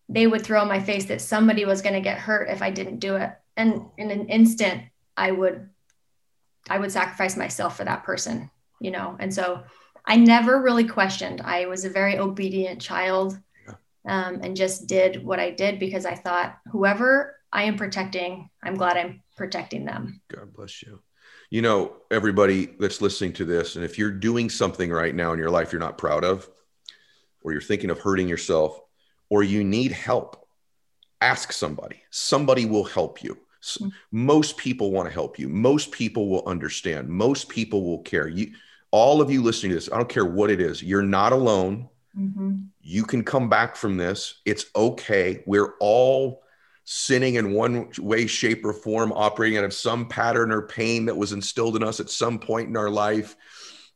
they 0.08 0.26
would 0.26 0.42
throw 0.42 0.62
in 0.62 0.68
my 0.68 0.80
face 0.80 1.06
that 1.06 1.20
somebody 1.20 1.64
was 1.64 1.82
going 1.82 1.94
to 1.94 2.00
get 2.00 2.18
hurt 2.18 2.48
if 2.50 2.62
I 2.62 2.70
didn't 2.70 2.98
do 2.98 3.16
it. 3.16 3.32
And 3.56 3.86
in 3.96 4.10
an 4.10 4.28
instant, 4.28 4.82
I 5.16 5.30
would 5.30 5.70
I 6.68 6.78
would 6.78 6.92
sacrifice 6.92 7.36
myself 7.36 7.76
for 7.76 7.84
that 7.84 8.04
person 8.04 8.50
you 8.84 8.90
know? 8.90 9.16
And 9.18 9.32
so 9.32 9.64
i 10.06 10.16
never 10.16 10.60
really 10.60 10.86
questioned. 10.86 11.40
I 11.40 11.66
was 11.66 11.84
a 11.84 11.90
very 11.90 12.18
obedient 12.18 12.80
child 12.80 13.38
um, 14.06 14.40
and 14.42 14.54
just 14.54 14.86
did 14.86 15.24
what 15.24 15.40
i 15.40 15.50
did 15.50 15.78
because 15.78 16.04
i 16.04 16.14
thought 16.14 16.58
whoever 16.70 17.40
i 17.50 17.62
am 17.62 17.76
protecting 17.78 18.50
i'm 18.62 18.74
glad 18.74 18.98
i'm 18.98 19.22
protecting 19.34 19.86
them. 19.86 20.20
God 20.28 20.52
bless 20.52 20.82
you. 20.82 21.00
You 21.48 21.62
know 21.62 21.96
everybody 22.10 22.66
that's 22.78 23.00
listening 23.00 23.32
to 23.34 23.46
this 23.46 23.76
and 23.76 23.84
if 23.84 23.98
you're 23.98 24.10
doing 24.10 24.50
something 24.50 24.90
right 24.90 25.14
now 25.14 25.32
in 25.32 25.38
your 25.38 25.50
life 25.50 25.72
you're 25.72 25.80
not 25.80 25.96
proud 25.96 26.22
of 26.22 26.46
or 27.40 27.52
you're 27.52 27.62
thinking 27.62 27.88
of 27.88 27.98
hurting 28.00 28.28
yourself 28.28 28.78
or 29.34 29.42
you 29.42 29.64
need 29.64 29.92
help 29.92 30.46
ask 31.20 31.52
somebody 31.52 32.02
somebody 32.10 32.66
will 32.66 32.84
help 32.84 33.22
you 33.22 33.34
mm-hmm. 33.34 33.88
most 34.10 34.56
people 34.56 34.90
want 34.90 35.08
to 35.08 35.12
help 35.12 35.38
you 35.38 35.48
most 35.48 35.90
people 35.90 36.28
will 36.28 36.46
understand 36.46 37.08
most 37.08 37.48
people 37.48 37.82
will 37.84 38.02
care 38.02 38.28
you 38.28 38.52
all 38.94 39.20
of 39.20 39.28
you 39.28 39.42
listening 39.42 39.70
to 39.70 39.74
this, 39.74 39.90
I 39.90 39.96
don't 39.96 40.08
care 40.08 40.24
what 40.24 40.52
it 40.52 40.60
is, 40.60 40.80
you're 40.80 41.02
not 41.02 41.32
alone. 41.32 41.88
Mm-hmm. 42.16 42.58
You 42.80 43.02
can 43.02 43.24
come 43.24 43.48
back 43.48 43.74
from 43.74 43.96
this. 43.96 44.40
It's 44.44 44.66
okay. 44.76 45.42
We're 45.46 45.74
all 45.80 46.44
sinning 46.84 47.34
in 47.34 47.54
one 47.54 47.90
way, 47.98 48.28
shape, 48.28 48.64
or 48.64 48.72
form, 48.72 49.10
operating 49.10 49.58
out 49.58 49.64
of 49.64 49.74
some 49.74 50.06
pattern 50.08 50.52
or 50.52 50.68
pain 50.68 51.06
that 51.06 51.16
was 51.16 51.32
instilled 51.32 51.74
in 51.74 51.82
us 51.82 51.98
at 51.98 52.08
some 52.08 52.38
point 52.38 52.68
in 52.68 52.76
our 52.76 52.88
life. 52.88 53.34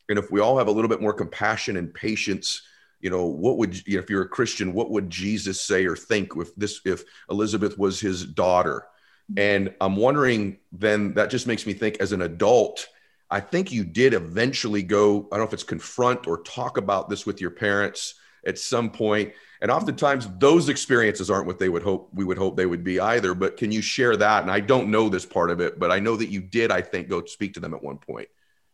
And 0.09 0.18
if 0.18 0.33
we 0.33 0.40
all 0.40 0.59
have 0.59 0.66
a 0.66 0.72
little 0.72 0.88
bit 0.88 1.01
more 1.01 1.14
compassion 1.14 1.77
and 1.77 1.94
patience, 1.94 2.62
you 3.00 3.11
know, 3.11 3.26
what 3.26 3.58
would 3.58 3.87
you 3.87 3.96
know, 3.96 4.02
if 4.02 4.11
you're 4.11 4.22
a 4.22 4.28
Christian, 4.28 4.72
what 4.72 4.90
would 4.90 5.11
Jesus 5.11 5.61
say 5.61 5.87
or 5.87 5.96
think 5.96 6.37
if 6.37 6.54
this 6.56 6.80
if 6.84 7.04
Elizabeth 7.30 7.78
was 7.78 8.00
his 8.00 8.24
daughter? 8.24 8.87
Mm-hmm. 9.30 9.38
And 9.38 9.74
I'm 9.80 9.96
wondering, 9.96 10.58
then 10.72 11.14
that 11.14 11.30
just 11.30 11.46
makes 11.46 11.66
me 11.66 11.72
think 11.72 11.98
as 12.00 12.12
an 12.12 12.22
adult 12.22 12.88
I 13.30 13.40
think 13.40 13.72
you 13.72 13.84
did 13.84 14.14
eventually 14.14 14.82
go, 14.82 15.28
I 15.30 15.37
don't 15.37 15.40
know 15.40 15.48
if 15.48 15.52
it's 15.52 15.62
confront 15.62 16.26
or 16.26 16.42
talk 16.42 16.78
about 16.78 17.08
this 17.08 17.26
with 17.26 17.40
your 17.40 17.50
parents 17.50 18.14
at 18.46 18.58
some 18.58 18.90
point. 18.90 19.32
And 19.61 19.70
oftentimes 19.70 20.28
those 20.38 20.68
experiences 20.68 21.30
aren't 21.30 21.46
what 21.46 21.58
they 21.58 21.68
would 21.68 21.82
hope 21.82 22.11
we 22.14 22.24
would 22.24 22.38
hope 22.38 22.56
they 22.56 22.66
would 22.66 22.84
be 22.84 23.00
either. 23.00 23.34
But 23.34 23.56
can 23.56 23.72
you 23.72 23.82
share 23.82 24.16
that? 24.16 24.42
And 24.42 24.50
I 24.50 24.61
don't 24.61 24.90
know 24.90 25.08
this 25.08 25.26
part 25.26 25.50
of 25.50 25.61
it, 25.61 25.78
but 25.78 25.90
I 25.90 25.98
know 25.98 26.16
that 26.16 26.30
you 26.30 26.40
did, 26.40 26.70
I 26.70 26.80
think, 26.80 27.08
go 27.08 27.24
speak 27.24 27.54
to 27.54 27.61
them 27.61 27.74
at 27.74 27.82
one 27.82 27.98
point. 27.98 28.28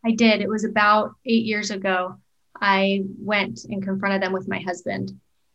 I 0.05 0.11
did. 0.11 0.41
It 0.41 0.47
was 0.47 0.63
about 0.63 1.15
eight 1.25 1.45
years 1.45 1.71
ago. 1.71 2.17
I 2.61 3.03
went 3.19 3.65
and 3.65 3.83
confronted 3.83 4.21
them 4.21 4.33
with 4.33 4.47
my 4.47 4.59
husband. 4.59 5.11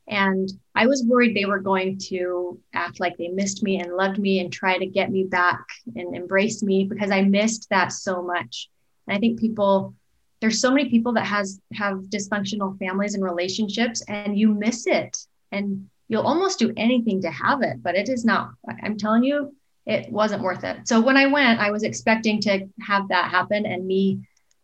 And 0.08 0.50
I 0.74 0.86
was 0.86 1.04
worried 1.04 1.36
they 1.36 1.44
were 1.44 1.60
going 1.60 1.98
to 2.08 2.58
act 2.74 2.98
like 2.98 3.16
they 3.16 3.28
missed 3.28 3.62
me 3.62 3.80
and 3.80 3.94
loved 3.94 4.18
me 4.18 4.40
and 4.40 4.52
try 4.52 4.76
to 4.76 4.86
get 4.86 5.10
me 5.10 5.24
back 5.24 5.64
and 5.94 6.16
embrace 6.16 6.62
me 6.62 6.84
because 6.84 7.12
I 7.12 7.22
missed 7.22 7.68
that 7.70 7.92
so 7.92 8.22
much. 8.22 8.68
And 9.06 9.16
I 9.16 9.20
think 9.20 9.38
people, 9.38 9.94
there's 10.40 10.60
so 10.60 10.72
many 10.72 10.88
people 10.90 11.12
that 11.12 11.26
has 11.26 11.60
have 11.74 11.98
dysfunctional 12.08 12.76
families 12.78 13.14
and 13.14 13.22
relationships, 13.22 14.02
and 14.08 14.36
you 14.36 14.52
miss 14.52 14.86
it, 14.86 15.16
and 15.52 15.88
you'll 16.08 16.26
almost 16.26 16.58
do 16.58 16.72
anything 16.76 17.22
to 17.22 17.30
have 17.30 17.62
it, 17.62 17.82
but 17.82 17.94
it 17.94 18.08
is 18.08 18.24
not. 18.24 18.50
I'm 18.82 18.96
telling 18.96 19.22
you, 19.22 19.54
it 19.86 20.10
wasn't 20.10 20.42
worth 20.42 20.64
it. 20.64 20.88
So 20.88 21.00
when 21.00 21.16
I 21.16 21.26
went, 21.26 21.60
I 21.60 21.70
was 21.70 21.84
expecting 21.84 22.40
to 22.42 22.66
have 22.80 23.08
that 23.08 23.30
happen, 23.30 23.64
and 23.64 23.86
me 23.86 24.20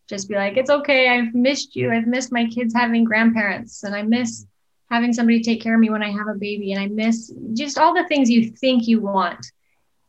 just 0.08 0.28
be 0.28 0.34
like, 0.34 0.56
it's 0.56 0.70
okay. 0.70 1.08
I've 1.08 1.34
missed 1.34 1.74
you. 1.76 1.92
I've 1.92 2.06
missed 2.06 2.32
my 2.32 2.46
kids 2.46 2.74
having 2.74 3.04
grandparents, 3.04 3.82
and 3.82 3.94
I 3.94 4.02
miss 4.02 4.46
having 4.90 5.12
somebody 5.12 5.42
take 5.42 5.60
care 5.60 5.74
of 5.74 5.80
me 5.80 5.90
when 5.90 6.02
I 6.02 6.10
have 6.10 6.28
a 6.28 6.38
baby, 6.38 6.72
and 6.72 6.80
I 6.80 6.86
miss 6.86 7.32
just 7.54 7.78
all 7.78 7.94
the 7.94 8.06
things 8.06 8.30
you 8.30 8.50
think 8.50 8.86
you 8.86 9.00
want. 9.00 9.44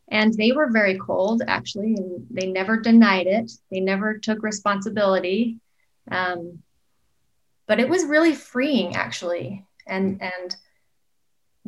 And 0.09 0.33
they 0.33 0.51
were 0.51 0.69
very 0.71 0.97
cold, 0.97 1.41
actually, 1.47 1.95
and 1.95 2.25
they 2.29 2.47
never 2.47 2.79
denied 2.79 3.27
it. 3.27 3.51
They 3.71 3.81
never 3.81 4.17
took 4.17 4.41
responsibility. 4.43 5.57
Um, 6.09 6.63
but 7.65 7.79
it 7.79 7.89
was 7.89 8.05
really 8.05 8.33
freeing, 8.33 8.95
actually. 8.95 9.65
And, 9.85 10.21
and, 10.21 10.55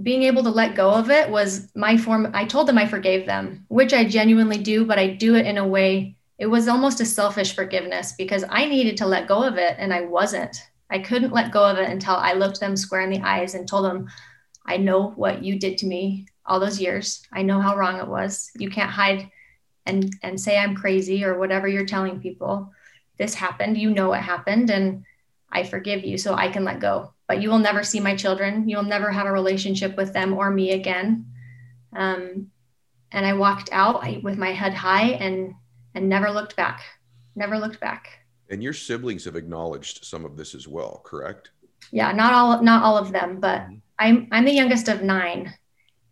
being 0.01 0.23
able 0.23 0.43
to 0.43 0.49
let 0.49 0.75
go 0.75 0.91
of 0.91 1.09
it 1.09 1.29
was 1.29 1.67
my 1.75 1.97
form. 1.97 2.31
I 2.33 2.45
told 2.45 2.67
them 2.67 2.77
I 2.77 2.87
forgave 2.87 3.25
them, 3.25 3.65
which 3.67 3.93
I 3.93 4.05
genuinely 4.05 4.57
do, 4.57 4.85
but 4.85 4.99
I 4.99 5.07
do 5.07 5.35
it 5.35 5.45
in 5.45 5.57
a 5.57 5.67
way, 5.67 6.15
it 6.39 6.47
was 6.47 6.69
almost 6.69 7.01
a 7.01 7.05
selfish 7.05 7.53
forgiveness 7.53 8.13
because 8.13 8.45
I 8.49 8.65
needed 8.65 8.95
to 8.97 9.05
let 9.05 9.27
go 9.27 9.43
of 9.43 9.57
it 9.57 9.75
and 9.77 9.93
I 9.93 10.01
wasn't. 10.01 10.63
I 10.89 10.99
couldn't 10.99 11.33
let 11.33 11.51
go 11.51 11.63
of 11.63 11.77
it 11.77 11.89
until 11.89 12.15
I 12.15 12.33
looked 12.33 12.61
them 12.61 12.77
square 12.77 13.01
in 13.01 13.09
the 13.09 13.21
eyes 13.21 13.53
and 13.53 13.67
told 13.67 13.85
them, 13.85 14.07
I 14.65 14.77
know 14.77 15.09
what 15.09 15.43
you 15.43 15.59
did 15.59 15.77
to 15.79 15.85
me 15.85 16.27
all 16.45 16.59
those 16.59 16.79
years. 16.79 17.27
I 17.33 17.43
know 17.43 17.59
how 17.59 17.75
wrong 17.75 17.99
it 17.99 18.07
was. 18.07 18.51
You 18.57 18.69
can't 18.69 18.89
hide 18.89 19.29
and 19.85 20.15
and 20.23 20.39
say 20.39 20.57
I'm 20.57 20.75
crazy 20.75 21.25
or 21.25 21.37
whatever 21.37 21.67
you're 21.67 21.85
telling 21.85 22.21
people. 22.21 22.71
This 23.17 23.35
happened. 23.35 23.77
You 23.77 23.91
know 23.91 24.13
it 24.13 24.21
happened 24.21 24.69
and 24.69 25.03
I 25.51 25.63
forgive 25.63 26.05
you 26.05 26.17
so 26.17 26.35
I 26.35 26.47
can 26.47 26.63
let 26.63 26.79
go. 26.79 27.13
But 27.27 27.41
you 27.41 27.49
will 27.49 27.59
never 27.59 27.83
see 27.83 27.99
my 27.99 28.15
children. 28.15 28.69
You'll 28.69 28.83
never 28.83 29.11
have 29.11 29.27
a 29.27 29.31
relationship 29.31 29.97
with 29.97 30.13
them 30.13 30.33
or 30.33 30.49
me 30.49 30.71
again. 30.71 31.25
Um, 31.93 32.51
and 33.11 33.25
I 33.25 33.33
walked 33.33 33.69
out 33.73 34.23
with 34.23 34.37
my 34.37 34.53
head 34.53 34.73
high 34.73 35.09
and 35.09 35.55
and 35.95 36.07
never 36.07 36.31
looked 36.31 36.55
back. 36.55 36.81
Never 37.35 37.57
looked 37.57 37.79
back. 37.79 38.07
And 38.49 38.63
your 38.63 38.73
siblings 38.73 39.25
have 39.25 39.35
acknowledged 39.35 40.05
some 40.05 40.25
of 40.25 40.35
this 40.35 40.55
as 40.55 40.67
well, 40.67 41.01
correct? 41.05 41.51
Yeah, 41.91 42.11
not 42.11 42.33
all 42.33 42.61
not 42.61 42.83
all 42.83 42.97
of 42.97 43.11
them, 43.11 43.39
but 43.39 43.61
mm-hmm. 43.61 43.75
I'm 43.97 44.27
I'm 44.31 44.45
the 44.45 44.53
youngest 44.53 44.87
of 44.87 45.01
nine 45.01 45.53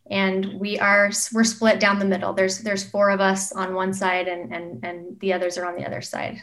and 0.10 0.60
we 0.60 0.80
are 0.80 1.12
we're 1.34 1.44
split 1.44 1.80
down 1.80 2.00
the 2.00 2.06
middle 2.06 2.34
there's 2.34 2.60
there's 2.60 2.90
four 2.90 3.10
of 3.10 3.20
us 3.20 3.52
on 3.52 3.74
one 3.74 3.94
side 3.94 4.28
and 4.28 4.54
and 4.54 4.84
and 4.84 5.20
the 5.20 5.34
others 5.34 5.58
are 5.58 5.66
on 5.66 5.76
the 5.76 5.86
other 5.86 6.02
side 6.02 6.42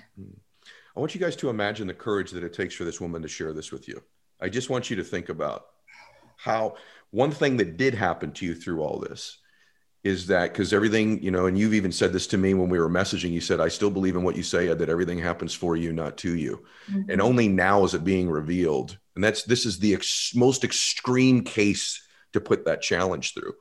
i 0.97 1.01
want 1.01 1.15
you 1.15 1.21
guys 1.21 1.37
to 1.37 1.49
imagine 1.49 1.87
the 1.87 1.95
courage 1.95 2.31
that 2.31 2.45
it 2.45 2.53
takes 2.53 2.75
for 2.75 2.85
this 2.85 3.01
woman 3.01 3.23
to 3.23 3.29
share 3.29 3.53
this 3.53 3.73
with 3.73 3.89
you 3.89 4.03
i 4.41 4.49
just 4.49 4.71
want 4.71 4.91
you 4.91 4.97
to 4.97 5.05
think 5.05 5.29
about 5.29 5.67
how 6.37 6.75
one 7.11 7.31
thing 7.31 7.57
that 7.57 7.77
did 7.77 7.95
happen 7.95 8.33
to 8.33 8.45
you 8.45 8.55
through 8.55 8.83
all 8.83 8.99
this 8.99 9.39
is 10.05 10.27
that 10.27 10.53
because 10.53 10.73
everything 10.73 11.23
you 11.23 11.31
know 11.31 11.47
and 11.47 11.59
you've 11.59 11.75
even 11.75 11.91
said 11.91 12.13
this 12.13 12.27
to 12.27 12.39
me 12.39 12.55
when 12.55 12.69
we 12.69 12.79
were 12.79 12.91
messaging 12.91 13.31
you 13.31 13.41
said 13.41 13.59
i 13.59 13.69
still 13.69 13.91
believe 13.91 14.17
in 14.17 14.23
what 14.23 14.37
you 14.37 14.43
say 14.43 14.67
that 14.73 14.91
everything 14.91 15.19
happens 15.19 15.55
for 15.55 15.77
you 15.77 15.93
not 15.93 16.17
to 16.17 16.37
you 16.37 16.63
mm-hmm. 16.91 17.11
and 17.11 17.21
only 17.21 17.49
now 17.49 17.85
is 17.85 17.95
it 17.95 18.05
being 18.05 18.29
revealed 18.29 18.99
and 19.15 19.23
that's 19.23 19.45
this 19.45 19.65
is 19.65 19.79
the 19.79 19.95
ex- 19.95 20.35
most 20.35 20.65
extreme 20.65 21.43
case 21.43 22.03
to 22.33 22.41
put 22.41 22.65
that 22.65 22.83
challenge 22.83 23.33
through. 23.33 23.55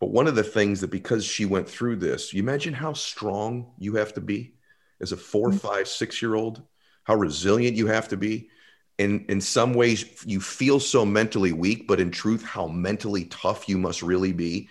But 0.00 0.10
one 0.10 0.26
of 0.26 0.34
the 0.34 0.44
things 0.44 0.80
that 0.82 0.90
because 0.90 1.24
she 1.24 1.46
went 1.46 1.68
through 1.68 1.96
this, 1.96 2.32
you 2.32 2.42
imagine 2.42 2.74
how 2.74 2.92
strong 2.92 3.72
you 3.78 3.96
have 3.96 4.12
to 4.14 4.20
be 4.20 4.54
as 5.00 5.12
a 5.12 5.16
four, 5.16 5.48
mm-hmm. 5.48 5.58
five, 5.58 5.88
six 5.88 6.20
year 6.20 6.34
old, 6.34 6.62
how 7.04 7.14
resilient 7.14 7.76
you 7.76 7.86
have 7.86 8.08
to 8.08 8.16
be. 8.16 8.50
in 8.98 9.24
in 9.28 9.40
some 9.40 9.74
ways 9.74 10.04
you 10.24 10.40
feel 10.40 10.80
so 10.80 11.04
mentally 11.04 11.52
weak 11.52 11.86
but 11.86 12.00
in 12.00 12.10
truth 12.10 12.42
how 12.42 12.66
mentally 12.66 13.24
tough 13.26 13.68
you 13.68 13.76
must 13.76 14.00
really 14.02 14.32
be 14.32 14.68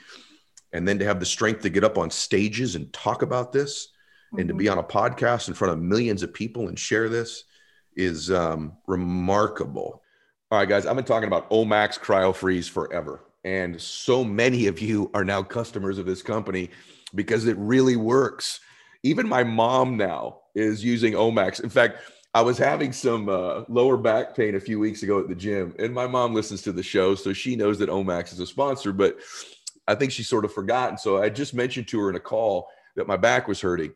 and 0.76 0.86
then 0.86 1.00
to 1.00 1.06
have 1.06 1.22
the 1.22 1.26
strength 1.26 1.62
to 1.62 1.70
get 1.70 1.86
up 1.86 1.98
on 1.98 2.12
stages 2.12 2.76
and 2.76 2.92
talk 2.92 3.22
about 3.22 3.54
this 3.54 3.88
mm-hmm. 3.88 4.40
and 4.40 4.50
to 4.50 4.54
be 4.54 4.66
mm-hmm. 4.66 4.78
on 4.78 4.84
a 4.84 4.88
podcast 4.88 5.48
in 5.48 5.54
front 5.54 5.74
of 5.74 5.80
millions 5.80 6.22
of 6.22 6.34
people 6.34 6.68
and 6.68 6.78
share 6.78 7.08
this 7.08 7.46
is 7.96 8.30
um, 8.30 8.74
remarkable 8.86 10.04
all 10.52 10.60
right 10.60 10.70
guys 10.70 10.86
i've 10.86 10.96
been 10.96 11.06
talking 11.06 11.28
about 11.28 11.50
omax 11.50 11.98
CryoFreeze 11.98 12.70
forever 12.70 13.24
and 13.46 13.80
so 13.82 14.24
many 14.24 14.68
of 14.68 14.82
you 14.82 15.10
are 15.14 15.24
now 15.24 15.42
customers 15.42 15.98
of 15.98 16.06
this 16.06 16.22
company 16.22 16.70
because 17.16 17.46
it 17.46 17.58
really 17.58 17.96
works 17.96 18.60
even 19.04 19.28
my 19.28 19.44
mom 19.44 19.96
now 19.96 20.40
is 20.56 20.84
using 20.84 21.14
omax 21.14 21.64
in 21.64 21.70
fact 21.70 22.00
I 22.34 22.42
was 22.42 22.58
having 22.58 22.92
some 22.92 23.30
uh, 23.30 23.62
lower 23.70 23.96
back 23.96 24.36
pain 24.36 24.56
a 24.56 24.60
few 24.60 24.78
weeks 24.78 25.04
ago 25.04 25.22
at 25.22 25.30
the 25.30 25.36
gym, 25.36 25.74
and 25.80 25.94
my 25.94 26.06
mom 26.06 26.34
listens 26.34 26.62
to 26.64 26.74
the 26.74 26.84
show, 26.84 27.16
so 27.16 27.32
she 27.32 27.56
knows 27.56 27.80
that 27.80 27.88
Omax 27.88 28.34
is 28.34 28.42
a 28.42 28.46
sponsor. 28.46 28.92
But 28.92 29.20
I 29.88 29.96
think 29.96 30.12
she 30.12 30.24
sort 30.24 30.46
of 30.46 30.54
forgotten. 30.54 30.98
So 30.98 31.22
I 31.22 31.30
just 31.30 31.54
mentioned 31.54 31.88
to 31.90 32.00
her 32.00 32.10
in 32.10 32.16
a 32.16 32.20
call 32.20 32.68
that 32.96 33.08
my 33.08 33.18
back 33.18 33.48
was 33.48 33.62
hurting, 33.62 33.94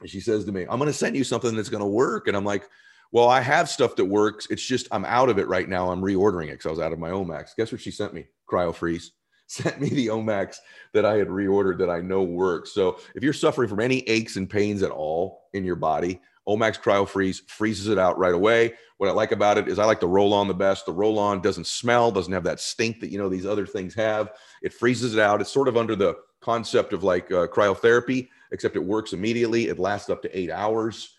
and 0.00 0.10
she 0.10 0.20
says 0.20 0.44
to 0.44 0.52
me, 0.52 0.62
"I'm 0.62 0.78
going 0.78 0.86
to 0.86 0.92
send 0.92 1.16
you 1.16 1.24
something 1.24 1.54
that's 1.54 1.68
going 1.68 1.82
to 1.82 1.88
work." 1.88 2.28
And 2.28 2.36
I'm 2.36 2.44
like, 2.44 2.68
"Well, 3.12 3.28
I 3.28 3.40
have 3.40 3.68
stuff 3.68 3.96
that 3.96 4.04
works. 4.04 4.46
It's 4.50 4.64
just 4.64 4.88
I'm 4.90 5.04
out 5.04 5.28
of 5.28 5.38
it 5.38 5.48
right 5.48 5.68
now. 5.68 5.90
I'm 5.90 6.02
reordering 6.02 6.48
it 6.48 6.52
because 6.52 6.66
I 6.66 6.70
was 6.70 6.80
out 6.80 6.92
of 6.92 6.98
my 6.98 7.10
Omax. 7.10 7.56
Guess 7.56 7.72
what 7.72 7.80
she 7.80 7.90
sent 7.90 8.14
me? 8.14 8.26
CryoFreeze." 8.50 9.10
Sent 9.50 9.80
me 9.80 9.88
the 9.88 10.08
Omax 10.08 10.56
that 10.92 11.06
I 11.06 11.14
had 11.14 11.28
reordered 11.28 11.78
that 11.78 11.88
I 11.88 12.02
know 12.02 12.22
works. 12.22 12.72
So 12.72 12.98
if 13.14 13.22
you're 13.22 13.32
suffering 13.32 13.66
from 13.66 13.80
any 13.80 14.00
aches 14.00 14.36
and 14.36 14.50
pains 14.50 14.82
at 14.82 14.90
all 14.90 15.44
in 15.54 15.64
your 15.64 15.74
body, 15.74 16.20
Omax 16.48 16.80
CryoFreeze 16.80 17.48
freezes 17.48 17.88
it 17.88 17.98
out 17.98 18.18
right 18.18 18.34
away. 18.34 18.74
What 18.96 19.08
I 19.08 19.12
like 19.12 19.32
about 19.32 19.58
it 19.58 19.68
is 19.68 19.78
I 19.78 19.84
like 19.84 20.00
the 20.00 20.08
roll 20.08 20.32
on 20.32 20.48
the 20.48 20.54
best. 20.54 20.86
The 20.86 20.92
roll 20.92 21.18
on 21.18 21.40
doesn't 21.40 21.66
smell, 21.66 22.10
doesn't 22.10 22.32
have 22.32 22.44
that 22.44 22.58
stink 22.58 23.00
that 23.00 23.10
you 23.10 23.18
know 23.18 23.28
these 23.28 23.46
other 23.46 23.66
things 23.66 23.94
have. 23.94 24.30
It 24.62 24.72
freezes 24.72 25.14
it 25.14 25.20
out. 25.20 25.40
It's 25.40 25.52
sort 25.52 25.68
of 25.68 25.76
under 25.76 25.96
the 25.96 26.16
concept 26.40 26.92
of 26.92 27.02
like 27.02 27.30
uh, 27.30 27.46
cryotherapy, 27.48 28.28
except 28.52 28.76
it 28.76 28.84
works 28.84 29.12
immediately. 29.12 29.68
It 29.68 29.78
lasts 29.78 30.10
up 30.10 30.22
to 30.22 30.38
eight 30.38 30.50
hours. 30.50 31.14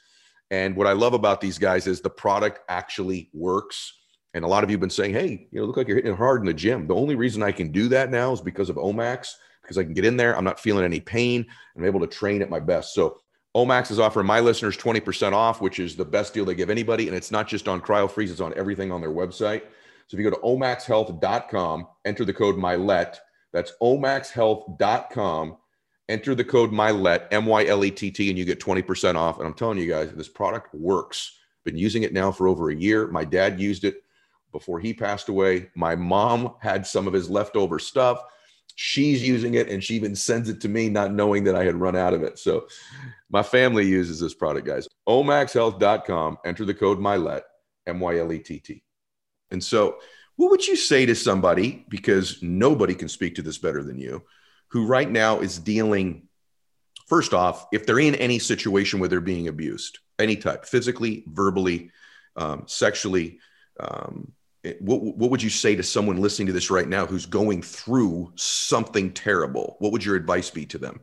And 0.51 0.75
what 0.75 0.87
I 0.87 0.93
love 0.93 1.13
about 1.13 1.41
these 1.41 1.57
guys 1.57 1.87
is 1.87 2.01
the 2.01 2.09
product 2.09 2.59
actually 2.69 3.29
works. 3.33 3.93
And 4.33 4.43
a 4.43 4.47
lot 4.47 4.63
of 4.63 4.69
you 4.69 4.75
have 4.75 4.81
been 4.81 4.89
saying, 4.89 5.13
hey, 5.13 5.47
you 5.51 5.59
know, 5.59 5.65
look 5.65 5.77
like 5.77 5.87
you're 5.87 5.97
hitting 5.97 6.13
it 6.13 6.17
hard 6.17 6.41
in 6.41 6.47
the 6.47 6.53
gym. 6.53 6.87
The 6.87 6.95
only 6.95 7.15
reason 7.15 7.43
I 7.43 7.51
can 7.51 7.71
do 7.71 7.87
that 7.89 8.11
now 8.11 8.31
is 8.31 8.41
because 8.41 8.69
of 8.69 8.75
Omax, 8.77 9.33
because 9.61 9.77
I 9.77 9.83
can 9.83 9.93
get 9.93 10.05
in 10.05 10.17
there. 10.17 10.35
I'm 10.37 10.43
not 10.43 10.59
feeling 10.59 10.85
any 10.85 10.99
pain. 10.99 11.45
I'm 11.75 11.85
able 11.85 11.99
to 11.99 12.07
train 12.07 12.41
at 12.41 12.49
my 12.49 12.59
best. 12.59 12.93
So 12.93 13.19
Omax 13.55 13.89
is 13.89 13.99
offering 13.99 14.27
my 14.27 14.39
listeners 14.39 14.77
20% 14.77 15.33
off, 15.33 15.61
which 15.61 15.79
is 15.79 15.95
the 15.95 16.05
best 16.05 16.33
deal 16.33 16.45
they 16.45 16.55
give 16.55 16.69
anybody. 16.69 17.07
And 17.07 17.17
it's 17.17 17.31
not 17.31 17.47
just 17.47 17.67
on 17.67 17.81
CryoFreeze, 17.81 18.29
it's 18.29 18.41
on 18.41 18.53
everything 18.55 18.91
on 18.91 19.01
their 19.01 19.11
website. 19.11 19.63
So 20.07 20.17
if 20.17 20.23
you 20.23 20.29
go 20.29 20.35
to 20.35 20.41
omaxhealth.com, 20.41 21.87
enter 22.05 22.25
the 22.25 22.33
code 22.33 22.55
MYLETT. 22.55 23.17
That's 23.53 23.73
omaxhealth.com. 23.81 25.57
Enter 26.07 26.33
the 26.33 26.43
code 26.43 26.71
MYLETT, 26.71 27.27
M 27.31 27.45
Y 27.45 27.65
L 27.65 27.85
E 27.85 27.91
T 27.91 28.09
T, 28.09 28.29
and 28.29 28.37
you 28.37 28.45
get 28.45 28.59
20% 28.59 29.15
off. 29.15 29.37
And 29.37 29.47
I'm 29.47 29.53
telling 29.53 29.77
you 29.77 29.87
guys, 29.87 30.11
this 30.11 30.27
product 30.27 30.73
works. 30.73 31.37
Been 31.65 31.77
using 31.77 32.03
it 32.03 32.13
now 32.13 32.31
for 32.31 32.47
over 32.47 32.69
a 32.69 32.75
year. 32.75 33.07
My 33.07 33.23
dad 33.25 33.59
used 33.59 33.83
it 33.83 34.03
before 34.51 34.79
he 34.79 34.93
passed 34.93 35.29
away. 35.29 35.69
My 35.75 35.95
mom 35.95 36.55
had 36.59 36.87
some 36.87 37.07
of 37.07 37.13
his 37.13 37.29
leftover 37.29 37.77
stuff. 37.77 38.23
She's 38.75 39.27
using 39.27 39.55
it 39.55 39.69
and 39.69 39.83
she 39.83 39.95
even 39.95 40.15
sends 40.15 40.49
it 40.49 40.61
to 40.61 40.69
me, 40.69 40.89
not 40.89 41.13
knowing 41.13 41.43
that 41.43 41.55
I 41.55 41.65
had 41.65 41.75
run 41.75 41.95
out 41.95 42.13
of 42.13 42.23
it. 42.23 42.39
So 42.39 42.67
my 43.29 43.43
family 43.43 43.85
uses 43.85 44.19
this 44.19 44.33
product, 44.33 44.65
guys. 44.65 44.87
omaxhealth.com, 45.07 46.37
enter 46.45 46.65
the 46.65 46.73
code 46.73 46.99
MYLETT, 46.99 47.41
M 47.87 47.99
Y 47.99 48.17
L 48.17 48.31
E 48.31 48.39
T 48.39 48.59
T. 48.59 48.83
And 49.51 49.63
so, 49.63 49.97
what 50.39 50.51
would 50.51 50.65
you 50.65 50.77
say 50.77 51.05
to 51.05 51.15
somebody, 51.15 51.85
because 51.89 52.41
nobody 52.41 52.95
can 52.95 53.09
speak 53.09 53.35
to 53.35 53.41
this 53.41 53.57
better 53.57 53.83
than 53.83 53.99
you, 53.99 54.23
who 54.69 54.85
right 54.85 55.11
now 55.11 55.41
is 55.41 55.59
dealing, 55.59 56.29
first 57.07 57.33
off, 57.33 57.67
if 57.73 57.85
they're 57.85 57.99
in 57.99 58.15
any 58.15 58.39
situation 58.39 59.01
where 59.01 59.09
they're 59.09 59.19
being 59.19 59.49
abused, 59.49 59.99
any 60.17 60.37
type, 60.37 60.63
physically, 60.63 61.25
verbally, 61.27 61.91
um, 62.37 62.63
sexually, 62.67 63.39
um, 63.81 64.31
what, 64.79 65.01
what 65.01 65.29
would 65.29 65.43
you 65.43 65.49
say 65.49 65.75
to 65.75 65.83
someone 65.83 66.21
listening 66.21 66.47
to 66.47 66.53
this 66.53 66.71
right 66.71 66.87
now 66.87 67.05
who's 67.05 67.25
going 67.25 67.61
through 67.61 68.31
something 68.35 69.11
terrible? 69.11 69.75
What 69.79 69.91
would 69.91 70.05
your 70.05 70.15
advice 70.15 70.49
be 70.49 70.65
to 70.67 70.77
them? 70.77 71.01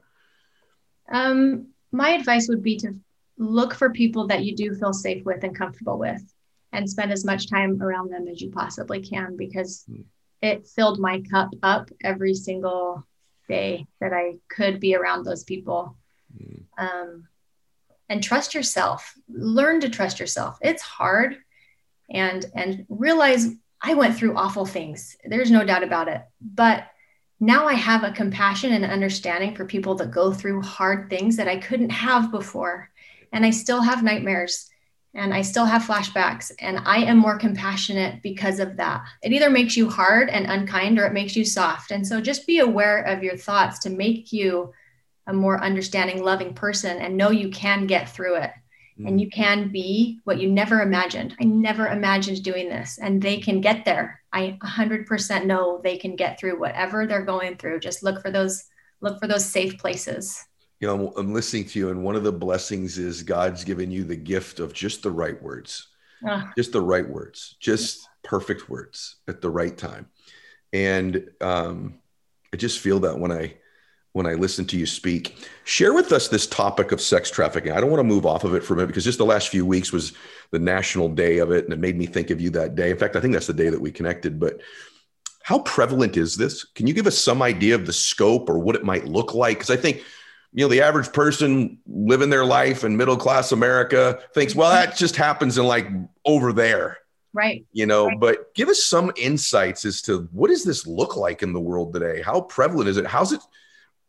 Um, 1.12 1.66
my 1.92 2.12
advice 2.12 2.48
would 2.48 2.62
be 2.62 2.78
to 2.78 2.94
look 3.36 3.74
for 3.74 3.90
people 3.90 4.28
that 4.28 4.46
you 4.46 4.56
do 4.56 4.74
feel 4.74 4.94
safe 4.94 5.26
with 5.26 5.44
and 5.44 5.54
comfortable 5.54 5.98
with 5.98 6.22
and 6.76 6.88
spend 6.88 7.10
as 7.10 7.24
much 7.24 7.48
time 7.48 7.80
around 7.82 8.12
them 8.12 8.28
as 8.28 8.42
you 8.42 8.50
possibly 8.50 9.00
can 9.00 9.34
because 9.34 9.84
mm. 9.90 10.04
it 10.42 10.66
filled 10.66 11.00
my 11.00 11.22
cup 11.22 11.48
up 11.62 11.90
every 12.04 12.34
single 12.34 13.02
day 13.48 13.86
that 13.98 14.12
I 14.12 14.36
could 14.48 14.78
be 14.78 14.94
around 14.94 15.24
those 15.24 15.42
people. 15.42 15.96
Mm. 16.36 16.64
Um, 16.76 17.28
and 18.10 18.22
trust 18.22 18.54
yourself. 18.54 19.14
Learn 19.26 19.80
to 19.80 19.88
trust 19.88 20.20
yourself. 20.20 20.58
It's 20.60 20.82
hard 20.82 21.38
and 22.10 22.44
and 22.54 22.84
realize 22.88 23.48
I 23.80 23.94
went 23.94 24.16
through 24.16 24.36
awful 24.36 24.66
things. 24.66 25.16
There's 25.24 25.50
no 25.50 25.64
doubt 25.64 25.82
about 25.82 26.08
it. 26.08 26.22
But 26.40 26.84
now 27.40 27.66
I 27.66 27.74
have 27.74 28.04
a 28.04 28.12
compassion 28.12 28.74
and 28.74 28.84
understanding 28.84 29.54
for 29.54 29.64
people 29.64 29.94
that 29.96 30.10
go 30.10 30.32
through 30.32 30.60
hard 30.60 31.08
things 31.08 31.36
that 31.36 31.48
I 31.48 31.56
couldn't 31.56 31.90
have 31.90 32.30
before. 32.30 32.90
And 33.32 33.44
I 33.46 33.50
still 33.50 33.80
have 33.80 34.04
nightmares 34.04 34.70
and 35.16 35.32
I 35.32 35.42
still 35.42 35.64
have 35.64 35.82
flashbacks. 35.82 36.52
And 36.60 36.78
I 36.84 36.98
am 36.98 37.16
more 37.16 37.38
compassionate 37.38 38.22
because 38.22 38.60
of 38.60 38.76
that. 38.76 39.04
It 39.22 39.32
either 39.32 39.50
makes 39.50 39.76
you 39.76 39.88
hard 39.88 40.28
and 40.28 40.46
unkind 40.46 40.98
or 40.98 41.06
it 41.06 41.12
makes 41.12 41.34
you 41.34 41.44
soft. 41.44 41.90
And 41.90 42.06
so 42.06 42.20
just 42.20 42.46
be 42.46 42.60
aware 42.60 43.02
of 43.02 43.24
your 43.24 43.36
thoughts 43.36 43.78
to 43.80 43.90
make 43.90 44.32
you 44.32 44.72
a 45.26 45.32
more 45.32 45.62
understanding, 45.62 46.22
loving 46.22 46.54
person 46.54 46.98
and 46.98 47.16
know 47.16 47.30
you 47.30 47.48
can 47.48 47.86
get 47.86 48.08
through 48.10 48.36
it 48.36 48.52
mm. 48.98 49.08
and 49.08 49.20
you 49.20 49.28
can 49.28 49.68
be 49.68 50.20
what 50.24 50.38
you 50.38 50.50
never 50.50 50.82
imagined. 50.82 51.34
I 51.40 51.44
never 51.44 51.88
imagined 51.88 52.42
doing 52.42 52.68
this, 52.68 52.98
and 53.00 53.20
they 53.20 53.38
can 53.38 53.60
get 53.60 53.84
there. 53.84 54.22
I 54.32 54.58
100% 54.62 55.46
know 55.46 55.80
they 55.82 55.96
can 55.96 56.14
get 56.14 56.38
through 56.38 56.60
whatever 56.60 57.06
they're 57.06 57.24
going 57.24 57.56
through. 57.56 57.80
Just 57.80 58.02
look 58.02 58.22
for 58.22 58.30
those 58.30 58.64
look 59.02 59.20
for 59.20 59.26
those 59.26 59.44
safe 59.44 59.78
places. 59.78 60.42
You 60.80 60.88
know, 60.88 61.12
I'm, 61.16 61.32
listening 61.32 61.64
to 61.66 61.78
you, 61.78 61.90
and 61.90 62.04
one 62.04 62.16
of 62.16 62.22
the 62.22 62.32
blessings 62.32 62.98
is 62.98 63.22
God's 63.22 63.64
given 63.64 63.90
you 63.90 64.04
the 64.04 64.16
gift 64.16 64.60
of 64.60 64.74
just 64.74 65.02
the 65.02 65.10
right 65.10 65.40
words, 65.42 65.88
uh, 66.26 66.44
just 66.56 66.72
the 66.72 66.82
right 66.82 67.08
words, 67.08 67.56
just 67.60 68.06
perfect 68.22 68.68
words 68.68 69.16
at 69.26 69.40
the 69.40 69.48
right 69.48 69.76
time. 69.76 70.06
And 70.74 71.30
um, 71.40 72.00
I 72.52 72.58
just 72.58 72.80
feel 72.80 73.00
that 73.00 73.18
when 73.18 73.32
I 73.32 73.54
when 74.16 74.26
I 74.26 74.32
listen 74.32 74.64
to 74.68 74.78
you 74.78 74.86
speak. 74.86 75.46
Share 75.64 75.92
with 75.92 76.10
us 76.10 76.28
this 76.28 76.46
topic 76.46 76.90
of 76.90 77.02
sex 77.02 77.30
trafficking. 77.30 77.72
I 77.72 77.82
don't 77.82 77.90
want 77.90 78.00
to 78.00 78.04
move 78.04 78.24
off 78.24 78.44
of 78.44 78.54
it 78.54 78.64
for 78.64 78.72
a 78.72 78.76
minute 78.78 78.86
because 78.86 79.04
just 79.04 79.18
the 79.18 79.26
last 79.26 79.50
few 79.50 79.66
weeks 79.66 79.92
was 79.92 80.14
the 80.52 80.58
national 80.58 81.10
day 81.10 81.36
of 81.36 81.50
it, 81.50 81.64
and 81.64 81.72
it 81.74 81.78
made 81.78 81.98
me 81.98 82.06
think 82.06 82.30
of 82.30 82.40
you 82.40 82.48
that 82.50 82.76
day. 82.76 82.90
In 82.90 82.96
fact, 82.96 83.14
I 83.14 83.20
think 83.20 83.34
that's 83.34 83.46
the 83.46 83.52
day 83.52 83.68
that 83.68 83.78
we 83.78 83.92
connected. 83.92 84.40
But 84.40 84.62
how 85.42 85.58
prevalent 85.58 86.16
is 86.16 86.34
this? 86.34 86.64
Can 86.64 86.86
you 86.86 86.94
give 86.94 87.06
us 87.06 87.18
some 87.18 87.42
idea 87.42 87.74
of 87.74 87.84
the 87.84 87.92
scope 87.92 88.48
or 88.48 88.58
what 88.58 88.74
it 88.74 88.84
might 88.84 89.04
look 89.04 89.34
like? 89.34 89.58
Because 89.58 89.68
I 89.68 89.76
think 89.76 90.02
you 90.56 90.64
know 90.64 90.68
the 90.68 90.82
average 90.82 91.12
person 91.12 91.78
living 91.86 92.30
their 92.30 92.44
life 92.44 92.82
in 92.82 92.96
middle 92.96 93.16
class 93.16 93.52
America 93.52 94.18
thinks, 94.34 94.56
well, 94.56 94.72
that 94.72 94.96
just 94.96 95.14
happens 95.14 95.56
in 95.56 95.64
like 95.64 95.86
over 96.24 96.52
there 96.52 96.98
right 97.32 97.64
you 97.72 97.86
know 97.86 98.06
right. 98.06 98.18
but 98.18 98.54
give 98.54 98.68
us 98.68 98.82
some 98.82 99.12
insights 99.16 99.84
as 99.84 100.02
to 100.02 100.28
what 100.32 100.48
does 100.48 100.64
this 100.64 100.86
look 100.86 101.16
like 101.16 101.42
in 101.42 101.52
the 101.52 101.60
world 101.60 101.92
today 101.92 102.22
how 102.22 102.40
prevalent 102.40 102.88
is 102.88 102.96
it 102.96 103.06
how's 103.06 103.32
it 103.32 103.40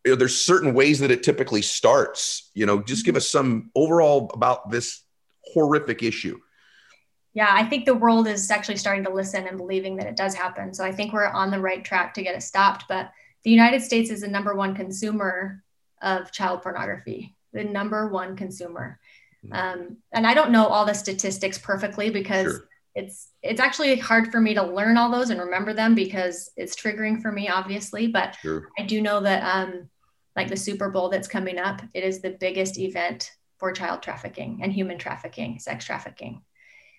you 0.08 0.14
know, 0.14 0.16
there's 0.16 0.40
certain 0.40 0.74
ways 0.74 1.00
that 1.00 1.12
it 1.12 1.22
typically 1.22 1.62
starts. 1.62 2.50
You 2.54 2.66
know, 2.66 2.82
just 2.82 3.04
give 3.04 3.14
mm-hmm. 3.14 3.18
us 3.18 3.28
some 3.28 3.72
overall 3.76 4.32
about 4.34 4.72
this 4.72 5.02
horrific 5.54 6.02
issue. 6.02 6.40
Yeah, 7.34 7.50
I 7.52 7.66
think 7.66 7.86
the 7.86 7.94
world 7.94 8.26
is 8.26 8.50
actually 8.50 8.78
starting 8.78 9.04
to 9.04 9.14
listen 9.14 9.46
and 9.46 9.58
believing 9.58 9.98
that 9.98 10.08
it 10.08 10.16
does 10.16 10.34
happen. 10.34 10.74
So 10.74 10.86
I 10.86 10.94
think 10.94 11.12
we're 11.12 11.28
on 11.28 11.52
the 11.52 11.60
right 11.60 11.84
track 11.84 12.14
to 12.14 12.24
get 12.24 12.36
it 12.36 12.42
stopped. 12.42 12.86
But 12.88 13.12
the 13.44 13.52
United 13.52 13.82
States 13.82 14.10
is 14.10 14.22
the 14.22 14.30
number 14.30 14.56
one 14.56 14.74
consumer 14.74 15.62
of 16.02 16.32
child 16.32 16.62
pornography, 16.62 17.36
the 17.54 17.64
number 17.64 18.10
one 18.10 18.36
consumer. 18.36 19.00
Mm-hmm. 19.45 19.54
Um, 19.56 19.98
and 20.12 20.26
I 20.26 20.34
don't 20.34 20.52
know 20.52 20.68
all 20.68 20.86
the 20.86 20.93
statistics 20.93 21.58
perfectly 21.58 22.10
because 22.10 22.52
sure. 22.52 22.68
it's 22.95 23.30
it's 23.43 23.62
actually 23.62 23.98
hard 23.98 24.32
for 24.32 24.41
me 24.41 24.54
to 24.54 24.64
learn 24.64 24.98
all 24.98 25.12
those 25.12 25.30
and 25.30 25.39
remember 25.39 25.74
them 25.74 25.95
because 25.95 26.52
it's 26.58 26.76
triggering 26.76 27.22
for 27.22 27.32
me, 27.32 27.50
obviously. 27.50 28.08
But 28.08 28.38
sure. 28.41 28.70
I 28.78 28.84
do 28.84 29.02
know 29.02 29.22
that 29.22 29.43
um, 29.43 29.89
like 30.36 30.48
the 30.48 30.58
Super 30.58 30.89
Bowl 30.89 31.10
that's 31.10 31.28
coming 31.28 31.58
up, 31.58 31.82
it 31.93 32.04
is 32.04 32.22
the 32.22 32.38
biggest 32.39 32.78
event 32.78 33.32
for 33.58 33.72
child 33.72 34.04
trafficking 34.04 34.60
and 34.62 34.72
human 34.72 34.98
trafficking, 34.98 35.60
sex 35.60 35.86
trafficking. 35.86 36.43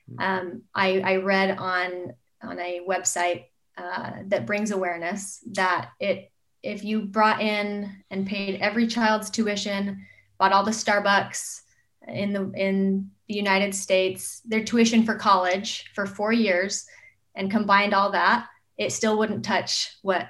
Hmm. 0.08 0.20
Um, 0.20 0.62
I, 0.74 1.00
I, 1.00 1.16
read 1.16 1.56
on 1.56 2.14
on 2.42 2.58
a 2.58 2.80
website 2.88 3.44
uh, 3.76 4.12
that 4.26 4.46
brings 4.46 4.70
awareness 4.70 5.40
that 5.52 5.90
it 6.00 6.32
if 6.68 6.84
you 6.84 7.02
brought 7.02 7.40
in 7.40 7.90
and 8.10 8.26
paid 8.26 8.60
every 8.60 8.86
child's 8.86 9.30
tuition, 9.30 10.06
bought 10.38 10.52
all 10.52 10.64
the 10.64 10.70
Starbucks, 10.70 11.62
in 12.06 12.32
the 12.32 12.50
in 12.52 13.10
the 13.26 13.34
United 13.34 13.74
States, 13.74 14.40
their 14.44 14.64
tuition 14.64 15.04
for 15.04 15.14
college 15.14 15.90
for 15.94 16.06
four 16.06 16.32
years, 16.32 16.86
and 17.34 17.50
combined 17.50 17.94
all 17.94 18.12
that, 18.12 18.46
it 18.76 18.92
still 18.92 19.18
wouldn't 19.18 19.44
touch 19.44 19.96
what 20.02 20.28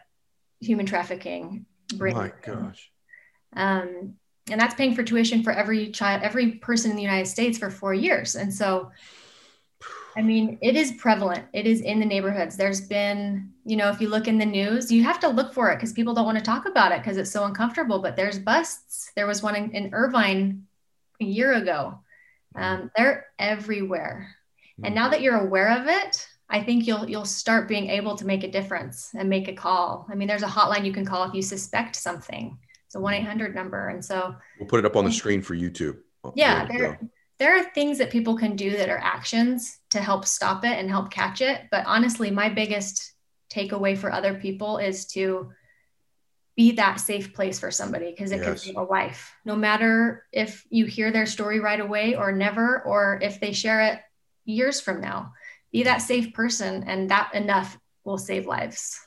human 0.60 0.86
trafficking 0.86 1.66
brings. 1.94 2.16
My 2.16 2.32
gosh. 2.42 2.90
Um, 3.54 4.14
and 4.50 4.60
that's 4.60 4.74
paying 4.74 4.94
for 4.94 5.02
tuition 5.02 5.42
for 5.42 5.52
every 5.52 5.90
child, 5.90 6.22
every 6.22 6.52
person 6.52 6.90
in 6.90 6.96
the 6.96 7.02
United 7.02 7.26
States 7.26 7.58
for 7.58 7.70
four 7.70 7.94
years. 7.94 8.34
And 8.34 8.52
so, 8.52 8.90
I 10.18 10.22
mean, 10.22 10.58
it 10.60 10.74
is 10.74 10.90
prevalent. 10.92 11.44
It 11.52 11.64
is 11.64 11.80
in 11.80 12.00
the 12.00 12.06
neighborhoods. 12.06 12.56
There's 12.56 12.80
been, 12.80 13.52
you 13.64 13.76
know, 13.76 13.88
if 13.88 14.00
you 14.00 14.08
look 14.08 14.26
in 14.26 14.36
the 14.36 14.44
news, 14.44 14.90
you 14.90 15.04
have 15.04 15.20
to 15.20 15.28
look 15.28 15.54
for 15.54 15.70
it 15.70 15.76
because 15.76 15.92
people 15.92 16.12
don't 16.12 16.24
want 16.24 16.36
to 16.36 16.42
talk 16.42 16.66
about 16.66 16.90
it 16.90 16.98
because 16.98 17.18
it's 17.18 17.30
so 17.30 17.44
uncomfortable. 17.44 18.00
But 18.00 18.16
there's 18.16 18.36
busts. 18.36 19.12
There 19.14 19.28
was 19.28 19.44
one 19.44 19.54
in, 19.54 19.70
in 19.70 19.94
Irvine 19.94 20.66
a 21.20 21.24
year 21.24 21.52
ago. 21.52 22.00
Um, 22.56 22.90
they're 22.96 23.26
everywhere. 23.38 24.34
And 24.82 24.92
now 24.92 25.08
that 25.08 25.22
you're 25.22 25.38
aware 25.38 25.80
of 25.80 25.86
it, 25.86 26.26
I 26.50 26.64
think 26.64 26.88
you'll 26.88 27.08
you'll 27.08 27.24
start 27.24 27.68
being 27.68 27.88
able 27.88 28.16
to 28.16 28.26
make 28.26 28.42
a 28.42 28.50
difference 28.50 29.10
and 29.16 29.28
make 29.28 29.46
a 29.46 29.52
call. 29.52 30.04
I 30.10 30.16
mean, 30.16 30.26
there's 30.26 30.42
a 30.42 30.46
hotline 30.46 30.84
you 30.84 30.92
can 30.92 31.04
call 31.04 31.22
if 31.24 31.34
you 31.34 31.42
suspect 31.42 31.94
something. 31.94 32.58
It's 32.86 32.96
a 32.96 33.00
one 33.00 33.14
eight 33.14 33.26
hundred 33.26 33.54
number, 33.54 33.88
and 33.88 34.04
so 34.04 34.34
we'll 34.58 34.68
put 34.68 34.80
it 34.80 34.84
up 34.84 34.96
on 34.96 35.04
the 35.04 35.12
screen 35.12 35.42
for 35.42 35.54
YouTube. 35.54 35.98
Yeah, 36.34 36.66
there 36.66 36.78
there 36.78 37.00
are 37.40 37.70
things 37.70 37.98
that 37.98 38.10
people 38.10 38.36
can 38.36 38.56
do 38.56 38.76
that 38.76 38.88
are 38.88 38.98
actions 38.98 39.78
to 39.90 40.00
help 40.00 40.26
stop 40.26 40.64
it 40.64 40.78
and 40.78 40.90
help 40.90 41.10
catch 41.10 41.40
it. 41.40 41.62
But 41.70 41.86
honestly, 41.86 42.30
my 42.30 42.48
biggest 42.48 43.12
takeaway 43.52 43.96
for 43.96 44.12
other 44.12 44.34
people 44.34 44.78
is 44.78 45.06
to 45.06 45.50
be 46.56 46.72
that 46.72 46.96
safe 46.96 47.32
place 47.32 47.60
for 47.60 47.70
somebody 47.70 48.10
because 48.10 48.32
it 48.32 48.38
yes. 48.38 48.44
can 48.44 48.56
save 48.58 48.76
a 48.76 48.82
life. 48.82 49.32
No 49.44 49.54
matter 49.54 50.24
if 50.32 50.66
you 50.70 50.86
hear 50.86 51.12
their 51.12 51.26
story 51.26 51.60
right 51.60 51.78
away 51.78 52.16
or 52.16 52.32
never, 52.32 52.82
or 52.82 53.20
if 53.22 53.38
they 53.38 53.52
share 53.52 53.80
it 53.82 54.00
years 54.44 54.80
from 54.80 55.00
now 55.00 55.32
be 55.72 55.82
that 55.84 55.98
safe 55.98 56.32
person 56.32 56.84
and 56.84 57.10
that 57.10 57.34
enough 57.34 57.78
will 58.04 58.18
save 58.18 58.46
lives 58.46 58.98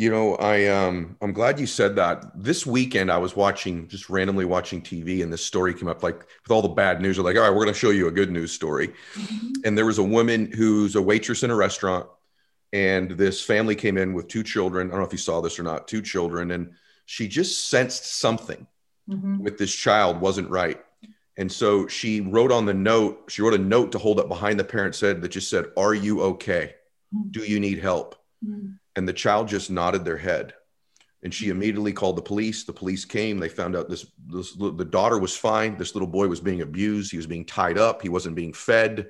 you 0.00 0.10
know 0.10 0.34
i 0.36 0.66
um 0.66 1.14
i'm 1.20 1.32
glad 1.32 1.60
you 1.60 1.66
said 1.66 1.94
that 1.94 2.24
this 2.34 2.64
weekend 2.64 3.12
i 3.12 3.18
was 3.18 3.36
watching 3.36 3.86
just 3.86 4.08
randomly 4.08 4.46
watching 4.46 4.80
tv 4.80 5.22
and 5.22 5.30
this 5.30 5.44
story 5.44 5.74
came 5.74 5.88
up 5.88 6.02
like 6.02 6.20
with 6.20 6.50
all 6.50 6.62
the 6.62 6.68
bad 6.68 7.02
news 7.02 7.18
are 7.18 7.22
like 7.22 7.36
all 7.36 7.42
right 7.42 7.50
we're 7.50 7.64
going 7.64 7.74
to 7.74 7.78
show 7.78 7.90
you 7.90 8.08
a 8.08 8.10
good 8.10 8.30
news 8.30 8.50
story 8.50 8.88
mm-hmm. 8.88 9.48
and 9.66 9.76
there 9.76 9.84
was 9.84 9.98
a 9.98 10.02
woman 10.02 10.50
who's 10.50 10.96
a 10.96 11.02
waitress 11.02 11.42
in 11.42 11.50
a 11.50 11.54
restaurant 11.54 12.06
and 12.72 13.10
this 13.10 13.44
family 13.44 13.74
came 13.74 13.98
in 13.98 14.14
with 14.14 14.26
two 14.26 14.42
children 14.42 14.88
i 14.88 14.90
don't 14.92 15.00
know 15.00 15.06
if 15.06 15.12
you 15.12 15.18
saw 15.18 15.42
this 15.42 15.58
or 15.58 15.64
not 15.64 15.86
two 15.86 16.00
children 16.00 16.50
and 16.52 16.72
she 17.04 17.28
just 17.28 17.68
sensed 17.68 18.06
something 18.06 18.66
mm-hmm. 19.06 19.38
with 19.38 19.58
this 19.58 19.74
child 19.74 20.18
wasn't 20.18 20.48
right 20.48 20.80
and 21.36 21.52
so 21.52 21.86
she 21.86 22.20
wrote 22.20 22.52
on 22.52 22.66
the 22.66 22.74
note, 22.74 23.24
she 23.28 23.40
wrote 23.40 23.54
a 23.54 23.58
note 23.58 23.92
to 23.92 23.98
hold 23.98 24.20
up 24.20 24.28
behind 24.28 24.60
the 24.60 24.64
parent's 24.64 25.00
head 25.00 25.22
that 25.22 25.28
just 25.28 25.48
said, 25.48 25.66
Are 25.74 25.94
you 25.94 26.20
okay? 26.22 26.74
Hmm. 27.14 27.30
Do 27.30 27.40
you 27.40 27.60
need 27.60 27.78
help? 27.78 28.16
Mm. 28.44 28.79
And 29.00 29.08
the 29.08 29.14
child 29.14 29.48
just 29.48 29.70
nodded 29.70 30.04
their 30.04 30.18
head. 30.18 30.52
And 31.22 31.32
she 31.32 31.48
immediately 31.48 31.94
called 31.94 32.16
the 32.16 32.22
police. 32.22 32.64
The 32.64 32.74
police 32.74 33.06
came. 33.06 33.38
They 33.38 33.48
found 33.48 33.74
out 33.74 33.88
this, 33.88 34.04
this 34.26 34.52
the 34.52 34.84
daughter 34.84 35.18
was 35.18 35.34
fine. 35.34 35.78
This 35.78 35.94
little 35.94 36.06
boy 36.06 36.28
was 36.28 36.38
being 36.38 36.60
abused. 36.60 37.10
He 37.10 37.16
was 37.16 37.26
being 37.26 37.46
tied 37.46 37.78
up. 37.78 38.02
He 38.02 38.10
wasn't 38.10 38.36
being 38.36 38.52
fed. 38.52 39.08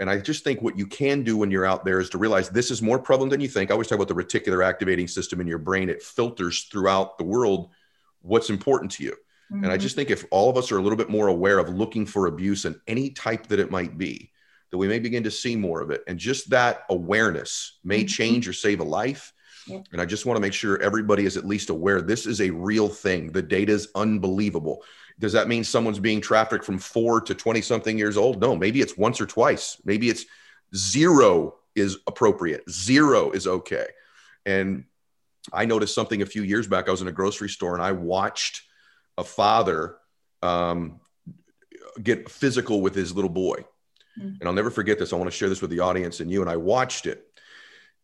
And 0.00 0.10
I 0.10 0.18
just 0.18 0.42
think 0.42 0.60
what 0.60 0.76
you 0.76 0.88
can 0.88 1.22
do 1.22 1.36
when 1.36 1.52
you're 1.52 1.64
out 1.64 1.84
there 1.84 2.00
is 2.00 2.10
to 2.10 2.18
realize 2.18 2.48
this 2.48 2.72
is 2.72 2.82
more 2.82 2.98
prevalent 2.98 3.30
than 3.30 3.40
you 3.40 3.46
think. 3.46 3.70
I 3.70 3.74
always 3.74 3.86
talk 3.86 3.94
about 3.94 4.08
the 4.08 4.14
reticular 4.20 4.66
activating 4.66 5.06
system 5.06 5.40
in 5.40 5.46
your 5.46 5.58
brain. 5.58 5.88
It 5.88 6.02
filters 6.02 6.64
throughout 6.64 7.16
the 7.16 7.22
world 7.22 7.70
what's 8.22 8.50
important 8.50 8.90
to 8.92 9.04
you. 9.04 9.12
Mm-hmm. 9.12 9.62
And 9.62 9.66
I 9.66 9.76
mm-hmm. 9.76 9.82
just 9.82 9.94
think 9.94 10.10
if 10.10 10.24
all 10.32 10.50
of 10.50 10.56
us 10.56 10.72
are 10.72 10.78
a 10.78 10.82
little 10.82 10.98
bit 10.98 11.10
more 11.10 11.28
aware 11.28 11.60
of 11.60 11.68
looking 11.68 12.06
for 12.06 12.26
abuse 12.26 12.64
in 12.64 12.74
any 12.88 13.10
type 13.10 13.46
that 13.46 13.60
it 13.60 13.70
might 13.70 13.96
be, 13.96 14.32
that 14.76 14.80
we 14.80 14.88
may 14.88 14.98
begin 14.98 15.22
to 15.22 15.30
see 15.30 15.56
more 15.56 15.80
of 15.80 15.90
it. 15.90 16.04
And 16.06 16.18
just 16.18 16.50
that 16.50 16.84
awareness 16.90 17.78
may 17.82 18.00
mm-hmm. 18.00 18.08
change 18.08 18.46
or 18.46 18.52
save 18.52 18.80
a 18.80 18.84
life. 18.84 19.32
Yeah. 19.66 19.80
And 19.90 20.02
I 20.02 20.04
just 20.04 20.26
want 20.26 20.36
to 20.36 20.40
make 20.42 20.52
sure 20.52 20.80
everybody 20.82 21.24
is 21.24 21.38
at 21.38 21.46
least 21.46 21.70
aware 21.70 22.02
this 22.02 22.26
is 22.26 22.42
a 22.42 22.50
real 22.50 22.88
thing. 22.88 23.32
The 23.32 23.40
data 23.40 23.72
is 23.72 23.88
unbelievable. 23.94 24.84
Does 25.18 25.32
that 25.32 25.48
mean 25.48 25.64
someone's 25.64 25.98
being 25.98 26.20
trafficked 26.20 26.64
from 26.64 26.78
four 26.78 27.22
to 27.22 27.34
20 27.34 27.62
something 27.62 27.96
years 27.96 28.18
old? 28.18 28.38
No, 28.38 28.54
maybe 28.54 28.82
it's 28.82 28.98
once 28.98 29.18
or 29.18 29.24
twice. 29.24 29.80
Maybe 29.82 30.10
it's 30.10 30.26
zero 30.74 31.54
is 31.74 31.96
appropriate, 32.06 32.68
zero 32.70 33.30
is 33.30 33.46
okay. 33.46 33.86
And 34.44 34.84
I 35.54 35.64
noticed 35.64 35.94
something 35.94 36.20
a 36.20 36.26
few 36.26 36.42
years 36.42 36.66
back. 36.66 36.86
I 36.86 36.90
was 36.90 37.00
in 37.00 37.08
a 37.08 37.12
grocery 37.12 37.48
store 37.48 37.74
and 37.74 37.82
I 37.82 37.92
watched 37.92 38.62
a 39.16 39.24
father 39.24 39.96
um, 40.42 41.00
get 42.02 42.30
physical 42.30 42.82
with 42.82 42.94
his 42.94 43.14
little 43.14 43.30
boy. 43.30 43.64
Mm-hmm. 44.18 44.36
And 44.40 44.48
I'll 44.48 44.52
never 44.52 44.70
forget 44.70 44.98
this. 44.98 45.12
I 45.12 45.16
want 45.16 45.30
to 45.30 45.36
share 45.36 45.48
this 45.48 45.60
with 45.60 45.70
the 45.70 45.80
audience 45.80 46.20
and 46.20 46.30
you. 46.30 46.40
And 46.40 46.50
I 46.50 46.56
watched 46.56 47.06
it. 47.06 47.26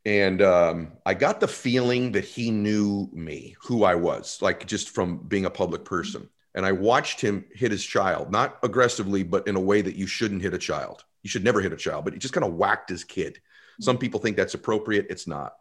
And 0.05 0.43
um, 0.43 0.93
I 1.07 1.15
got 1.15 1.41
the 1.41 1.49
feeling 1.49 2.13
that 2.13 2.25
he 2.25 2.51
knew 2.51 3.09
me, 3.13 3.55
who 3.63 3.85
I 3.85 3.95
was, 3.95 4.43
like 4.43 4.67
just 4.67 4.91
from 4.91 5.19
being 5.19 5.45
a 5.45 5.51
public 5.51 5.85
person. 5.85 6.29
And 6.55 6.67
I 6.67 6.73
watched 6.73 7.21
him 7.21 7.45
hit 7.55 7.71
his 7.71 7.85
child, 7.85 8.31
not 8.31 8.59
aggressively, 8.63 9.23
but 9.23 9.47
in 9.47 9.57
a 9.57 9.61
way 9.61 9.81
that 9.81 9.95
you 9.95 10.07
shouldn't 10.07 10.43
hit 10.43 10.55
a 10.55 10.59
child. 10.59 11.05
You 11.23 11.31
should 11.31 11.45
never 11.45 11.61
hit 11.61 11.73
a 11.73 11.77
child, 11.77 12.05
but 12.05 12.13
he 12.13 12.19
just 12.19 12.35
kind 12.35 12.45
of 12.45 12.55
whacked 12.55 12.91
his 12.91 13.05
kid. 13.05 13.41
Some 13.81 13.97
people 13.97 14.21
think 14.21 14.37
that's 14.37 14.55
appropriate. 14.55 15.07
It's 15.09 15.27
not. 15.27 15.55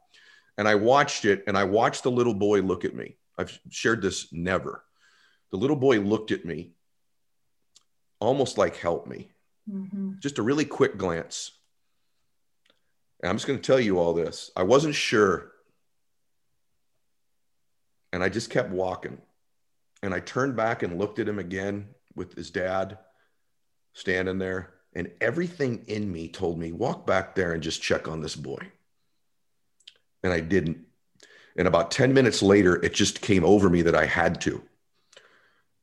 And 0.57 0.67
I 0.67 0.75
watched 0.75 1.25
it 1.25 1.43
and 1.47 1.57
I 1.57 1.63
watched 1.63 2.03
the 2.03 2.11
little 2.11 2.33
boy 2.33 2.61
look 2.61 2.83
at 2.83 2.95
me. 2.95 3.17
I've 3.37 3.57
shared 3.69 4.01
this 4.01 4.33
never. 4.33 4.83
The 5.51 5.57
little 5.57 5.75
boy 5.75 5.99
looked 5.99 6.31
at 6.31 6.45
me 6.45 6.71
almost 8.19 8.57
like 8.57 8.75
help 8.75 9.07
me. 9.07 9.31
Mm-hmm. 9.69 10.13
Just 10.19 10.39
a 10.39 10.43
really 10.43 10.65
quick 10.65 10.97
glance. 10.97 11.51
And 13.21 13.29
I'm 13.29 13.35
just 13.35 13.47
going 13.47 13.59
to 13.59 13.65
tell 13.65 13.79
you 13.79 13.99
all 13.99 14.13
this. 14.13 14.51
I 14.55 14.63
wasn't 14.63 14.95
sure. 14.95 15.51
And 18.11 18.23
I 18.23 18.29
just 18.29 18.49
kept 18.49 18.71
walking. 18.71 19.19
And 20.03 20.13
I 20.13 20.19
turned 20.19 20.55
back 20.55 20.83
and 20.83 20.97
looked 20.97 21.19
at 21.19 21.29
him 21.29 21.39
again 21.39 21.89
with 22.15 22.33
his 22.35 22.49
dad 22.49 22.97
standing 23.93 24.39
there. 24.39 24.73
And 24.93 25.11
everything 25.21 25.85
in 25.87 26.11
me 26.11 26.27
told 26.27 26.59
me, 26.59 26.71
walk 26.71 27.05
back 27.05 27.35
there 27.35 27.53
and 27.53 27.63
just 27.63 27.81
check 27.81 28.07
on 28.07 28.21
this 28.21 28.35
boy. 28.35 28.71
And 30.23 30.33
I 30.33 30.39
didn't. 30.39 30.79
And 31.55 31.67
about 31.67 31.91
10 31.91 32.13
minutes 32.13 32.41
later, 32.41 32.75
it 32.75 32.93
just 32.93 33.21
came 33.21 33.45
over 33.45 33.69
me 33.69 33.83
that 33.83 33.95
I 33.95 34.05
had 34.05 34.41
to. 34.41 34.63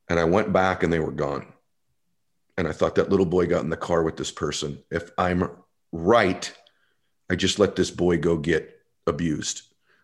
And 0.09 0.19
I 0.19 0.25
went 0.25 0.51
back 0.51 0.83
and 0.83 0.91
they 0.91 0.99
were 0.99 1.11
gone. 1.11 1.53
And 2.59 2.67
I 2.67 2.73
thought 2.73 2.95
that 2.95 3.09
little 3.09 3.25
boy 3.25 3.47
got 3.47 3.63
in 3.63 3.69
the 3.69 3.77
car 3.77 4.03
with 4.03 4.17
this 4.17 4.33
person. 4.33 4.83
If 4.91 5.11
I'm 5.17 5.49
right, 5.93 6.53
I 7.29 7.35
just 7.35 7.57
let 7.57 7.77
this 7.77 7.89
boy 7.89 8.17
go 8.17 8.35
get 8.35 8.81
abused. 9.07 9.61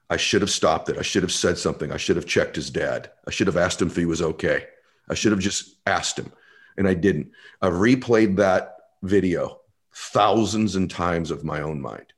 I 0.10 0.16
should 0.16 0.40
have 0.40 0.50
stopped 0.50 0.88
it. 0.88 0.98
I 0.98 1.02
should 1.02 1.24
have 1.24 1.34
said 1.34 1.58
something. 1.58 1.92
I 1.92 1.98
should 1.98 2.16
have 2.16 2.26
checked 2.26 2.56
his 2.56 2.70
dad. 2.70 3.12
I 3.28 3.32
should 3.32 3.48
have 3.48 3.58
asked 3.58 3.82
him 3.82 3.90
if 3.90 3.98
he 3.98 4.06
was 4.06 4.22
okay. 4.22 4.68
I 5.10 5.16
should 5.16 5.34
have 5.34 5.42
just 5.42 5.76
asked 5.86 6.18
him. 6.18 6.32
And 6.78 6.88
I 6.88 6.94
didn't. 6.94 7.32
I've 7.62 7.74
replayed 7.74 8.38
that 8.38 8.78
video 9.04 9.60
thousands 9.94 10.78
and 10.78 10.90
times 10.90 11.32
of 11.32 11.44
my 11.44 11.60
own 11.60 11.82
mind. 11.82 12.14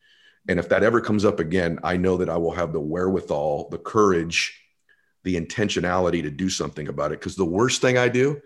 And 0.47 0.59
if 0.59 0.69
that 0.69 0.83
ever 0.83 1.01
comes 1.01 1.25
up 1.25 1.39
again, 1.39 1.79
I 1.83 1.97
know 1.97 2.15
that 2.17 2.29
I 2.29 2.37
will 2.37 2.51
have 2.51 2.73
the 2.73 2.79
wherewithal, 2.79 3.69
the 3.71 3.79
courage, 3.79 4.61
the 5.23 5.35
intentionality 5.35 6.21
to 6.21 6.29
do 6.29 6.47
something 6.47 6.89
about 6.89 7.11
it. 7.11 7.19
Because 7.21 7.35
the 7.35 7.43
worst 7.43 7.81
thing 7.81 7.97
I 7.97 8.07
do 8.07 8.39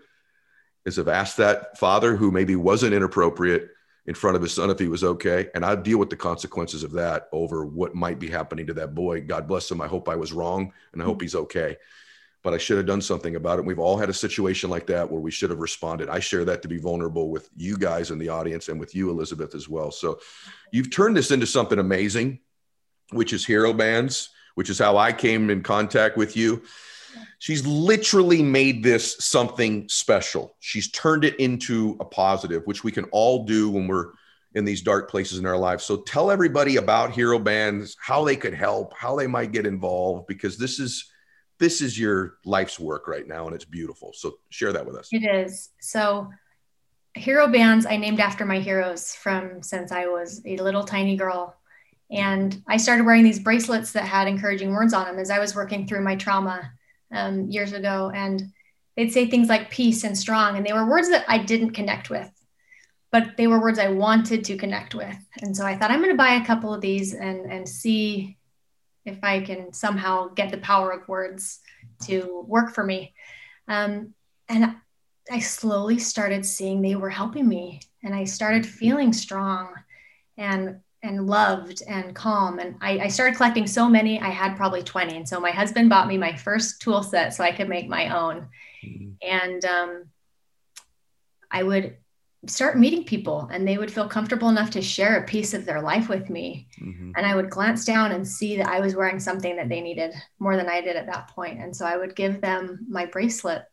is 0.84 0.96
have 0.96 1.08
asked 1.08 1.36
that 1.36 1.78
father 1.78 2.16
who 2.16 2.30
maybe 2.30 2.56
wasn't 2.56 2.94
inappropriate 2.94 3.70
in 4.06 4.14
front 4.14 4.36
of 4.36 4.42
his 4.42 4.52
son 4.52 4.70
if 4.70 4.78
he 4.78 4.88
was 4.88 5.04
okay. 5.04 5.48
And 5.54 5.64
I 5.64 5.76
deal 5.76 5.98
with 5.98 6.10
the 6.10 6.16
consequences 6.16 6.82
of 6.82 6.92
that 6.92 7.28
over 7.32 7.64
what 7.64 7.94
might 7.94 8.18
be 8.18 8.28
happening 8.28 8.66
to 8.66 8.74
that 8.74 8.94
boy. 8.94 9.20
God 9.20 9.46
bless 9.46 9.70
him. 9.70 9.80
I 9.80 9.86
hope 9.86 10.08
I 10.08 10.16
was 10.16 10.32
wrong 10.32 10.72
and 10.92 11.00
I 11.00 11.04
hope 11.04 11.22
he's 11.22 11.36
okay. 11.36 11.76
But 12.42 12.52
I 12.52 12.58
should 12.58 12.78
have 12.78 12.86
done 12.86 13.00
something 13.00 13.36
about 13.36 13.60
it. 13.60 13.64
We've 13.64 13.78
all 13.78 13.96
had 13.96 14.10
a 14.10 14.14
situation 14.14 14.68
like 14.68 14.88
that 14.88 15.08
where 15.08 15.20
we 15.20 15.30
should 15.30 15.50
have 15.50 15.60
responded. 15.60 16.08
I 16.08 16.18
share 16.18 16.44
that 16.46 16.62
to 16.62 16.68
be 16.68 16.78
vulnerable 16.78 17.30
with 17.30 17.48
you 17.56 17.78
guys 17.78 18.10
in 18.10 18.18
the 18.18 18.30
audience 18.30 18.68
and 18.68 18.80
with 18.80 18.96
you, 18.96 19.10
Elizabeth, 19.10 19.54
as 19.54 19.68
well. 19.68 19.92
So 19.92 20.18
you've 20.72 20.90
turned 20.90 21.16
this 21.16 21.30
into 21.30 21.46
something 21.46 21.78
amazing, 21.78 22.40
which 23.10 23.32
is 23.32 23.46
hero 23.46 23.72
bands 23.72 24.30
which 24.54 24.70
is 24.70 24.78
how 24.78 24.96
I 24.96 25.12
came 25.12 25.50
in 25.50 25.62
contact 25.62 26.16
with 26.16 26.36
you. 26.36 26.62
She's 27.38 27.66
literally 27.66 28.42
made 28.42 28.82
this 28.82 29.16
something 29.18 29.88
special. 29.88 30.56
She's 30.60 30.90
turned 30.90 31.24
it 31.24 31.38
into 31.40 31.96
a 32.00 32.04
positive, 32.04 32.62
which 32.66 32.84
we 32.84 32.92
can 32.92 33.04
all 33.06 33.44
do 33.44 33.70
when 33.70 33.86
we're 33.86 34.12
in 34.54 34.64
these 34.64 34.82
dark 34.82 35.10
places 35.10 35.38
in 35.38 35.46
our 35.46 35.56
lives. 35.56 35.84
So 35.84 35.98
tell 36.02 36.30
everybody 36.30 36.76
about 36.76 37.12
Hero 37.12 37.38
Bands, 37.38 37.96
how 38.00 38.24
they 38.24 38.36
could 38.36 38.54
help, 38.54 38.94
how 38.96 39.16
they 39.16 39.26
might 39.26 39.52
get 39.52 39.66
involved, 39.66 40.26
because 40.26 40.58
this 40.58 40.78
is 40.78 41.08
this 41.58 41.80
is 41.80 41.98
your 41.98 42.38
life's 42.44 42.80
work 42.80 43.06
right 43.06 43.26
now 43.26 43.46
and 43.46 43.54
it's 43.54 43.64
beautiful. 43.64 44.12
So 44.14 44.38
share 44.50 44.72
that 44.72 44.84
with 44.84 44.96
us. 44.96 45.08
It 45.12 45.24
is. 45.24 45.70
So 45.80 46.28
Hero 47.14 47.46
Bands 47.46 47.86
I 47.86 47.96
named 47.96 48.20
after 48.20 48.44
my 48.44 48.58
heroes 48.58 49.14
from 49.14 49.62
since 49.62 49.92
I 49.92 50.06
was 50.06 50.42
a 50.44 50.56
little 50.56 50.82
tiny 50.82 51.16
girl 51.16 51.54
and 52.10 52.62
I 52.66 52.78
started 52.78 53.06
wearing 53.06 53.22
these 53.22 53.38
bracelets 53.38 53.92
that 53.92 54.04
had 54.04 54.28
encouraging 54.28 54.70
words 54.70 54.92
on 54.92 55.06
them 55.06 55.18
as 55.18 55.30
I 55.30 55.38
was 55.38 55.54
working 55.54 55.86
through 55.86 56.02
my 56.02 56.16
trauma 56.16 56.72
um, 57.12 57.48
years 57.48 57.72
ago. 57.72 58.10
And 58.14 58.52
they'd 58.96 59.12
say 59.12 59.26
things 59.26 59.48
like 59.48 59.70
peace 59.70 60.04
and 60.04 60.16
strong, 60.16 60.56
and 60.56 60.66
they 60.66 60.72
were 60.72 60.88
words 60.88 61.08
that 61.10 61.24
I 61.28 61.38
didn't 61.38 61.70
connect 61.70 62.10
with, 62.10 62.30
but 63.10 63.36
they 63.36 63.46
were 63.46 63.60
words 63.60 63.78
I 63.78 63.88
wanted 63.88 64.44
to 64.44 64.56
connect 64.56 64.94
with. 64.94 65.16
And 65.40 65.56
so 65.56 65.64
I 65.64 65.76
thought 65.76 65.90
I'm 65.90 66.00
going 66.00 66.10
to 66.10 66.16
buy 66.16 66.34
a 66.34 66.46
couple 66.46 66.74
of 66.74 66.80
these 66.80 67.14
and 67.14 67.50
and 67.50 67.68
see 67.68 68.36
if 69.04 69.18
I 69.22 69.40
can 69.40 69.72
somehow 69.72 70.28
get 70.28 70.50
the 70.50 70.58
power 70.58 70.90
of 70.92 71.08
words 71.08 71.60
to 72.04 72.44
work 72.46 72.72
for 72.72 72.84
me. 72.84 73.14
Um, 73.66 74.14
and 74.48 74.76
I 75.30 75.38
slowly 75.38 75.98
started 75.98 76.44
seeing 76.44 76.82
they 76.82 76.96
were 76.96 77.10
helping 77.10 77.48
me, 77.48 77.80
and 78.02 78.14
I 78.14 78.24
started 78.24 78.66
feeling 78.66 79.12
strong 79.12 79.74
and 80.36 80.80
and 81.02 81.26
loved 81.26 81.82
and 81.88 82.14
calm. 82.14 82.58
And 82.58 82.76
I, 82.80 83.00
I, 83.00 83.08
started 83.08 83.36
collecting 83.36 83.66
so 83.66 83.88
many, 83.88 84.20
I 84.20 84.28
had 84.28 84.56
probably 84.56 84.82
20. 84.82 85.16
And 85.16 85.28
so 85.28 85.40
my 85.40 85.50
husband 85.50 85.90
bought 85.90 86.06
me 86.06 86.16
my 86.16 86.36
first 86.36 86.80
tool 86.80 87.02
set 87.02 87.34
so 87.34 87.42
I 87.42 87.50
could 87.50 87.68
make 87.68 87.88
my 87.88 88.16
own. 88.16 88.48
Mm-hmm. 88.84 89.10
And 89.20 89.64
um, 89.64 90.04
I 91.50 91.62
would 91.64 91.96
start 92.46 92.78
meeting 92.78 93.04
people 93.04 93.48
and 93.52 93.66
they 93.66 93.78
would 93.78 93.90
feel 93.90 94.08
comfortable 94.08 94.48
enough 94.48 94.70
to 94.70 94.82
share 94.82 95.16
a 95.16 95.26
piece 95.26 95.54
of 95.54 95.64
their 95.64 95.80
life 95.80 96.08
with 96.08 96.30
me. 96.30 96.68
Mm-hmm. 96.80 97.12
And 97.16 97.26
I 97.26 97.34
would 97.34 97.50
glance 97.50 97.84
down 97.84 98.12
and 98.12 98.26
see 98.26 98.56
that 98.56 98.68
I 98.68 98.80
was 98.80 98.96
wearing 98.96 99.20
something 99.20 99.56
that 99.56 99.68
they 99.68 99.80
needed 99.80 100.12
more 100.38 100.56
than 100.56 100.68
I 100.68 100.80
did 100.80 100.96
at 100.96 101.06
that 101.06 101.28
point. 101.28 101.60
And 101.60 101.74
so 101.74 101.84
I 101.84 101.96
would 101.96 102.14
give 102.14 102.40
them 102.40 102.86
my 102.88 103.06
bracelet. 103.06 103.64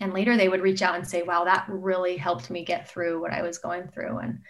And 0.00 0.14
later 0.14 0.36
they 0.36 0.48
would 0.48 0.62
reach 0.62 0.82
out 0.82 0.94
and 0.94 1.06
say, 1.06 1.22
wow, 1.22 1.44
that 1.44 1.66
really 1.68 2.16
helped 2.16 2.50
me 2.50 2.64
get 2.64 2.88
through 2.88 3.20
what 3.20 3.32
I 3.32 3.42
was 3.42 3.58
going 3.58 3.88
through. 3.88 4.18
And 4.18 4.40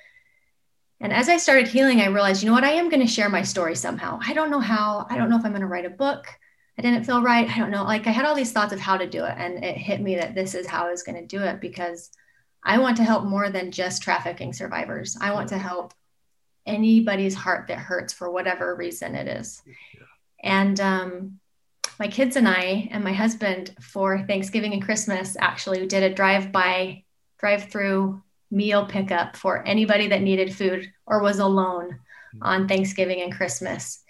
and 1.01 1.12
as 1.12 1.28
I 1.28 1.38
started 1.38 1.68
healing, 1.68 2.01
I 2.01 2.07
realized, 2.07 2.42
you 2.42 2.48
know 2.48 2.55
what, 2.55 2.64
I 2.64 2.72
am 2.72 2.90
going 2.90 3.01
to 3.01 3.07
share 3.07 3.30
my 3.30 3.42
story 3.42 3.74
somehow. 3.74 4.18
I 4.24 4.34
don't 4.34 4.51
know 4.51 4.61
how. 4.61 5.07
I 5.09 5.16
don't 5.16 5.30
know 5.30 5.38
if 5.38 5.44
I'm 5.44 5.53
going 5.53 5.62
to 5.62 5.66
write 5.66 5.86
a 5.86 5.90
book. 5.90 6.26
I 6.78 6.82
didn't 6.82 7.05
feel 7.05 7.22
right. 7.22 7.48
I 7.48 7.59
don't 7.59 7.70
know. 7.70 7.84
Like 7.84 8.07
I 8.07 8.11
had 8.11 8.26
all 8.26 8.34
these 8.34 8.53
thoughts 8.53 8.72
of 8.72 8.80
how 8.80 8.98
to 8.98 9.09
do 9.09 9.24
it. 9.24 9.34
And 9.36 9.64
it 9.64 9.76
hit 9.76 10.01
me 10.01 10.16
that 10.16 10.34
this 10.34 10.55
is 10.55 10.66
how 10.66 10.86
I 10.86 10.90
was 10.90 11.03
going 11.03 11.18
to 11.18 11.26
do 11.26 11.42
it 11.42 11.61
because 11.61 12.11
I 12.62 12.78
want 12.78 12.98
to 12.98 13.05
help 13.05 13.24
more 13.24 13.48
than 13.51 13.70
just 13.70 14.03
trafficking 14.03 14.53
survivors. 14.53 15.16
I 15.20 15.32
want 15.32 15.48
to 15.51 15.59
help 15.59 15.94
anybody's 16.66 17.34
heart 17.34 17.68
that 17.68 17.78
hurts 17.78 18.12
for 18.12 18.30
whatever 18.30 18.74
reason 18.74 19.14
it 19.14 19.26
is. 19.26 19.62
And 20.42 20.78
um, 20.80 21.40
my 21.98 22.09
kids 22.09 22.36
and 22.36 22.46
I 22.46 22.88
and 22.90 23.03
my 23.03 23.12
husband 23.12 23.74
for 23.80 24.22
Thanksgiving 24.26 24.74
and 24.74 24.84
Christmas 24.84 25.36
actually 25.38 25.86
did 25.86 26.03
a 26.03 26.14
drive 26.14 26.53
by, 26.53 27.05
drive 27.38 27.64
through 27.70 28.22
meal 28.51 28.86
pickup 28.86 29.36
for 29.36 29.66
anybody 29.66 30.09
that 30.09 30.22
needed 30.22 30.55
food 30.55 30.92
or 31.07 31.22
was 31.22 31.38
alone 31.38 31.98
hmm. 32.32 32.42
on 32.42 32.68
Thanksgiving 32.68 33.22
and 33.22 33.32
Christmas. 33.32 34.03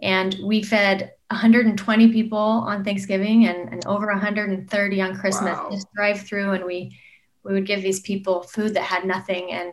And 0.00 0.36
we 0.44 0.62
fed 0.62 1.12
120 1.30 2.12
people 2.12 2.38
on 2.38 2.84
Thanksgiving 2.84 3.46
and, 3.46 3.72
and 3.72 3.86
over 3.86 4.06
130 4.06 5.00
on 5.02 5.16
Christmas. 5.16 5.56
Wow. 5.56 5.68
Just 5.70 5.92
drive 5.94 6.20
through 6.20 6.52
and 6.52 6.64
we 6.64 6.96
we 7.44 7.54
would 7.54 7.66
give 7.66 7.82
these 7.82 8.00
people 8.00 8.42
food 8.42 8.74
that 8.74 8.82
had 8.82 9.04
nothing 9.04 9.50
and 9.52 9.72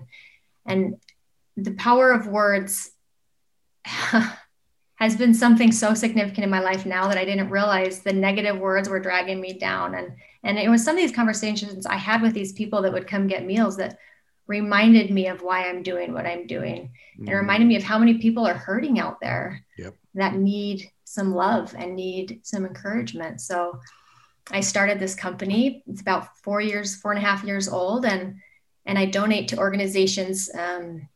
and 0.66 0.96
the 1.58 1.74
power 1.74 2.12
of 2.12 2.28
words 2.28 2.92
has 3.86 5.16
been 5.18 5.34
something 5.34 5.72
so 5.72 5.94
significant 5.94 6.44
in 6.44 6.50
my 6.50 6.62
life 6.62 6.86
now 6.86 7.08
that 7.08 7.18
I 7.18 7.26
didn't 7.26 7.50
realize 7.50 8.00
the 8.00 8.14
negative 8.14 8.58
words 8.58 8.88
were 8.88 9.00
dragging 9.00 9.42
me 9.42 9.54
down 9.54 9.96
and 9.96 10.14
and 10.44 10.58
it 10.58 10.70
was 10.70 10.84
some 10.84 10.96
of 10.96 11.02
these 11.02 11.16
conversations 11.16 11.86
I 11.86 11.98
had 11.98 12.22
with 12.22 12.34
these 12.34 12.54
people 12.54 12.82
that 12.82 12.94
would 12.94 13.08
come 13.08 13.28
get 13.28 13.46
meals 13.46 13.78
that 13.78 13.98
reminded 14.48 15.12
me 15.12 15.28
of 15.28 15.42
why 15.42 15.68
I'm 15.68 15.82
doing 15.82 16.14
what 16.14 16.26
I'm 16.26 16.46
doing 16.48 16.92
mm-hmm. 17.18 17.28
and 17.28 17.38
reminded 17.38 17.68
me 17.68 17.76
of 17.76 17.84
how 17.84 17.98
many 17.98 18.20
people 18.20 18.46
are 18.46 18.54
hurting 18.54 19.00
out 19.00 19.20
there 19.20 19.66
yep. 19.78 19.96
that 20.14 20.36
need 20.36 20.92
some 21.04 21.34
love 21.34 21.74
and 21.78 21.96
need 21.96 22.42
some 22.44 22.66
encouragement. 22.66 23.42
So 23.42 23.80
I 24.52 24.60
started 24.60 25.00
this 25.00 25.16
company. 25.16 25.84
It's 25.88 26.02
about 26.02 26.38
four 26.38 26.62
years, 26.62 26.96
four 26.96 27.12
and 27.12 27.24
a 27.24 27.26
half 27.26 27.44
years 27.44 27.68
old, 27.68 28.06
and 28.06 28.36
and 28.86 29.00
I 29.00 29.06
donate 29.06 29.48
to 29.48 29.58
organizations 29.58 30.52
um, 30.54 31.08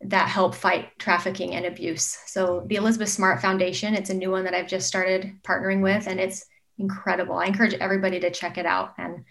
that 0.00 0.28
help 0.28 0.56
fight 0.56 0.98
trafficking 0.98 1.54
and 1.54 1.66
abuse. 1.66 2.18
So 2.26 2.64
the 2.66 2.76
Elizabeth 2.76 3.08
Smart 3.08 3.40
Foundation, 3.40 3.94
it's 3.94 4.10
a 4.10 4.14
new 4.14 4.32
one 4.32 4.42
that 4.44 4.54
I've 4.54 4.66
just 4.66 4.88
started 4.88 5.40
partnering 5.44 5.82
with, 5.82 6.08
and 6.08 6.18
it's 6.18 6.44
incredible. 6.78 7.36
I 7.36 7.46
encourage 7.46 7.74
everybody 7.74 8.18
to 8.20 8.30
check 8.30 8.58
it 8.58 8.66
out 8.66 8.94
and 8.98 9.24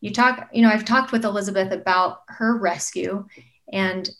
you 0.00 0.12
talk 0.12 0.48
you 0.52 0.62
know 0.62 0.68
i've 0.68 0.84
talked 0.84 1.12
with 1.12 1.24
elizabeth 1.24 1.72
about 1.72 2.22
her 2.28 2.58
rescue 2.58 3.24
and 3.72 4.10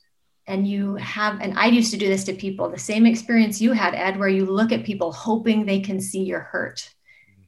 and 0.46 0.66
you 0.66 0.94
have 0.96 1.40
and 1.40 1.58
i 1.58 1.66
used 1.66 1.90
to 1.90 1.98
do 1.98 2.08
this 2.08 2.24
to 2.24 2.32
people 2.32 2.68
the 2.68 2.78
same 2.78 3.06
experience 3.06 3.60
you 3.60 3.72
had 3.72 3.94
ed 3.94 4.18
where 4.18 4.28
you 4.28 4.44
look 4.46 4.72
at 4.72 4.84
people 4.84 5.12
hoping 5.12 5.64
they 5.64 5.80
can 5.80 6.00
see 6.00 6.22
your 6.22 6.40
hurt 6.40 6.92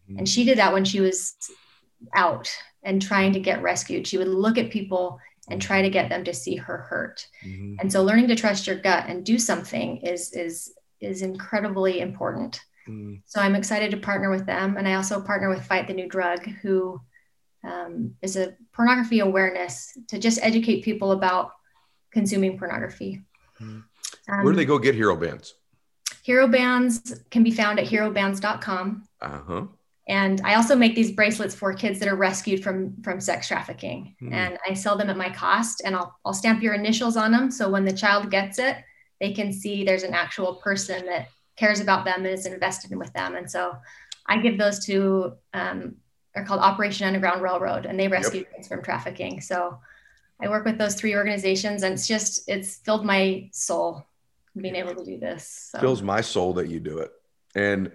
mm-hmm. 0.08 0.18
and 0.18 0.28
she 0.28 0.44
did 0.44 0.58
that 0.58 0.72
when 0.72 0.84
she 0.84 1.00
was 1.00 1.34
out 2.14 2.50
and 2.82 3.02
trying 3.02 3.32
to 3.32 3.40
get 3.40 3.62
rescued 3.62 4.06
she 4.06 4.18
would 4.18 4.28
look 4.28 4.58
at 4.58 4.70
people 4.70 5.18
and 5.50 5.62
try 5.62 5.80
to 5.80 5.90
get 5.90 6.10
them 6.10 6.24
to 6.24 6.34
see 6.34 6.56
her 6.56 6.78
hurt 6.78 7.26
mm-hmm. 7.44 7.74
and 7.80 7.90
so 7.90 8.02
learning 8.02 8.28
to 8.28 8.36
trust 8.36 8.66
your 8.66 8.76
gut 8.76 9.04
and 9.08 9.24
do 9.24 9.38
something 9.38 9.98
is 9.98 10.32
is 10.32 10.72
is 11.00 11.22
incredibly 11.22 12.00
important 12.00 12.60
mm-hmm. 12.88 13.14
so 13.24 13.40
i'm 13.40 13.54
excited 13.54 13.90
to 13.90 13.96
partner 13.96 14.30
with 14.30 14.46
them 14.46 14.76
and 14.76 14.86
i 14.86 14.94
also 14.94 15.20
partner 15.20 15.48
with 15.48 15.64
fight 15.64 15.86
the 15.86 15.92
new 15.94 16.08
drug 16.08 16.44
who 16.62 17.00
um, 17.64 18.14
is 18.22 18.36
a 18.36 18.56
pornography 18.72 19.20
awareness 19.20 19.96
to 20.08 20.18
just 20.18 20.38
educate 20.42 20.82
people 20.82 21.12
about 21.12 21.52
consuming 22.12 22.58
pornography. 22.58 23.22
Um, 23.60 23.84
Where 24.26 24.52
do 24.52 24.56
they 24.56 24.64
go 24.64 24.78
get 24.78 24.94
hero 24.94 25.16
bands? 25.16 25.54
Hero 26.22 26.46
bands 26.46 27.22
can 27.30 27.42
be 27.42 27.50
found 27.50 27.78
at 27.78 27.86
herobands.com. 27.86 29.08
Uh-huh. 29.20 29.66
And 30.08 30.40
I 30.42 30.54
also 30.54 30.74
make 30.74 30.94
these 30.94 31.12
bracelets 31.12 31.54
for 31.54 31.72
kids 31.74 31.98
that 31.98 32.08
are 32.08 32.16
rescued 32.16 32.62
from 32.62 32.94
from 33.02 33.20
sex 33.20 33.46
trafficking. 33.46 34.14
Hmm. 34.20 34.32
And 34.32 34.58
I 34.66 34.72
sell 34.72 34.96
them 34.96 35.10
at 35.10 35.16
my 35.16 35.28
cost 35.28 35.82
and 35.84 35.94
I'll 35.94 36.18
I'll 36.24 36.32
stamp 36.32 36.62
your 36.62 36.74
initials 36.74 37.16
on 37.16 37.30
them 37.30 37.50
so 37.50 37.68
when 37.68 37.84
the 37.84 37.92
child 37.92 38.30
gets 38.30 38.58
it, 38.58 38.76
they 39.20 39.32
can 39.32 39.52
see 39.52 39.84
there's 39.84 40.04
an 40.04 40.14
actual 40.14 40.54
person 40.56 41.04
that 41.06 41.28
cares 41.56 41.80
about 41.80 42.04
them 42.04 42.24
and 42.24 42.28
is 42.28 42.46
invested 42.46 42.96
with 42.96 43.12
them. 43.12 43.36
And 43.36 43.50
so 43.50 43.76
I 44.26 44.38
give 44.38 44.58
those 44.58 44.84
to 44.86 45.34
um, 45.52 45.96
are 46.34 46.44
called 46.44 46.60
Operation 46.60 47.06
Underground 47.06 47.42
Railroad, 47.42 47.86
and 47.86 47.98
they 47.98 48.08
rescue 48.08 48.40
yep. 48.40 48.54
kids 48.54 48.68
from 48.68 48.82
trafficking. 48.82 49.40
So 49.40 49.78
I 50.40 50.48
work 50.48 50.64
with 50.64 50.78
those 50.78 50.94
three 50.94 51.14
organizations, 51.14 51.82
and 51.82 51.94
it's 51.94 52.06
just 52.06 52.48
it's 52.48 52.76
filled 52.76 53.04
my 53.04 53.48
soul 53.52 54.06
being 54.56 54.76
able 54.76 54.94
to 54.94 55.04
do 55.04 55.18
this. 55.18 55.70
So. 55.72 55.80
Fills 55.80 56.02
my 56.02 56.20
soul 56.20 56.54
that 56.54 56.68
you 56.68 56.80
do 56.80 56.98
it, 56.98 57.10
and 57.54 57.90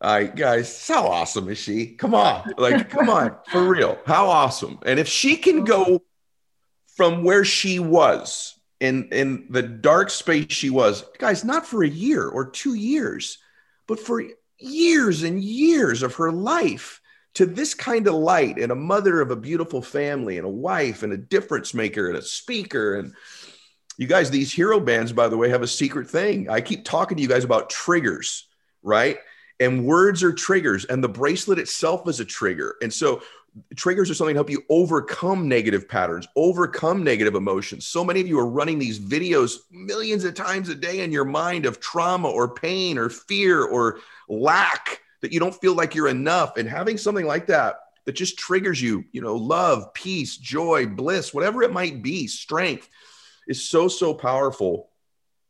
I 0.00 0.24
guys, 0.24 0.86
how 0.86 1.06
awesome 1.06 1.48
is 1.48 1.58
she? 1.58 1.94
Come 1.94 2.14
on, 2.14 2.52
like 2.58 2.90
come 2.90 3.08
on, 3.08 3.36
for 3.50 3.62
real, 3.62 3.98
how 4.06 4.28
awesome! 4.28 4.78
And 4.84 4.98
if 4.98 5.08
she 5.08 5.36
can 5.36 5.64
go 5.64 6.02
from 6.96 7.24
where 7.24 7.44
she 7.44 7.78
was 7.78 8.58
in 8.80 9.08
in 9.10 9.46
the 9.50 9.62
dark 9.62 10.10
space 10.10 10.46
she 10.48 10.70
was, 10.70 11.04
guys, 11.18 11.44
not 11.44 11.66
for 11.66 11.84
a 11.84 11.88
year 11.88 12.26
or 12.28 12.50
two 12.50 12.74
years, 12.74 13.38
but 13.86 14.00
for 14.00 14.22
years 14.58 15.22
and 15.22 15.42
years 15.42 16.02
of 16.02 16.14
her 16.16 16.32
life 16.32 17.00
to 17.34 17.46
this 17.46 17.74
kind 17.74 18.06
of 18.06 18.14
light 18.14 18.58
and 18.58 18.70
a 18.72 18.76
mother 18.76 19.20
of 19.20 19.30
a 19.30 19.36
beautiful 19.36 19.82
family 19.82 20.38
and 20.38 20.46
a 20.46 20.50
wife 20.50 21.02
and 21.02 21.12
a 21.12 21.16
difference 21.16 21.74
maker 21.74 22.08
and 22.08 22.16
a 22.16 22.22
speaker. 22.22 22.94
And 22.94 23.12
you 23.96 24.06
guys 24.06 24.30
these 24.30 24.52
hero 24.52 24.80
bands 24.80 25.12
by 25.12 25.28
the 25.28 25.36
way 25.36 25.48
have 25.48 25.62
a 25.62 25.66
secret 25.66 26.08
thing. 26.08 26.48
I 26.48 26.60
keep 26.60 26.84
talking 26.84 27.16
to 27.16 27.22
you 27.22 27.28
guys 27.28 27.44
about 27.44 27.70
triggers 27.70 28.46
right? 28.84 29.18
And 29.58 29.84
words 29.84 30.22
are 30.22 30.32
triggers 30.32 30.84
and 30.84 31.02
the 31.02 31.08
bracelet 31.08 31.58
itself 31.58 32.08
is 32.08 32.20
a 32.20 32.24
trigger. 32.24 32.76
And 32.82 32.92
so 32.92 33.22
triggers 33.76 34.10
are 34.10 34.14
something 34.14 34.34
to 34.34 34.38
help 34.38 34.50
you 34.50 34.62
overcome 34.68 35.48
negative 35.48 35.88
patterns 35.88 36.26
overcome 36.36 37.02
negative 37.02 37.34
emotions. 37.34 37.86
So 37.86 38.04
many 38.04 38.20
of 38.20 38.28
you 38.28 38.38
are 38.38 38.48
running 38.48 38.78
these 38.78 38.98
videos 39.00 39.58
millions 39.70 40.24
of 40.24 40.34
times 40.34 40.68
a 40.68 40.74
day 40.74 41.00
in 41.00 41.12
your 41.12 41.24
mind 41.24 41.66
of 41.66 41.80
trauma 41.80 42.28
or 42.28 42.52
pain 42.52 42.98
or 42.98 43.08
fear 43.08 43.64
or 43.64 44.00
lack 44.28 45.00
that 45.24 45.32
you 45.32 45.40
don't 45.40 45.54
feel 45.54 45.74
like 45.74 45.94
you're 45.94 46.08
enough. 46.08 46.58
And 46.58 46.68
having 46.68 46.98
something 46.98 47.24
like 47.24 47.46
that 47.46 47.76
that 48.04 48.12
just 48.12 48.38
triggers 48.38 48.80
you, 48.80 49.04
you 49.10 49.22
know, 49.22 49.34
love, 49.34 49.94
peace, 49.94 50.36
joy, 50.36 50.86
bliss, 50.86 51.32
whatever 51.32 51.62
it 51.62 51.72
might 51.72 52.02
be, 52.02 52.26
strength 52.26 52.90
is 53.48 53.66
so, 53.66 53.88
so 53.88 54.12
powerful. 54.12 54.90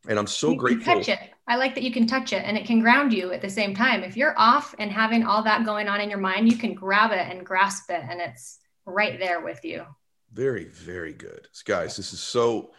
And 0.07 0.17
I'm 0.17 0.27
so 0.27 0.51
you 0.51 0.57
grateful. 0.57 0.95
touch 0.95 1.09
it. 1.09 1.19
I 1.45 1.57
like 1.57 1.75
that 1.75 1.83
you 1.83 1.91
can 1.91 2.07
touch 2.07 2.31
it 2.31 2.43
and 2.45 2.57
it 2.57 2.65
can 2.65 2.79
ground 2.79 3.11
you 3.11 3.33
at 3.33 3.41
the 3.41 3.49
same 3.49 3.75
time. 3.75 4.01
If 4.01 4.15
you're 4.15 4.33
off 4.37 4.73
and 4.79 4.89
having 4.89 5.25
all 5.25 5.43
that 5.43 5.65
going 5.65 5.89
on 5.89 5.99
in 5.99 6.09
your 6.09 6.19
mind, 6.19 6.49
you 6.49 6.57
can 6.57 6.73
grab 6.73 7.11
it 7.11 7.27
and 7.29 7.45
grasp 7.45 7.89
it 7.89 8.01
and 8.09 8.21
it's 8.21 8.59
right 8.85 9.19
there 9.19 9.41
with 9.41 9.65
you. 9.65 9.83
Very, 10.31 10.63
very 10.63 11.11
good. 11.11 11.49
Guys, 11.65 11.97
this 11.97 12.13
is 12.13 12.21
so, 12.21 12.71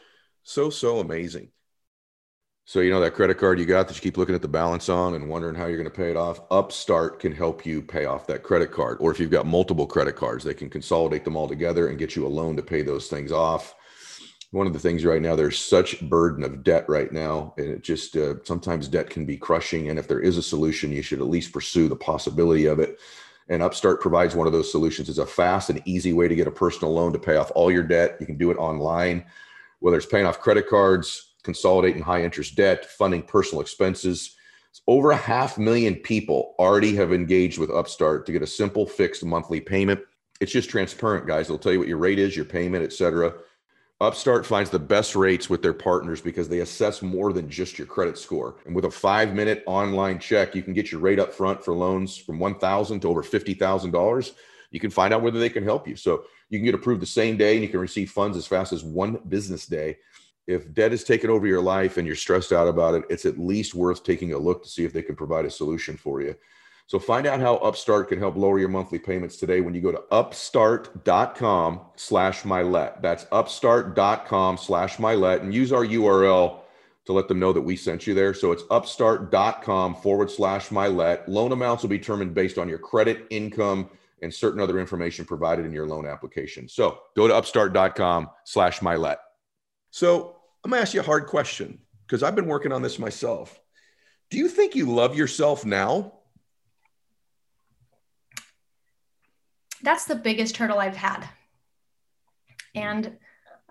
so, 0.44 0.70
so 0.70 1.00
amazing. 1.00 1.50
So 2.68 2.80
you 2.80 2.90
know 2.90 2.98
that 2.98 3.14
credit 3.14 3.38
card 3.38 3.60
you 3.60 3.64
got 3.64 3.86
that 3.86 3.94
you 3.94 4.02
keep 4.02 4.16
looking 4.16 4.34
at 4.34 4.42
the 4.42 4.48
balance 4.48 4.88
on 4.88 5.14
and 5.14 5.28
wondering 5.28 5.54
how 5.54 5.66
you're 5.66 5.76
going 5.76 5.88
to 5.88 5.96
pay 5.96 6.10
it 6.10 6.16
off. 6.16 6.40
Upstart 6.50 7.20
can 7.20 7.30
help 7.30 7.64
you 7.64 7.80
pay 7.80 8.06
off 8.06 8.26
that 8.26 8.42
credit 8.42 8.72
card. 8.72 8.96
Or 8.98 9.12
if 9.12 9.20
you've 9.20 9.30
got 9.30 9.46
multiple 9.46 9.86
credit 9.86 10.16
cards, 10.16 10.42
they 10.42 10.52
can 10.52 10.68
consolidate 10.68 11.24
them 11.24 11.36
all 11.36 11.46
together 11.46 11.86
and 11.86 11.96
get 11.96 12.16
you 12.16 12.26
a 12.26 12.28
loan 12.28 12.56
to 12.56 12.64
pay 12.64 12.82
those 12.82 13.06
things 13.06 13.30
off. 13.30 13.76
One 14.50 14.66
of 14.66 14.72
the 14.72 14.80
things 14.80 15.04
right 15.04 15.22
now, 15.22 15.36
there's 15.36 15.56
such 15.56 16.00
burden 16.08 16.42
of 16.42 16.64
debt 16.64 16.88
right 16.88 17.12
now, 17.12 17.54
and 17.56 17.68
it 17.68 17.84
just 17.84 18.16
uh, 18.16 18.42
sometimes 18.42 18.88
debt 18.88 19.10
can 19.10 19.24
be 19.24 19.36
crushing. 19.36 19.88
And 19.88 19.96
if 19.96 20.08
there 20.08 20.20
is 20.20 20.36
a 20.36 20.42
solution, 20.42 20.90
you 20.90 21.02
should 21.02 21.20
at 21.20 21.28
least 21.28 21.52
pursue 21.52 21.88
the 21.88 21.94
possibility 21.94 22.66
of 22.66 22.80
it. 22.80 22.98
And 23.48 23.62
Upstart 23.62 24.00
provides 24.00 24.34
one 24.34 24.48
of 24.48 24.52
those 24.52 24.72
solutions. 24.72 25.08
It's 25.08 25.18
a 25.18 25.26
fast 25.26 25.70
and 25.70 25.80
easy 25.84 26.12
way 26.12 26.26
to 26.26 26.34
get 26.34 26.48
a 26.48 26.50
personal 26.50 26.92
loan 26.92 27.12
to 27.12 27.18
pay 27.20 27.36
off 27.36 27.52
all 27.54 27.70
your 27.70 27.84
debt. 27.84 28.16
You 28.18 28.26
can 28.26 28.38
do 28.38 28.50
it 28.50 28.56
online, 28.56 29.24
whether 29.78 29.96
it's 29.96 30.04
paying 30.04 30.26
off 30.26 30.40
credit 30.40 30.68
cards, 30.68 31.34
consolidating 31.46 32.02
high 32.02 32.22
interest 32.22 32.56
debt, 32.56 32.84
funding 32.84 33.22
personal 33.22 33.62
expenses. 33.62 34.36
Over 34.86 35.12
a 35.12 35.16
half 35.16 35.56
million 35.56 35.94
people 35.94 36.54
already 36.58 36.94
have 36.96 37.12
engaged 37.12 37.58
with 37.58 37.70
Upstart 37.70 38.26
to 38.26 38.32
get 38.32 38.42
a 38.42 38.46
simple 38.46 38.84
fixed 38.84 39.24
monthly 39.24 39.60
payment. 39.60 40.00
It's 40.40 40.52
just 40.52 40.68
transparent, 40.68 41.26
guys. 41.26 41.48
They'll 41.48 41.56
tell 41.56 41.72
you 41.72 41.78
what 41.78 41.88
your 41.88 41.96
rate 41.96 42.18
is, 42.18 42.36
your 42.36 42.44
payment, 42.44 42.84
etc. 42.84 43.32
Upstart 43.98 44.44
finds 44.44 44.68
the 44.68 44.78
best 44.78 45.16
rates 45.16 45.48
with 45.48 45.62
their 45.62 45.72
partners 45.72 46.20
because 46.20 46.50
they 46.50 46.58
assess 46.58 47.00
more 47.00 47.32
than 47.32 47.48
just 47.48 47.78
your 47.78 47.86
credit 47.86 48.18
score. 48.18 48.56
And 48.66 48.74
with 48.74 48.84
a 48.84 48.90
five 48.90 49.32
minute 49.32 49.62
online 49.66 50.18
check, 50.18 50.54
you 50.54 50.62
can 50.62 50.74
get 50.74 50.92
your 50.92 51.00
rate 51.00 51.18
up 51.18 51.32
front 51.32 51.64
for 51.64 51.72
loans 51.72 52.14
from 52.14 52.38
$1,000 52.38 53.00
to 53.00 53.08
over 53.08 53.22
$50,000. 53.22 54.32
You 54.70 54.80
can 54.80 54.90
find 54.90 55.14
out 55.14 55.22
whether 55.22 55.38
they 55.38 55.48
can 55.48 55.64
help 55.64 55.88
you. 55.88 55.96
So 55.96 56.24
you 56.50 56.58
can 56.58 56.66
get 56.66 56.74
approved 56.74 57.00
the 57.00 57.06
same 57.06 57.38
day 57.38 57.54
and 57.54 57.62
you 57.62 57.70
can 57.70 57.80
receive 57.80 58.10
funds 58.10 58.36
as 58.36 58.46
fast 58.46 58.74
as 58.74 58.84
one 58.84 59.18
business 59.28 59.66
day. 59.66 59.96
If 60.46 60.72
debt 60.72 60.92
has 60.92 61.02
taken 61.02 61.28
over 61.28 61.46
your 61.46 61.60
life 61.60 61.96
and 61.96 62.06
you're 62.06 62.16
stressed 62.16 62.52
out 62.52 62.68
about 62.68 62.94
it, 62.94 63.04
it's 63.10 63.26
at 63.26 63.38
least 63.38 63.74
worth 63.74 64.04
taking 64.04 64.32
a 64.32 64.38
look 64.38 64.62
to 64.62 64.68
see 64.68 64.84
if 64.84 64.92
they 64.92 65.02
can 65.02 65.16
provide 65.16 65.44
a 65.44 65.50
solution 65.50 65.96
for 65.96 66.22
you. 66.22 66.36
So 66.88 67.00
find 67.00 67.26
out 67.26 67.40
how 67.40 67.56
Upstart 67.56 68.08
can 68.08 68.20
help 68.20 68.36
lower 68.36 68.60
your 68.60 68.68
monthly 68.68 69.00
payments 69.00 69.38
today 69.38 69.60
when 69.60 69.74
you 69.74 69.80
go 69.80 69.90
to 69.90 70.02
upstart.com 70.12 71.80
slash 71.96 72.42
Mylett. 72.42 73.02
That's 73.02 73.26
upstart.com 73.32 74.56
slash 74.56 74.98
Mylett 74.98 75.40
and 75.40 75.52
use 75.52 75.72
our 75.72 75.84
URL 75.84 76.60
to 77.06 77.12
let 77.12 77.26
them 77.26 77.40
know 77.40 77.52
that 77.52 77.60
we 77.60 77.74
sent 77.74 78.06
you 78.06 78.14
there. 78.14 78.34
So 78.34 78.52
it's 78.52 78.62
upstart.com 78.70 79.96
forward 79.96 80.30
slash 80.30 80.68
Mylett. 80.68 81.26
Loan 81.26 81.50
amounts 81.50 81.82
will 81.82 81.90
be 81.90 81.98
determined 81.98 82.34
based 82.34 82.56
on 82.56 82.68
your 82.68 82.78
credit, 82.78 83.26
income, 83.30 83.90
and 84.22 84.32
certain 84.32 84.60
other 84.60 84.78
information 84.78 85.24
provided 85.24 85.66
in 85.66 85.72
your 85.72 85.86
loan 85.86 86.06
application. 86.06 86.68
So 86.68 87.00
go 87.16 87.26
to 87.26 87.34
upstart.com 87.34 88.30
slash 88.44 88.78
Mylett. 88.78 89.16
So 89.90 90.35
I'm 90.66 90.70
gonna 90.70 90.82
ask 90.82 90.94
you 90.94 91.00
a 91.00 91.04
hard 91.04 91.26
question 91.26 91.78
because 92.06 92.24
I've 92.24 92.34
been 92.34 92.48
working 92.48 92.72
on 92.72 92.82
this 92.82 92.98
myself. 92.98 93.58
Do 94.30 94.38
you 94.38 94.48
think 94.48 94.74
you 94.74 94.86
love 94.86 95.16
yourself 95.16 95.64
now? 95.64 96.12
that's 99.86 100.06
the 100.06 100.16
biggest 100.16 100.56
hurdle 100.56 100.80
I've 100.80 100.96
had. 100.96 101.28
And 102.74 103.16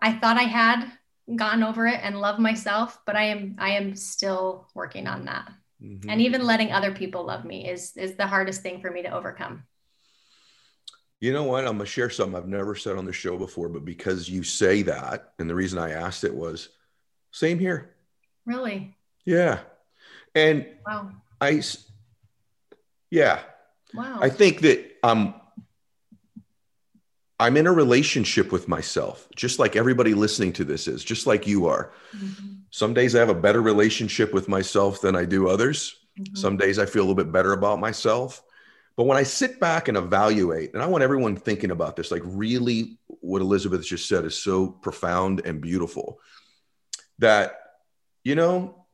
I 0.02 0.14
thought 0.14 0.38
I 0.38 0.44
had 0.44 0.90
gotten 1.36 1.62
over 1.62 1.88
it 1.88 2.00
and 2.02 2.22
love 2.22 2.40
myself, 2.40 2.98
but 3.06 3.18
I 3.18 3.24
am 3.24 3.56
I 3.60 3.72
am 3.72 3.98
still 3.98 4.70
working 4.74 5.08
on 5.08 5.26
that. 5.26 5.52
Mm-hmm. 5.84 6.10
And 6.10 6.22
even 6.22 6.46
letting 6.46 6.72
other 6.72 6.94
people 6.94 7.26
love 7.26 7.44
me 7.44 7.68
is 7.68 7.98
is 7.98 8.16
the 8.16 8.28
hardest 8.28 8.62
thing 8.62 8.80
for 8.80 8.90
me 8.90 9.02
to 9.02 9.10
overcome. 9.10 9.64
You 11.20 11.34
know 11.34 11.44
what? 11.44 11.68
I'm 11.68 11.78
gonna 11.78 11.86
share 11.86 12.10
something 12.10 12.38
I've 12.38 12.48
never 12.48 12.76
said 12.76 12.96
on 12.96 13.04
the 13.04 13.12
show 13.12 13.38
before, 13.38 13.68
but 13.68 13.84
because 13.84 14.30
you 14.30 14.42
say 14.42 14.84
that, 14.84 15.34
and 15.38 15.50
the 15.50 15.56
reason 15.56 15.80
I 15.80 15.92
asked 15.92 16.24
it 16.24 16.34
was 16.34 16.70
same 17.36 17.60
here. 17.60 17.94
Really? 18.46 18.96
Yeah. 19.26 19.60
And 20.34 20.66
wow. 20.88 21.12
I 21.42 21.62
yeah. 23.12 23.42
Wow. 23.94 24.20
I 24.22 24.30
think 24.30 24.62
that 24.62 24.94
I'm 25.04 25.34
I'm 27.38 27.58
in 27.58 27.68
a 27.68 27.74
relationship 27.74 28.54
with 28.54 28.70
myself, 28.70 29.28
just 29.36 29.60
like 29.60 29.76
everybody 29.76 30.14
listening 30.14 30.54
to 30.54 30.64
this 30.64 30.88
is, 30.88 31.04
just 31.04 31.28
like 31.28 31.46
you 31.46 31.66
are. 31.66 31.92
Mm-hmm. 32.16 32.54
Some 32.72 32.94
days 32.94 33.16
I 33.16 33.20
have 33.20 33.30
a 33.30 33.36
better 33.36 33.62
relationship 33.62 34.34
with 34.34 34.48
myself 34.48 35.02
than 35.02 35.18
I 35.18 35.26
do 35.26 35.50
others. 35.50 35.98
Mm-hmm. 36.18 36.36
Some 36.36 36.56
days 36.56 36.80
I 36.80 36.86
feel 36.86 37.02
a 37.02 37.06
little 37.06 37.16
bit 37.16 37.34
better 37.34 37.52
about 37.52 37.82
myself. 37.82 38.42
But 38.96 39.08
when 39.08 39.18
I 39.18 39.24
sit 39.24 39.60
back 39.60 39.90
and 39.90 39.98
evaluate, 39.98 40.74
and 40.74 40.82
I 40.82 40.86
want 40.86 41.04
everyone 41.04 41.36
thinking 41.36 41.72
about 41.72 41.98
this, 41.98 42.12
like 42.12 42.22
really 42.24 42.98
what 43.08 43.42
Elizabeth 43.42 43.86
just 43.86 44.08
said 44.08 44.24
is 44.24 44.42
so 44.42 44.70
profound 44.70 45.42
and 45.44 45.60
beautiful 45.60 46.22
that, 47.20 47.60
you 48.24 48.36
know, 48.36 48.86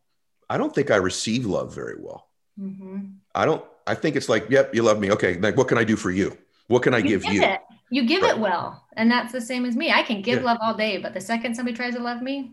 I 0.49 0.57
don't 0.57 0.73
think 0.73 0.91
I 0.91 0.97
receive 0.97 1.45
love 1.45 1.73
very 1.73 1.95
well. 1.99 2.27
Mm-hmm. 2.59 2.99
I 3.33 3.45
don't, 3.45 3.63
I 3.87 3.95
think 3.95 4.15
it's 4.15 4.29
like, 4.29 4.49
yep, 4.49 4.75
you 4.75 4.83
love 4.83 4.99
me. 4.99 5.11
Okay. 5.11 5.37
Like, 5.37 5.57
what 5.57 5.67
can 5.67 5.77
I 5.77 5.83
do 5.83 5.95
for 5.95 6.11
you? 6.11 6.37
What 6.67 6.83
can 6.83 6.93
I 6.93 6.99
you 6.99 7.07
give 7.07 7.25
you? 7.25 7.43
It. 7.43 7.59
You 7.89 8.05
give 8.05 8.23
right. 8.23 8.35
it 8.35 8.39
well. 8.39 8.85
And 8.93 9.09
that's 9.09 9.31
the 9.31 9.41
same 9.41 9.65
as 9.65 9.75
me. 9.75 9.91
I 9.91 10.03
can 10.03 10.21
give 10.21 10.39
yeah. 10.39 10.45
love 10.45 10.57
all 10.61 10.73
day, 10.73 10.97
but 10.97 11.13
the 11.13 11.21
second 11.21 11.55
somebody 11.55 11.75
tries 11.75 11.95
to 11.95 12.01
love 12.01 12.21
me, 12.21 12.51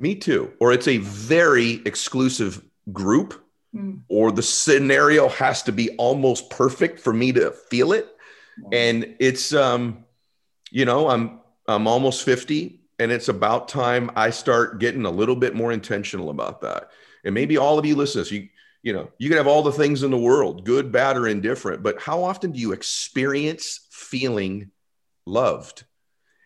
me 0.00 0.14
too. 0.14 0.52
Or 0.58 0.72
it's 0.72 0.88
a 0.88 0.96
very 0.96 1.82
exclusive 1.84 2.64
group, 2.90 3.44
mm. 3.74 4.00
or 4.08 4.32
the 4.32 4.42
scenario 4.42 5.28
has 5.28 5.62
to 5.64 5.72
be 5.72 5.90
almost 5.96 6.50
perfect 6.50 6.98
for 6.98 7.12
me 7.12 7.32
to 7.32 7.52
feel 7.52 7.92
it. 7.92 8.08
And 8.72 9.16
it's 9.20 9.54
um, 9.54 10.04
you 10.70 10.84
know, 10.84 11.08
I'm 11.08 11.40
I'm 11.68 11.86
almost 11.86 12.24
50, 12.24 12.79
and 13.00 13.10
it's 13.10 13.28
about 13.28 13.66
time 13.66 14.10
I 14.14 14.28
start 14.28 14.78
getting 14.78 15.06
a 15.06 15.10
little 15.10 15.34
bit 15.34 15.54
more 15.54 15.72
intentional 15.72 16.28
about 16.28 16.60
that. 16.60 16.90
And 17.24 17.34
maybe 17.34 17.56
all 17.56 17.78
of 17.78 17.86
you 17.86 17.96
listeners, 17.96 18.30
you 18.30 18.48
you 18.82 18.92
know 18.92 19.10
you 19.18 19.28
can 19.28 19.38
have 19.38 19.46
all 19.46 19.62
the 19.62 19.72
things 19.72 20.02
in 20.02 20.10
the 20.10 20.16
world 20.16 20.64
good 20.64 20.90
bad 20.90 21.14
or 21.14 21.28
indifferent 21.28 21.82
but 21.82 22.00
how 22.00 22.22
often 22.22 22.50
do 22.50 22.58
you 22.58 22.72
experience 22.72 23.86
feeling 23.90 24.70
loved? 25.26 25.84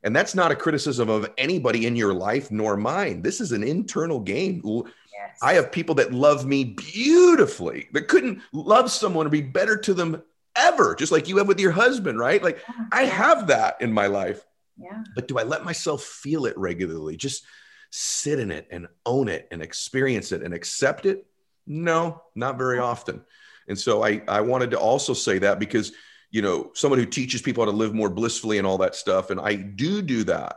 And 0.02 0.14
that's 0.14 0.34
not 0.34 0.52
a 0.52 0.56
criticism 0.56 1.08
of 1.08 1.30
anybody 1.38 1.86
in 1.86 1.96
your 1.96 2.12
life 2.12 2.50
nor 2.50 2.76
mine. 2.76 3.22
This 3.22 3.40
is 3.40 3.52
an 3.52 3.62
internal 3.62 4.20
game. 4.20 4.62
Yes. 4.64 5.38
i 5.42 5.54
have 5.54 5.72
people 5.72 5.96
that 5.96 6.12
love 6.12 6.46
me 6.46 6.64
beautifully 6.64 7.88
that 7.92 8.08
couldn't 8.08 8.42
love 8.52 8.90
someone 8.90 9.26
or 9.26 9.30
be 9.30 9.40
better 9.40 9.76
to 9.78 9.94
them 9.94 10.22
ever 10.56 10.94
just 10.94 11.10
like 11.10 11.28
you 11.28 11.38
have 11.38 11.48
with 11.48 11.58
your 11.58 11.72
husband 11.72 12.18
right? 12.18 12.42
Like 12.42 12.64
i 12.92 13.04
have 13.04 13.48
that 13.48 13.80
in 13.80 13.92
my 13.92 14.06
life 14.06 14.44
yeah 14.76 15.02
but 15.14 15.28
do 15.28 15.38
i 15.38 15.42
let 15.42 15.64
myself 15.64 16.02
feel 16.02 16.46
it 16.46 16.56
regularly 16.56 17.16
just 17.16 17.44
sit 17.90 18.40
in 18.40 18.50
it 18.50 18.66
and 18.70 18.88
own 19.06 19.28
it 19.28 19.46
and 19.52 19.62
experience 19.62 20.32
it 20.32 20.42
and 20.42 20.52
accept 20.52 21.06
it 21.06 21.26
no, 21.66 22.22
not 22.34 22.58
very 22.58 22.78
often. 22.78 23.22
And 23.68 23.78
so 23.78 24.04
I, 24.04 24.22
I 24.28 24.40
wanted 24.42 24.70
to 24.72 24.78
also 24.78 25.14
say 25.14 25.38
that 25.38 25.58
because, 25.58 25.92
you 26.30 26.42
know, 26.42 26.70
someone 26.74 26.98
who 26.98 27.06
teaches 27.06 27.42
people 27.42 27.64
how 27.64 27.70
to 27.70 27.76
live 27.76 27.94
more 27.94 28.10
blissfully 28.10 28.58
and 28.58 28.66
all 28.66 28.78
that 28.78 28.94
stuff. 28.94 29.30
And 29.30 29.40
I 29.40 29.54
do 29.54 30.02
do 30.02 30.24
that. 30.24 30.56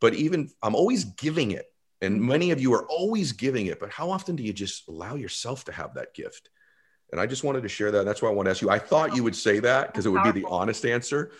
But 0.00 0.14
even 0.14 0.50
I'm 0.62 0.74
always 0.74 1.04
giving 1.04 1.52
it. 1.52 1.66
And 2.02 2.16
mm-hmm. 2.16 2.28
many 2.28 2.50
of 2.50 2.60
you 2.60 2.74
are 2.74 2.86
always 2.86 3.32
giving 3.32 3.66
it. 3.66 3.80
But 3.80 3.90
how 3.90 4.10
often 4.10 4.36
do 4.36 4.42
you 4.42 4.52
just 4.52 4.88
allow 4.88 5.14
yourself 5.14 5.64
to 5.64 5.72
have 5.72 5.94
that 5.94 6.14
gift? 6.14 6.50
And 7.12 7.20
I 7.20 7.26
just 7.26 7.44
wanted 7.44 7.62
to 7.62 7.68
share 7.68 7.92
that. 7.92 8.04
That's 8.04 8.22
why 8.22 8.28
I 8.28 8.32
want 8.32 8.46
to 8.46 8.50
ask 8.50 8.60
you. 8.60 8.70
I 8.70 8.78
thought 8.78 9.14
you 9.14 9.22
would 9.22 9.36
say 9.36 9.60
that 9.60 9.88
because 9.88 10.04
it 10.04 10.08
would 10.08 10.24
be 10.24 10.32
the 10.32 10.46
honest 10.48 10.84
answer. 10.84 11.30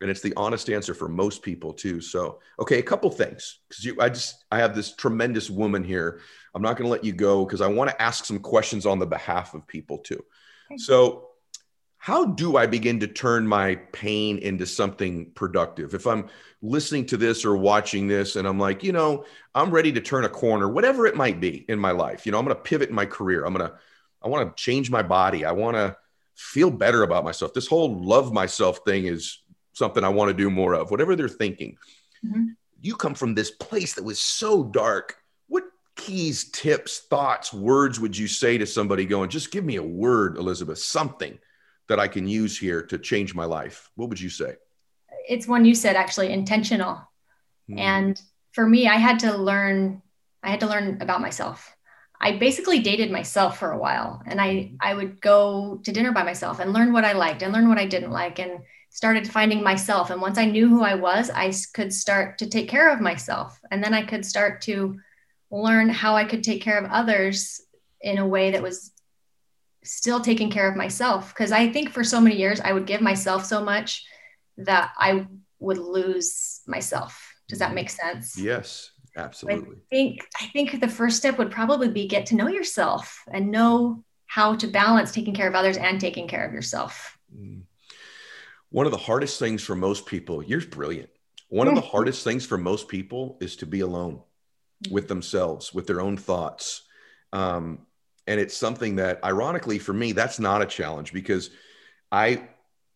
And 0.00 0.10
it's 0.10 0.20
the 0.20 0.34
honest 0.36 0.70
answer 0.70 0.94
for 0.94 1.08
most 1.08 1.42
people 1.42 1.72
too. 1.72 2.00
So, 2.00 2.38
okay, 2.60 2.78
a 2.78 2.82
couple 2.82 3.10
things. 3.10 3.58
Because 3.68 3.84
you 3.84 3.96
I 4.00 4.10
just 4.10 4.44
I 4.52 4.58
have 4.58 4.76
this 4.76 4.94
tremendous 4.94 5.50
woman 5.50 5.82
here. 5.82 6.20
I'm 6.54 6.62
not 6.62 6.76
going 6.76 6.86
to 6.86 6.92
let 6.92 7.04
you 7.04 7.12
go 7.12 7.44
because 7.44 7.60
I 7.60 7.66
want 7.66 7.90
to 7.90 8.00
ask 8.00 8.24
some 8.24 8.38
questions 8.38 8.86
on 8.86 8.98
the 8.98 9.06
behalf 9.06 9.54
of 9.54 9.66
people 9.66 9.98
too. 9.98 10.24
So, 10.76 11.28
how 11.96 12.24
do 12.24 12.56
I 12.56 12.66
begin 12.66 13.00
to 13.00 13.08
turn 13.08 13.46
my 13.46 13.74
pain 13.92 14.38
into 14.38 14.66
something 14.66 15.32
productive? 15.32 15.94
If 15.94 16.06
I'm 16.06 16.28
listening 16.62 17.06
to 17.06 17.16
this 17.16 17.44
or 17.44 17.56
watching 17.56 18.06
this 18.06 18.36
and 18.36 18.46
I'm 18.46 18.58
like, 18.58 18.84
you 18.84 18.92
know, 18.92 19.24
I'm 19.54 19.70
ready 19.70 19.90
to 19.92 20.00
turn 20.00 20.24
a 20.24 20.28
corner, 20.28 20.68
whatever 20.68 21.06
it 21.06 21.16
might 21.16 21.40
be 21.40 21.64
in 21.68 21.78
my 21.78 21.90
life, 21.90 22.24
you 22.24 22.32
know, 22.32 22.38
I'm 22.38 22.44
going 22.44 22.56
to 22.56 22.62
pivot 22.62 22.88
in 22.88 22.94
my 22.94 23.04
career. 23.04 23.44
I'm 23.44 23.52
going 23.52 23.68
to 23.68 23.76
I 24.22 24.28
want 24.28 24.56
to 24.56 24.62
change 24.62 24.90
my 24.90 25.02
body. 25.02 25.44
I 25.44 25.52
want 25.52 25.76
to 25.76 25.96
feel 26.34 26.70
better 26.70 27.02
about 27.02 27.24
myself. 27.24 27.52
This 27.52 27.66
whole 27.66 28.02
love 28.02 28.32
myself 28.32 28.80
thing 28.86 29.06
is 29.06 29.42
something 29.72 30.04
I 30.04 30.08
want 30.08 30.28
to 30.28 30.34
do 30.34 30.50
more 30.50 30.74
of, 30.74 30.90
whatever 30.90 31.16
they're 31.16 31.28
thinking. 31.28 31.76
Mm-hmm. 32.24 32.48
You 32.80 32.96
come 32.96 33.14
from 33.14 33.34
this 33.34 33.50
place 33.50 33.94
that 33.94 34.04
was 34.04 34.20
so 34.20 34.64
dark. 34.64 35.16
What 35.48 35.64
keys, 35.96 36.50
tips, 36.50 37.00
thoughts, 37.10 37.52
words 37.52 37.98
would 37.98 38.16
you 38.16 38.28
say 38.28 38.58
to 38.58 38.66
somebody 38.66 39.04
going, 39.04 39.30
just 39.30 39.50
give 39.50 39.64
me 39.64 39.76
a 39.76 39.82
word, 39.82 40.36
Elizabeth, 40.36 40.78
something 40.78 41.38
that 41.88 41.98
I 41.98 42.06
can 42.06 42.28
use 42.28 42.58
here 42.58 42.82
to 42.82 42.98
change 42.98 43.34
my 43.34 43.44
life? 43.44 43.90
What 43.96 44.08
would 44.08 44.20
you 44.20 44.30
say? 44.30 44.54
It's 45.28 45.48
one 45.48 45.64
you 45.64 45.74
said 45.74 45.96
actually 45.96 46.32
intentional. 46.32 46.94
Mm-hmm. 47.68 47.78
And 47.78 48.22
for 48.52 48.66
me, 48.66 48.88
I 48.88 48.96
had 48.96 49.20
to 49.20 49.36
learn, 49.36 50.02
I 50.42 50.50
had 50.50 50.60
to 50.60 50.66
learn 50.66 50.98
about 51.00 51.20
myself. 51.20 51.74
I 52.20 52.32
basically 52.36 52.80
dated 52.80 53.10
myself 53.10 53.58
for 53.58 53.72
a 53.72 53.78
while 53.78 54.22
and 54.26 54.40
I 54.40 54.48
mm-hmm. 54.48 54.76
I 54.80 54.94
would 54.94 55.20
go 55.20 55.80
to 55.84 55.92
dinner 55.92 56.12
by 56.12 56.22
myself 56.22 56.58
and 56.60 56.72
learn 56.72 56.92
what 56.92 57.04
I 57.04 57.12
liked 57.12 57.42
and 57.42 57.52
learn 57.52 57.68
what 57.68 57.78
I 57.78 57.86
didn't 57.86 58.10
like 58.10 58.38
and 58.38 58.60
started 58.90 59.30
finding 59.30 59.62
myself 59.62 60.10
and 60.10 60.20
once 60.20 60.38
I 60.38 60.46
knew 60.46 60.68
who 60.68 60.82
I 60.82 60.94
was 60.94 61.30
I 61.30 61.52
could 61.74 61.92
start 61.92 62.38
to 62.38 62.48
take 62.48 62.68
care 62.68 62.90
of 62.90 63.00
myself 63.00 63.60
and 63.70 63.82
then 63.82 63.94
I 63.94 64.02
could 64.02 64.24
start 64.24 64.62
to 64.62 64.98
learn 65.50 65.88
how 65.88 66.16
I 66.16 66.24
could 66.24 66.42
take 66.42 66.62
care 66.62 66.78
of 66.78 66.90
others 66.90 67.60
in 68.00 68.18
a 68.18 68.26
way 68.26 68.50
that 68.50 68.62
was 68.62 68.92
still 69.84 70.20
taking 70.20 70.50
care 70.50 70.68
of 70.68 70.76
myself 70.76 71.32
because 71.32 71.52
I 71.52 71.72
think 71.72 71.90
for 71.90 72.04
so 72.04 72.20
many 72.20 72.36
years 72.36 72.60
I 72.60 72.72
would 72.72 72.86
give 72.86 73.00
myself 73.00 73.44
so 73.44 73.62
much 73.62 74.04
that 74.58 74.90
I 74.98 75.26
would 75.60 75.78
lose 75.78 76.60
myself. 76.66 77.34
Does 77.48 77.60
that 77.60 77.66
mm-hmm. 77.66 77.76
make 77.76 77.90
sense? 77.90 78.38
Yes. 78.38 78.90
Absolutely. 79.16 79.76
I 79.76 79.80
think 79.90 80.26
I 80.40 80.46
think 80.46 80.80
the 80.80 80.88
first 80.88 81.16
step 81.16 81.38
would 81.38 81.50
probably 81.50 81.88
be 81.88 82.06
get 82.06 82.26
to 82.26 82.36
know 82.36 82.48
yourself 82.48 83.24
and 83.32 83.50
know 83.50 84.04
how 84.26 84.54
to 84.56 84.66
balance 84.66 85.10
taking 85.10 85.34
care 85.34 85.48
of 85.48 85.54
others 85.54 85.76
and 85.76 86.00
taking 86.00 86.28
care 86.28 86.46
of 86.46 86.52
yourself. 86.52 87.18
Mm. 87.34 87.62
One 88.70 88.86
of 88.86 88.92
the 88.92 88.98
hardest 88.98 89.38
things 89.38 89.62
for 89.62 89.74
most 89.74 90.06
people, 90.06 90.42
you're 90.42 90.60
brilliant. 90.60 91.08
One 91.48 91.68
of 91.68 91.74
the 91.74 91.80
hardest 91.94 92.24
things 92.24 92.44
for 92.44 92.58
most 92.58 92.88
people 92.88 93.38
is 93.40 93.56
to 93.56 93.66
be 93.66 93.80
alone 93.80 94.20
with 94.90 95.08
themselves, 95.08 95.72
with 95.72 95.86
their 95.86 96.00
own 96.00 96.16
thoughts. 96.16 96.82
Um, 97.32 97.86
and 98.26 98.38
it's 98.38 98.56
something 98.56 98.96
that, 98.96 99.24
ironically, 99.24 99.78
for 99.78 99.94
me, 99.94 100.12
that's 100.12 100.38
not 100.38 100.60
a 100.60 100.66
challenge 100.66 101.12
because 101.14 101.50
I, 102.12 102.48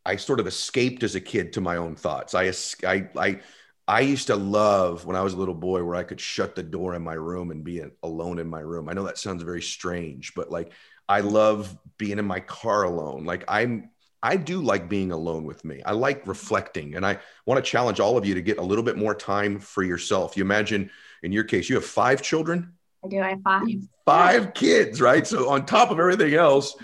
I 0.05 0.17
sort 0.17 0.41
of 0.41 0.47
escaped 0.47 1.03
as 1.03 1.15
a 1.15 1.21
kid 1.21 1.55
to 1.55 1.63
my 1.63 1.77
own 1.77 1.97
thoughts. 1.97 2.35
I, 2.35 2.53
I, 2.87 3.09
I, 3.17 3.41
I 3.89 4.01
used 4.01 4.29
to 4.29 4.37
love 4.37 5.05
when 5.05 5.17
I 5.17 5.23
was 5.23 5.35
a 5.35 5.37
little 5.37 5.55
boy 5.55 5.83
where 5.83 5.97
I 5.97 6.05
could 6.05 6.21
shut 6.21 6.55
the 6.55 6.63
door 6.63 6.95
in 6.95 7.03
my 7.03 7.15
room 7.15 7.51
and 7.51 7.65
be 7.65 7.83
alone 8.03 8.39
in 8.39 8.49
my 8.49 8.61
room. 8.61 8.89
I 8.89 8.93
know 8.93 9.05
that 9.05 9.19
sounds 9.19 9.43
very 9.43 9.63
strange, 9.63 10.35
but 10.35 10.51
like 10.51 10.73
I 11.09 11.21
love 11.21 11.77
being 11.99 12.19
in 12.19 12.25
my 12.25 12.41
car 12.41 12.85
alone. 12.85 13.25
Like 13.25 13.45
I'm 13.49 13.91
I 14.23 14.37
do 14.37 14.63
like 14.63 14.89
being 14.89 15.11
alone 15.11 15.45
with 15.45 15.65
me. 15.65 15.83
I 15.85 15.93
like 15.93 16.29
reflecting 16.29 16.95
and 16.95 17.05
I 17.05 17.19
want 17.45 17.63
to 17.63 17.69
challenge 17.69 17.99
all 17.99 18.17
of 18.17 18.25
you 18.25 18.35
to 18.35 18.41
get 18.41 18.59
a 18.59 18.63
little 18.63 18.85
bit 18.85 18.97
more 18.97 19.17
time 19.17 19.59
for 19.59 19.83
yourself. 19.83 20.37
You 20.37 20.45
imagine 20.45 20.91
in 21.25 21.33
your 21.33 21.43
case 21.43 21.69
you 21.69 21.75
have 21.75 21.85
5 21.85 22.23
children? 22.23 22.75
I 23.05 23.09
do. 23.09 23.21
I 23.21 23.31
have 23.31 23.43
5. 23.43 23.69
5 24.07 24.55
kids, 24.55 25.01
right? 25.01 25.27
So 25.27 25.51
on 25.51 25.67
top 25.67 25.91
of 25.91 25.99
everything 25.99 26.35
else, 26.35 26.77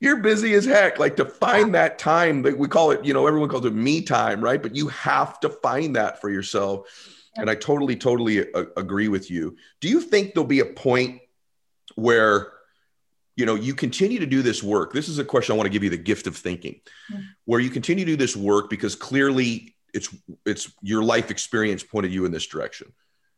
you're 0.00 0.20
busy 0.20 0.54
as 0.54 0.64
heck. 0.64 0.98
Like 0.98 1.16
to 1.16 1.24
find 1.24 1.74
that 1.74 1.98
time 1.98 2.42
that 2.42 2.58
we 2.58 2.68
call 2.68 2.90
it 2.90 3.04
you 3.04 3.14
know 3.14 3.26
everyone 3.26 3.48
calls 3.48 3.64
it 3.64 3.74
me 3.74 4.02
time 4.02 4.42
right? 4.42 4.62
But 4.62 4.76
you 4.76 4.88
have 4.88 5.40
to 5.40 5.48
find 5.48 5.96
that 5.96 6.20
for 6.20 6.30
yourself. 6.30 6.88
And 7.36 7.50
i 7.50 7.54
totally 7.54 7.96
totally 7.96 8.38
a- 8.38 8.66
agree 8.76 9.08
with 9.08 9.30
you. 9.30 9.56
Do 9.80 9.88
you 9.88 10.00
think 10.00 10.34
there'll 10.34 10.46
be 10.46 10.60
a 10.60 10.66
point 10.66 11.20
where 11.96 12.52
you 13.36 13.46
know 13.46 13.54
you 13.56 13.74
continue 13.74 14.20
to 14.20 14.26
do 14.26 14.42
this 14.42 14.62
work? 14.62 14.92
This 14.92 15.08
is 15.08 15.18
a 15.18 15.24
question 15.24 15.54
i 15.54 15.56
want 15.56 15.66
to 15.66 15.72
give 15.72 15.82
you 15.82 15.90
the 15.90 15.96
gift 15.96 16.26
of 16.26 16.36
thinking. 16.36 16.80
Mm-hmm. 17.12 17.22
where 17.44 17.60
you 17.60 17.70
continue 17.70 18.04
to 18.04 18.12
do 18.12 18.16
this 18.16 18.36
work 18.36 18.70
because 18.70 18.94
clearly 18.94 19.74
it's 19.92 20.14
it's 20.46 20.72
your 20.82 21.02
life 21.02 21.30
experience 21.30 21.82
pointed 21.82 22.12
you 22.12 22.24
in 22.24 22.32
this 22.32 22.46
direction. 22.46 22.92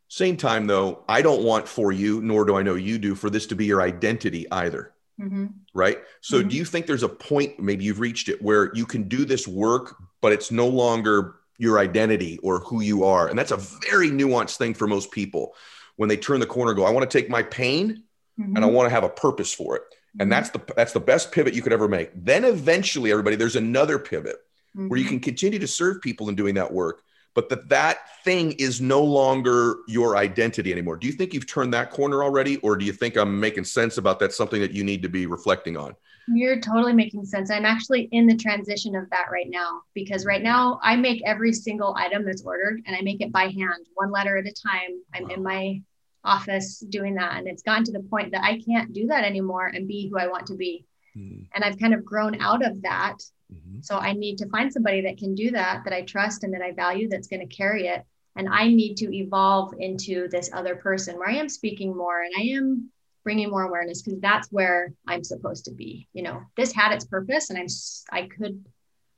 Same 0.09 0.37
time 0.37 0.67
though 0.67 1.03
i 1.09 1.21
don't 1.21 1.43
want 1.43 1.67
for 1.67 1.91
you 1.91 2.21
nor 2.21 2.45
do 2.45 2.55
i 2.55 2.61
know 2.63 2.75
you 2.75 2.97
do 2.97 3.13
for 3.15 3.29
this 3.29 3.47
to 3.47 3.55
be 3.55 3.65
your 3.65 3.81
identity 3.81 4.49
either 4.51 4.93
Mm-hmm. 5.19 5.47
Right. 5.73 5.99
So, 6.21 6.39
mm-hmm. 6.39 6.49
do 6.49 6.55
you 6.57 6.65
think 6.65 6.85
there's 6.85 7.03
a 7.03 7.09
point, 7.09 7.59
maybe 7.59 7.83
you've 7.83 7.99
reached 7.99 8.29
it, 8.29 8.41
where 8.41 8.73
you 8.75 8.85
can 8.85 9.07
do 9.07 9.25
this 9.25 9.47
work, 9.47 9.95
but 10.21 10.31
it's 10.31 10.51
no 10.51 10.67
longer 10.67 11.35
your 11.57 11.79
identity 11.79 12.37
or 12.43 12.59
who 12.59 12.81
you 12.81 13.03
are? 13.03 13.27
And 13.27 13.37
that's 13.37 13.51
a 13.51 13.57
very 13.57 14.09
nuanced 14.09 14.57
thing 14.57 14.73
for 14.73 14.87
most 14.87 15.11
people 15.11 15.55
when 15.97 16.09
they 16.09 16.17
turn 16.17 16.39
the 16.39 16.45
corner, 16.45 16.73
go, 16.73 16.85
I 16.85 16.91
want 16.91 17.09
to 17.09 17.17
take 17.17 17.29
my 17.29 17.43
pain 17.43 18.03
mm-hmm. 18.39 18.55
and 18.55 18.63
I 18.63 18.67
want 18.67 18.87
to 18.87 18.91
have 18.91 19.03
a 19.03 19.09
purpose 19.09 19.53
for 19.53 19.75
it. 19.75 19.83
And 20.13 20.21
mm-hmm. 20.21 20.29
that's 20.29 20.49
the 20.51 20.61
that's 20.75 20.93
the 20.93 20.99
best 20.99 21.31
pivot 21.31 21.53
you 21.53 21.61
could 21.61 21.73
ever 21.73 21.87
make. 21.87 22.11
Then 22.15 22.45
eventually, 22.45 23.11
everybody, 23.11 23.35
there's 23.35 23.55
another 23.55 23.99
pivot 23.99 24.37
where 24.73 24.97
you 24.97 25.05
mm-hmm. 25.05 25.15
can 25.15 25.19
continue 25.21 25.59
to 25.59 25.67
serve 25.67 26.01
people 26.01 26.29
in 26.29 26.35
doing 26.35 26.55
that 26.55 26.71
work, 26.71 27.01
but 27.37 27.49
that 27.49 27.69
that 27.69 27.99
thing 28.23 28.53
is 28.53 28.81
no 28.81 28.99
longer 29.03 29.75
your 29.87 30.17
identity 30.17 30.71
anymore. 30.71 30.97
Do 30.97 31.05
you 31.05 31.13
think 31.13 31.35
you've 31.35 31.45
turned 31.45 31.71
that 31.75 31.91
corner 31.91 32.23
already, 32.23 32.57
or 32.57 32.75
do 32.75 32.83
you 32.83 32.91
think 32.91 33.15
I'm 33.15 33.39
making 33.39 33.65
sense 33.65 33.99
about 33.99 34.17
that? 34.21 34.33
Something 34.33 34.59
that 34.59 34.71
you 34.71 34.83
need 34.83 35.03
to 35.03 35.07
be 35.07 35.27
reflecting 35.27 35.77
on. 35.77 35.95
You're 36.27 36.59
totally 36.59 36.93
making 36.93 37.25
sense. 37.25 37.51
I'm 37.51 37.63
actually 37.63 38.09
in 38.11 38.25
the 38.25 38.35
transition 38.35 38.95
of 38.95 39.07
that 39.11 39.27
right 39.31 39.45
now 39.47 39.81
because 39.93 40.25
right 40.25 40.41
now 40.41 40.79
I 40.81 40.95
make 40.95 41.21
every 41.27 41.53
single 41.53 41.93
item 41.95 42.25
that's 42.25 42.41
ordered 42.41 42.81
and 42.87 42.95
I 42.95 43.01
make 43.01 43.21
it 43.21 43.31
by 43.31 43.43
hand, 43.43 43.85
one 43.93 44.09
letter 44.09 44.35
at 44.35 44.47
a 44.47 44.53
time. 44.67 44.99
I'm 45.13 45.25
wow. 45.25 45.35
in 45.35 45.43
my 45.43 45.81
office 46.23 46.79
doing 46.89 47.13
that, 47.15 47.37
and 47.37 47.47
it's 47.47 47.61
gotten 47.61 47.83
to 47.83 47.91
the 47.91 47.99
point 47.99 48.31
that 48.31 48.43
I 48.43 48.59
can't 48.67 48.93
do 48.93 49.05
that 49.07 49.23
anymore 49.23 49.67
and 49.67 49.87
be 49.87 50.09
who 50.09 50.17
I 50.17 50.25
want 50.25 50.47
to 50.47 50.55
be. 50.55 50.87
Mm. 51.15 51.45
And 51.53 51.63
I've 51.63 51.77
kind 51.77 51.93
of 51.93 52.03
grown 52.03 52.41
out 52.41 52.65
of 52.65 52.81
that 52.81 53.17
Mm-hmm. 53.53 53.81
So 53.81 53.97
I 53.97 54.13
need 54.13 54.37
to 54.39 54.49
find 54.49 54.71
somebody 54.71 55.01
that 55.01 55.17
can 55.17 55.35
do 55.35 55.51
that, 55.51 55.83
that 55.83 55.93
I 55.93 56.01
trust 56.01 56.43
and 56.43 56.53
that 56.53 56.61
I 56.61 56.71
value, 56.71 57.07
that's 57.09 57.27
going 57.27 57.47
to 57.47 57.55
carry 57.55 57.87
it. 57.87 58.03
And 58.35 58.47
I 58.49 58.67
need 58.67 58.95
to 58.97 59.15
evolve 59.15 59.73
into 59.79 60.27
this 60.29 60.49
other 60.53 60.75
person 60.75 61.17
where 61.17 61.29
I 61.29 61.35
am 61.35 61.49
speaking 61.49 61.95
more 61.95 62.21
and 62.21 62.33
I 62.37 62.41
am 62.57 62.91
bringing 63.23 63.49
more 63.49 63.63
awareness 63.63 64.01
because 64.01 64.19
that's 64.21 64.51
where 64.51 64.93
I'm 65.07 65.23
supposed 65.23 65.65
to 65.65 65.71
be. 65.71 66.07
You 66.13 66.23
know, 66.23 66.43
this 66.55 66.71
had 66.71 66.91
its 66.91 67.05
purpose 67.05 67.49
and 67.49 67.57
I'm, 67.57 67.67
I 68.11 68.27
could, 68.27 68.63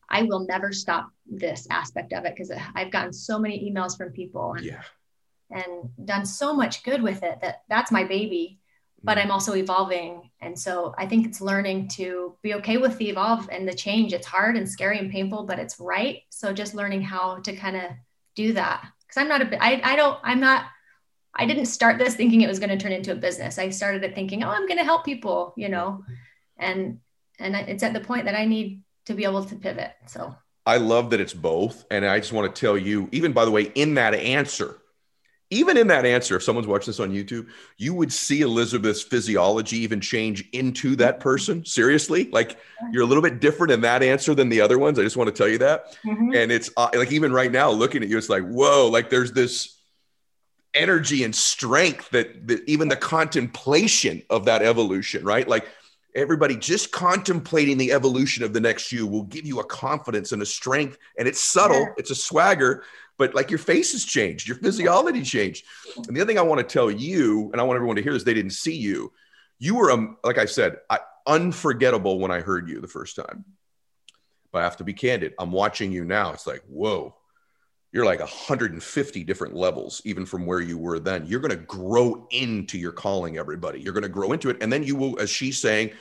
I 0.09 0.23
will 0.23 0.47
never 0.47 0.71
stop 0.71 1.09
this 1.27 1.67
aspect 1.69 2.13
of 2.13 2.25
it 2.25 2.35
because 2.35 2.51
I've 2.75 2.91
gotten 2.91 3.13
so 3.13 3.37
many 3.37 3.69
emails 3.69 3.97
from 3.97 4.11
people 4.11 4.53
and, 4.53 4.65
yeah. 4.65 4.83
and 5.51 5.89
done 6.05 6.25
so 6.25 6.53
much 6.53 6.83
good 6.83 7.03
with 7.03 7.21
it 7.23 7.39
that 7.41 7.63
that's 7.67 7.91
my 7.91 8.03
baby 8.03 8.58
but 9.03 9.17
mm. 9.17 9.23
I'm 9.23 9.31
also 9.31 9.55
evolving. 9.55 10.29
And 10.41 10.57
so 10.57 10.93
I 10.97 11.05
think 11.05 11.25
it's 11.25 11.41
learning 11.41 11.87
to 11.89 12.35
be 12.41 12.53
okay 12.55 12.77
with 12.77 12.97
the 12.97 13.09
evolve 13.09 13.49
and 13.51 13.67
the 13.67 13.73
change. 13.73 14.13
It's 14.13 14.27
hard 14.27 14.57
and 14.57 14.69
scary 14.69 14.99
and 14.99 15.11
painful, 15.11 15.43
but 15.43 15.59
it's 15.59 15.79
right. 15.79 16.21
So 16.29 16.53
just 16.53 16.75
learning 16.75 17.01
how 17.01 17.39
to 17.39 17.55
kind 17.55 17.75
of 17.75 17.83
do 18.35 18.53
that. 18.53 18.81
Cause 18.81 19.17
I'm 19.17 19.27
not 19.27 19.41
a, 19.41 19.63
I, 19.63 19.81
I 19.83 19.95
don't, 19.95 20.19
I'm 20.23 20.39
not, 20.39 20.65
I 21.33 21.45
didn't 21.45 21.65
start 21.65 21.97
this 21.97 22.15
thinking 22.15 22.41
it 22.41 22.47
was 22.47 22.59
going 22.59 22.69
to 22.69 22.77
turn 22.77 22.91
into 22.91 23.11
a 23.11 23.15
business. 23.15 23.57
I 23.57 23.69
started 23.69 24.03
it 24.03 24.15
thinking, 24.15 24.43
oh, 24.43 24.49
I'm 24.49 24.67
going 24.67 24.77
to 24.77 24.83
help 24.83 25.05
people, 25.05 25.53
you 25.55 25.69
know, 25.69 26.03
and, 26.57 26.99
and 27.39 27.55
it's 27.55 27.83
at 27.83 27.93
the 27.93 27.99
point 27.99 28.25
that 28.25 28.35
I 28.35 28.45
need 28.45 28.83
to 29.05 29.13
be 29.13 29.23
able 29.23 29.43
to 29.45 29.55
pivot. 29.55 29.91
So 30.07 30.35
I 30.65 30.77
love 30.77 31.09
that 31.11 31.19
it's 31.19 31.33
both. 31.33 31.85
And 31.89 32.05
I 32.05 32.19
just 32.19 32.33
want 32.33 32.53
to 32.53 32.59
tell 32.59 32.77
you, 32.77 33.09
even 33.11 33.31
by 33.31 33.45
the 33.45 33.51
way, 33.51 33.71
in 33.75 33.95
that 33.95 34.13
answer, 34.13 34.81
even 35.51 35.77
in 35.77 35.87
that 35.87 36.05
answer, 36.05 36.35
if 36.35 36.43
someone's 36.43 36.67
watching 36.67 36.87
this 36.87 36.99
on 36.99 37.11
YouTube, 37.11 37.47
you 37.77 37.93
would 37.93 38.13
see 38.13 38.41
Elizabeth's 38.41 39.01
physiology 39.01 39.77
even 39.77 39.99
change 39.99 40.47
into 40.53 40.95
that 40.97 41.19
person. 41.19 41.65
Seriously, 41.65 42.29
like 42.29 42.57
you're 42.91 43.03
a 43.03 43.05
little 43.05 43.23
bit 43.23 43.39
different 43.39 43.71
in 43.71 43.81
that 43.81 44.03
answer 44.03 44.35
than 44.35 44.49
the 44.49 44.61
other 44.61 44.77
ones. 44.77 44.99
I 44.99 45.03
just 45.03 45.17
want 45.17 45.27
to 45.27 45.35
tell 45.35 45.47
you 45.47 45.57
that. 45.57 45.97
Mm-hmm. 46.05 46.35
And 46.35 46.51
it's 46.51 46.69
uh, 46.77 46.89
like 46.93 47.11
even 47.11 47.33
right 47.33 47.51
now, 47.51 47.71
looking 47.71 48.03
at 48.03 48.09
you, 48.09 48.17
it's 48.17 48.29
like 48.29 48.43
whoa, 48.43 48.87
like 48.87 49.09
there's 49.09 49.31
this 49.31 49.75
energy 50.75 51.23
and 51.23 51.35
strength 51.35 52.11
that, 52.11 52.47
that 52.47 52.63
even 52.69 52.87
the 52.87 52.95
contemplation 52.95 54.21
of 54.29 54.45
that 54.45 54.61
evolution, 54.61 55.23
right? 55.23 55.47
Like 55.47 55.67
everybody 56.19 56.55
just 56.55 56.91
contemplating 56.91 57.77
the 57.77 57.91
evolution 57.91 58.43
of 58.43 58.53
the 58.53 58.59
next 58.59 58.91
you 58.91 59.07
will 59.07 59.23
give 59.23 59.45
you 59.45 59.59
a 59.59 59.65
confidence 59.65 60.31
and 60.31 60.41
a 60.41 60.45
strength, 60.45 60.97
and 61.17 61.27
it's 61.27 61.39
subtle, 61.39 61.79
yeah. 61.79 61.93
it's 61.97 62.11
a 62.11 62.15
swagger 62.15 62.83
but 63.19 63.35
like 63.35 63.51
your 63.51 63.59
face 63.59 63.91
has 63.91 64.05
changed, 64.05 64.47
your 64.47 64.55
physiology 64.57 65.21
changed. 65.21 65.65
And 65.97 66.15
the 66.15 66.21
other 66.21 66.25
thing 66.25 66.39
I 66.39 66.41
want 66.41 66.59
to 66.59 66.73
tell 66.73 66.89
you, 66.89 67.51
and 67.51 67.59
I 67.59 67.65
want 67.65 67.75
everyone 67.75 67.97
to 67.97 68.01
hear 68.01 68.13
this, 68.13 68.23
they 68.23 68.33
didn't 68.33 68.53
see 68.53 68.77
you. 68.77 69.11
You 69.59 69.75
were, 69.75 69.91
um, 69.91 70.17
like 70.23 70.37
I 70.37 70.45
said, 70.45 70.77
I, 70.89 70.99
unforgettable 71.27 72.17
when 72.19 72.31
I 72.31 72.39
heard 72.39 72.69
you 72.69 72.79
the 72.79 72.87
first 72.87 73.17
time. 73.17 73.43
But 74.53 74.59
I 74.59 74.63
have 74.63 74.77
to 74.77 74.85
be 74.85 74.93
candid. 74.93 75.33
I'm 75.37 75.51
watching 75.51 75.91
you 75.91 76.05
now. 76.05 76.31
It's 76.31 76.47
like, 76.47 76.63
whoa, 76.65 77.13
you're 77.91 78.05
like 78.05 78.21
150 78.21 79.23
different 79.25 79.53
levels, 79.53 80.01
even 80.05 80.25
from 80.25 80.45
where 80.45 80.61
you 80.61 80.77
were 80.77 80.97
then. 80.97 81.25
You're 81.27 81.41
going 81.41 81.51
to 81.51 81.57
grow 81.57 82.25
into 82.31 82.77
your 82.77 82.93
calling, 82.93 83.37
everybody. 83.37 83.81
You're 83.81 83.93
going 83.93 84.03
to 84.03 84.09
grow 84.09 84.31
into 84.31 84.49
it. 84.49 84.57
And 84.61 84.71
then 84.71 84.83
you 84.83 84.95
will, 84.95 85.19
as 85.19 85.29
she's 85.29 85.59
saying, 85.59 85.91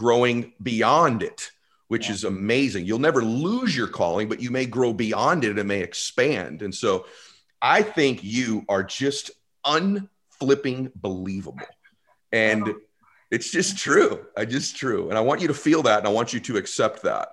growing 0.00 0.54
beyond 0.62 1.22
it 1.22 1.50
which 1.90 2.06
yeah. 2.06 2.14
is 2.14 2.22
amazing. 2.22 2.86
You'll 2.86 3.00
never 3.00 3.20
lose 3.20 3.76
your 3.76 3.88
calling, 3.88 4.28
but 4.28 4.40
you 4.40 4.52
may 4.52 4.64
grow 4.64 4.92
beyond 4.92 5.42
it 5.42 5.58
and 5.58 5.66
may 5.66 5.80
expand. 5.80 6.62
And 6.62 6.72
so 6.72 7.06
I 7.60 7.82
think 7.82 8.22
you 8.22 8.64
are 8.68 8.84
just 8.84 9.32
unflipping 9.66 10.92
believable. 10.94 11.66
And 12.30 12.76
it's 13.28 13.50
just 13.50 13.76
true. 13.76 14.24
I 14.36 14.44
just 14.44 14.76
true. 14.76 15.08
And 15.08 15.18
I 15.18 15.20
want 15.20 15.40
you 15.40 15.48
to 15.48 15.54
feel 15.54 15.82
that 15.82 15.98
and 15.98 16.06
I 16.06 16.12
want 16.12 16.32
you 16.32 16.38
to 16.38 16.58
accept 16.58 17.02
that. 17.02 17.30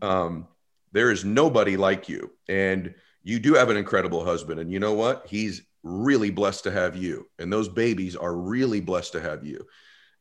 Um, 0.00 0.46
there 0.92 1.10
is 1.10 1.24
nobody 1.24 1.76
like 1.76 2.08
you. 2.08 2.30
And 2.48 2.94
you 3.24 3.40
do 3.40 3.54
have 3.54 3.70
an 3.70 3.76
incredible 3.76 4.24
husband. 4.24 4.60
And 4.60 4.70
you 4.70 4.78
know 4.78 4.94
what? 4.94 5.26
He's 5.26 5.62
really 5.82 6.30
blessed 6.30 6.62
to 6.62 6.70
have 6.70 6.94
you. 6.94 7.28
And 7.40 7.52
those 7.52 7.68
babies 7.68 8.14
are 8.14 8.36
really 8.36 8.80
blessed 8.80 9.14
to 9.14 9.20
have 9.20 9.44
you. 9.44 9.66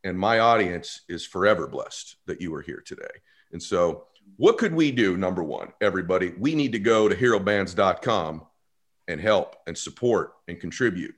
And 0.06 0.18
my 0.18 0.38
audience 0.38 1.02
is 1.10 1.26
forever 1.26 1.68
blessed 1.68 2.18
that 2.28 2.40
you 2.40 2.54
are 2.54 2.62
here 2.62 2.82
today. 2.86 3.04
And 3.52 3.62
so, 3.62 4.06
what 4.38 4.60
could 4.60 4.74
we 4.74 4.92
do? 4.92 5.18
Number 5.18 5.44
one, 5.44 5.74
everybody, 5.82 6.34
we 6.38 6.54
need 6.54 6.74
to 6.74 6.80
go 6.80 7.10
to 7.10 7.16
herobands.com 7.16 8.44
and 9.08 9.22
help 9.22 9.56
and 9.66 9.76
support 9.78 10.34
and 10.48 10.60
contribute. 10.60 11.16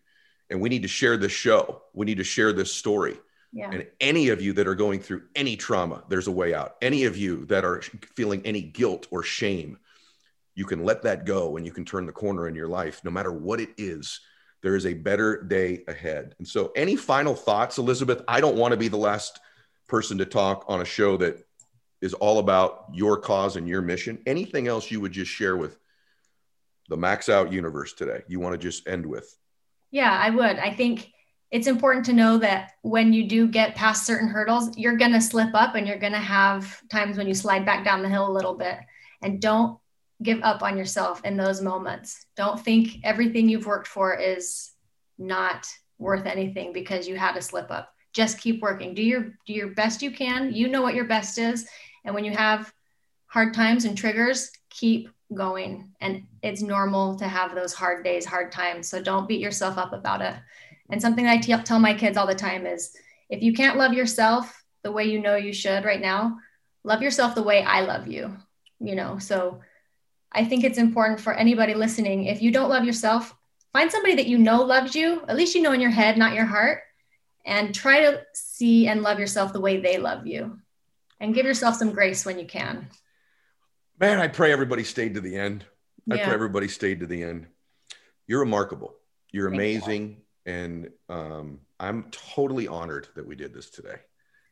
And 0.49 0.61
we 0.61 0.69
need 0.69 0.83
to 0.83 0.87
share 0.87 1.17
this 1.17 1.33
show. 1.33 1.81
We 1.93 2.05
need 2.05 2.17
to 2.17 2.23
share 2.23 2.53
this 2.53 2.73
story. 2.73 3.17
Yeah. 3.51 3.71
And 3.71 3.87
any 3.99 4.29
of 4.29 4.41
you 4.41 4.53
that 4.53 4.67
are 4.67 4.75
going 4.75 5.01
through 5.01 5.23
any 5.35 5.57
trauma, 5.57 6.03
there's 6.07 6.27
a 6.27 6.31
way 6.31 6.53
out. 6.53 6.75
Any 6.81 7.03
of 7.03 7.17
you 7.17 7.45
that 7.45 7.65
are 7.65 7.81
feeling 8.15 8.41
any 8.45 8.61
guilt 8.61 9.07
or 9.11 9.21
shame, 9.21 9.79
you 10.55 10.65
can 10.65 10.85
let 10.85 11.01
that 11.03 11.25
go 11.25 11.57
and 11.57 11.65
you 11.65 11.73
can 11.73 11.83
turn 11.85 12.05
the 12.05 12.13
corner 12.13 12.47
in 12.47 12.55
your 12.55 12.67
life, 12.69 13.01
no 13.03 13.11
matter 13.11 13.33
what 13.33 13.59
it 13.59 13.69
is. 13.77 14.21
There 14.63 14.75
is 14.75 14.85
a 14.85 14.93
better 14.93 15.43
day 15.43 15.83
ahead. 15.87 16.35
And 16.39 16.47
so, 16.47 16.71
any 16.75 16.95
final 16.95 17.35
thoughts, 17.35 17.77
Elizabeth? 17.77 18.23
I 18.27 18.41
don't 18.41 18.57
want 18.57 18.71
to 18.71 18.77
be 18.77 18.87
the 18.87 18.97
last 18.97 19.39
person 19.87 20.17
to 20.17 20.25
talk 20.25 20.65
on 20.67 20.81
a 20.81 20.85
show 20.85 21.17
that 21.17 21.45
is 22.01 22.13
all 22.13 22.39
about 22.39 22.85
your 22.93 23.17
cause 23.17 23.55
and 23.55 23.67
your 23.67 23.81
mission. 23.81 24.19
Anything 24.25 24.67
else 24.67 24.91
you 24.91 25.01
would 25.01 25.11
just 25.11 25.31
share 25.31 25.57
with 25.57 25.79
the 26.89 26.97
Max 26.97 27.29
Out 27.29 27.51
universe 27.51 27.93
today? 27.93 28.23
You 28.27 28.39
want 28.39 28.53
to 28.53 28.57
just 28.57 28.87
end 28.87 29.05
with? 29.05 29.37
Yeah, 29.91 30.11
I 30.11 30.29
would. 30.29 30.57
I 30.57 30.73
think 30.73 31.11
it's 31.49 31.67
important 31.67 32.05
to 32.07 32.13
know 32.13 32.37
that 32.39 32.71
when 32.81 33.13
you 33.13 33.27
do 33.27 33.47
get 33.47 33.75
past 33.75 34.05
certain 34.05 34.27
hurdles, 34.27 34.77
you're 34.77 34.97
going 34.97 35.13
to 35.13 35.21
slip 35.21 35.53
up 35.53 35.75
and 35.75 35.87
you're 35.87 35.97
going 35.97 36.13
to 36.13 36.19
have 36.19 36.81
times 36.89 37.17
when 37.17 37.27
you 37.27 37.33
slide 37.33 37.65
back 37.65 37.85
down 37.85 38.01
the 38.01 38.09
hill 38.09 38.29
a 38.29 38.33
little 38.33 38.55
bit. 38.55 38.77
And 39.21 39.41
don't 39.41 39.79
give 40.23 40.41
up 40.43 40.63
on 40.63 40.77
yourself 40.77 41.23
in 41.23 41.37
those 41.37 41.61
moments. 41.61 42.25
Don't 42.35 42.59
think 42.59 42.99
everything 43.03 43.47
you've 43.47 43.65
worked 43.65 43.87
for 43.87 44.15
is 44.15 44.71
not 45.17 45.67
worth 45.99 46.25
anything 46.25 46.73
because 46.73 47.07
you 47.07 47.15
had 47.15 47.37
a 47.37 47.41
slip 47.41 47.71
up. 47.71 47.93
Just 48.13 48.39
keep 48.39 48.61
working. 48.61 48.93
Do 48.93 49.03
your 49.03 49.33
do 49.45 49.53
your 49.53 49.69
best 49.69 50.01
you 50.01 50.11
can. 50.11 50.53
You 50.53 50.67
know 50.67 50.81
what 50.81 50.95
your 50.95 51.05
best 51.05 51.37
is. 51.37 51.67
And 52.05 52.15
when 52.15 52.25
you 52.25 52.31
have 52.31 52.71
hard 53.27 53.53
times 53.53 53.85
and 53.85 53.97
triggers, 53.97 54.51
keep 54.69 55.09
going. 55.33 55.91
And 55.99 56.25
it's 56.41 56.61
normal 56.61 57.17
to 57.17 57.27
have 57.27 57.53
those 57.53 57.73
hard 57.73 58.03
days, 58.03 58.25
hard 58.25 58.51
times. 58.51 58.87
So 58.87 59.01
don't 59.01 59.27
beat 59.27 59.41
yourself 59.41 59.77
up 59.77 59.93
about 59.93 60.21
it. 60.21 60.35
And 60.89 61.01
something 61.01 61.27
I 61.27 61.37
t- 61.37 61.55
tell 61.63 61.79
my 61.79 61.93
kids 61.93 62.17
all 62.17 62.27
the 62.27 62.33
time 62.33 62.65
is 62.65 62.95
if 63.29 63.43
you 63.43 63.53
can't 63.53 63.77
love 63.77 63.93
yourself 63.93 64.63
the 64.83 64.91
way 64.91 65.03
you 65.05 65.19
know 65.19 65.35
you 65.35 65.51
should 65.51 65.83
right 65.83 66.01
now, 66.01 66.37
love 66.83 67.01
yourself 67.01 67.35
the 67.35 67.43
way 67.43 67.61
I 67.61 67.81
love 67.81 68.07
you. 68.07 68.37
You 68.79 68.95
know, 68.95 69.19
so 69.19 69.59
I 70.31 70.45
think 70.45 70.63
it's 70.63 70.77
important 70.77 71.19
for 71.19 71.33
anybody 71.33 71.73
listening. 71.73 72.25
If 72.25 72.41
you 72.41 72.51
don't 72.51 72.69
love 72.69 72.85
yourself, 72.85 73.35
find 73.73 73.91
somebody 73.91 74.15
that 74.15 74.27
you 74.27 74.37
know 74.37 74.63
loves 74.63 74.95
you, 74.95 75.21
at 75.27 75.35
least 75.35 75.55
you 75.55 75.61
know 75.61 75.71
in 75.71 75.81
your 75.81 75.91
head, 75.91 76.17
not 76.17 76.33
your 76.33 76.45
heart, 76.45 76.81
and 77.45 77.73
try 77.73 78.01
to 78.01 78.21
see 78.33 78.87
and 78.87 79.01
love 79.01 79.19
yourself 79.19 79.53
the 79.53 79.61
way 79.61 79.79
they 79.79 79.97
love 79.97 80.27
you 80.27 80.59
and 81.19 81.33
give 81.33 81.45
yourself 81.45 81.75
some 81.75 81.91
grace 81.91 82.25
when 82.25 82.37
you 82.39 82.45
can. 82.45 82.87
Man, 83.99 84.19
I 84.19 84.27
pray 84.27 84.51
everybody 84.51 84.83
stayed 84.83 85.15
to 85.15 85.21
the 85.21 85.35
end. 85.37 85.65
Yeah. 86.05 86.15
I 86.15 86.17
pray 86.25 86.33
everybody 86.33 86.67
stayed 86.67 86.99
to 86.99 87.07
the 87.07 87.23
end. 87.23 87.47
You're 88.27 88.41
remarkable. 88.41 88.95
You're 89.31 89.47
amazing. 89.47 90.17
You. 90.45 90.51
And 90.53 90.89
um, 91.09 91.59
I'm 91.79 92.05
totally 92.11 92.67
honored 92.67 93.07
that 93.15 93.25
we 93.25 93.35
did 93.35 93.53
this 93.53 93.69
today. 93.69 93.95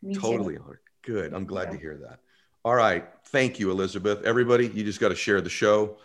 Me 0.01 0.15
totally 0.15 0.55
too. 0.55 0.63
honored. 0.63 0.79
Good. 1.03 1.33
I'm 1.33 1.45
glad 1.45 1.71
to 1.71 1.77
hear 1.77 1.97
that. 1.97 2.19
All 2.65 2.73
right. 2.73 3.05
Thank 3.25 3.59
you, 3.59 3.69
Elizabeth. 3.69 4.23
Everybody, 4.23 4.69
you 4.69 4.83
just 4.83 4.99
got 4.99 5.09
to 5.09 5.15
share 5.15 5.39
the 5.39 5.51
show, 5.51 5.97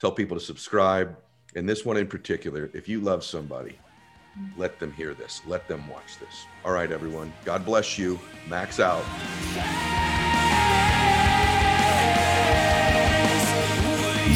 tell 0.00 0.12
people 0.12 0.38
to 0.38 0.44
subscribe. 0.44 1.16
And 1.56 1.68
this 1.68 1.84
one 1.84 1.96
in 1.96 2.06
particular, 2.06 2.70
if 2.72 2.88
you 2.88 3.00
love 3.00 3.24
somebody, 3.24 3.76
let 4.56 4.78
them 4.78 4.92
hear 4.92 5.12
this, 5.12 5.40
let 5.44 5.66
them 5.66 5.88
watch 5.88 6.20
this. 6.20 6.46
All 6.64 6.72
right, 6.72 6.92
everyone. 6.92 7.32
God 7.44 7.64
bless 7.64 7.98
you. 7.98 8.20
Max 8.48 8.78
out. 8.78 9.04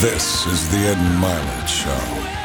This 0.01 0.47
is 0.47 0.69
the 0.71 0.79
Ed 0.79 0.97
Mylett 1.21 1.69
Show. 1.69 2.38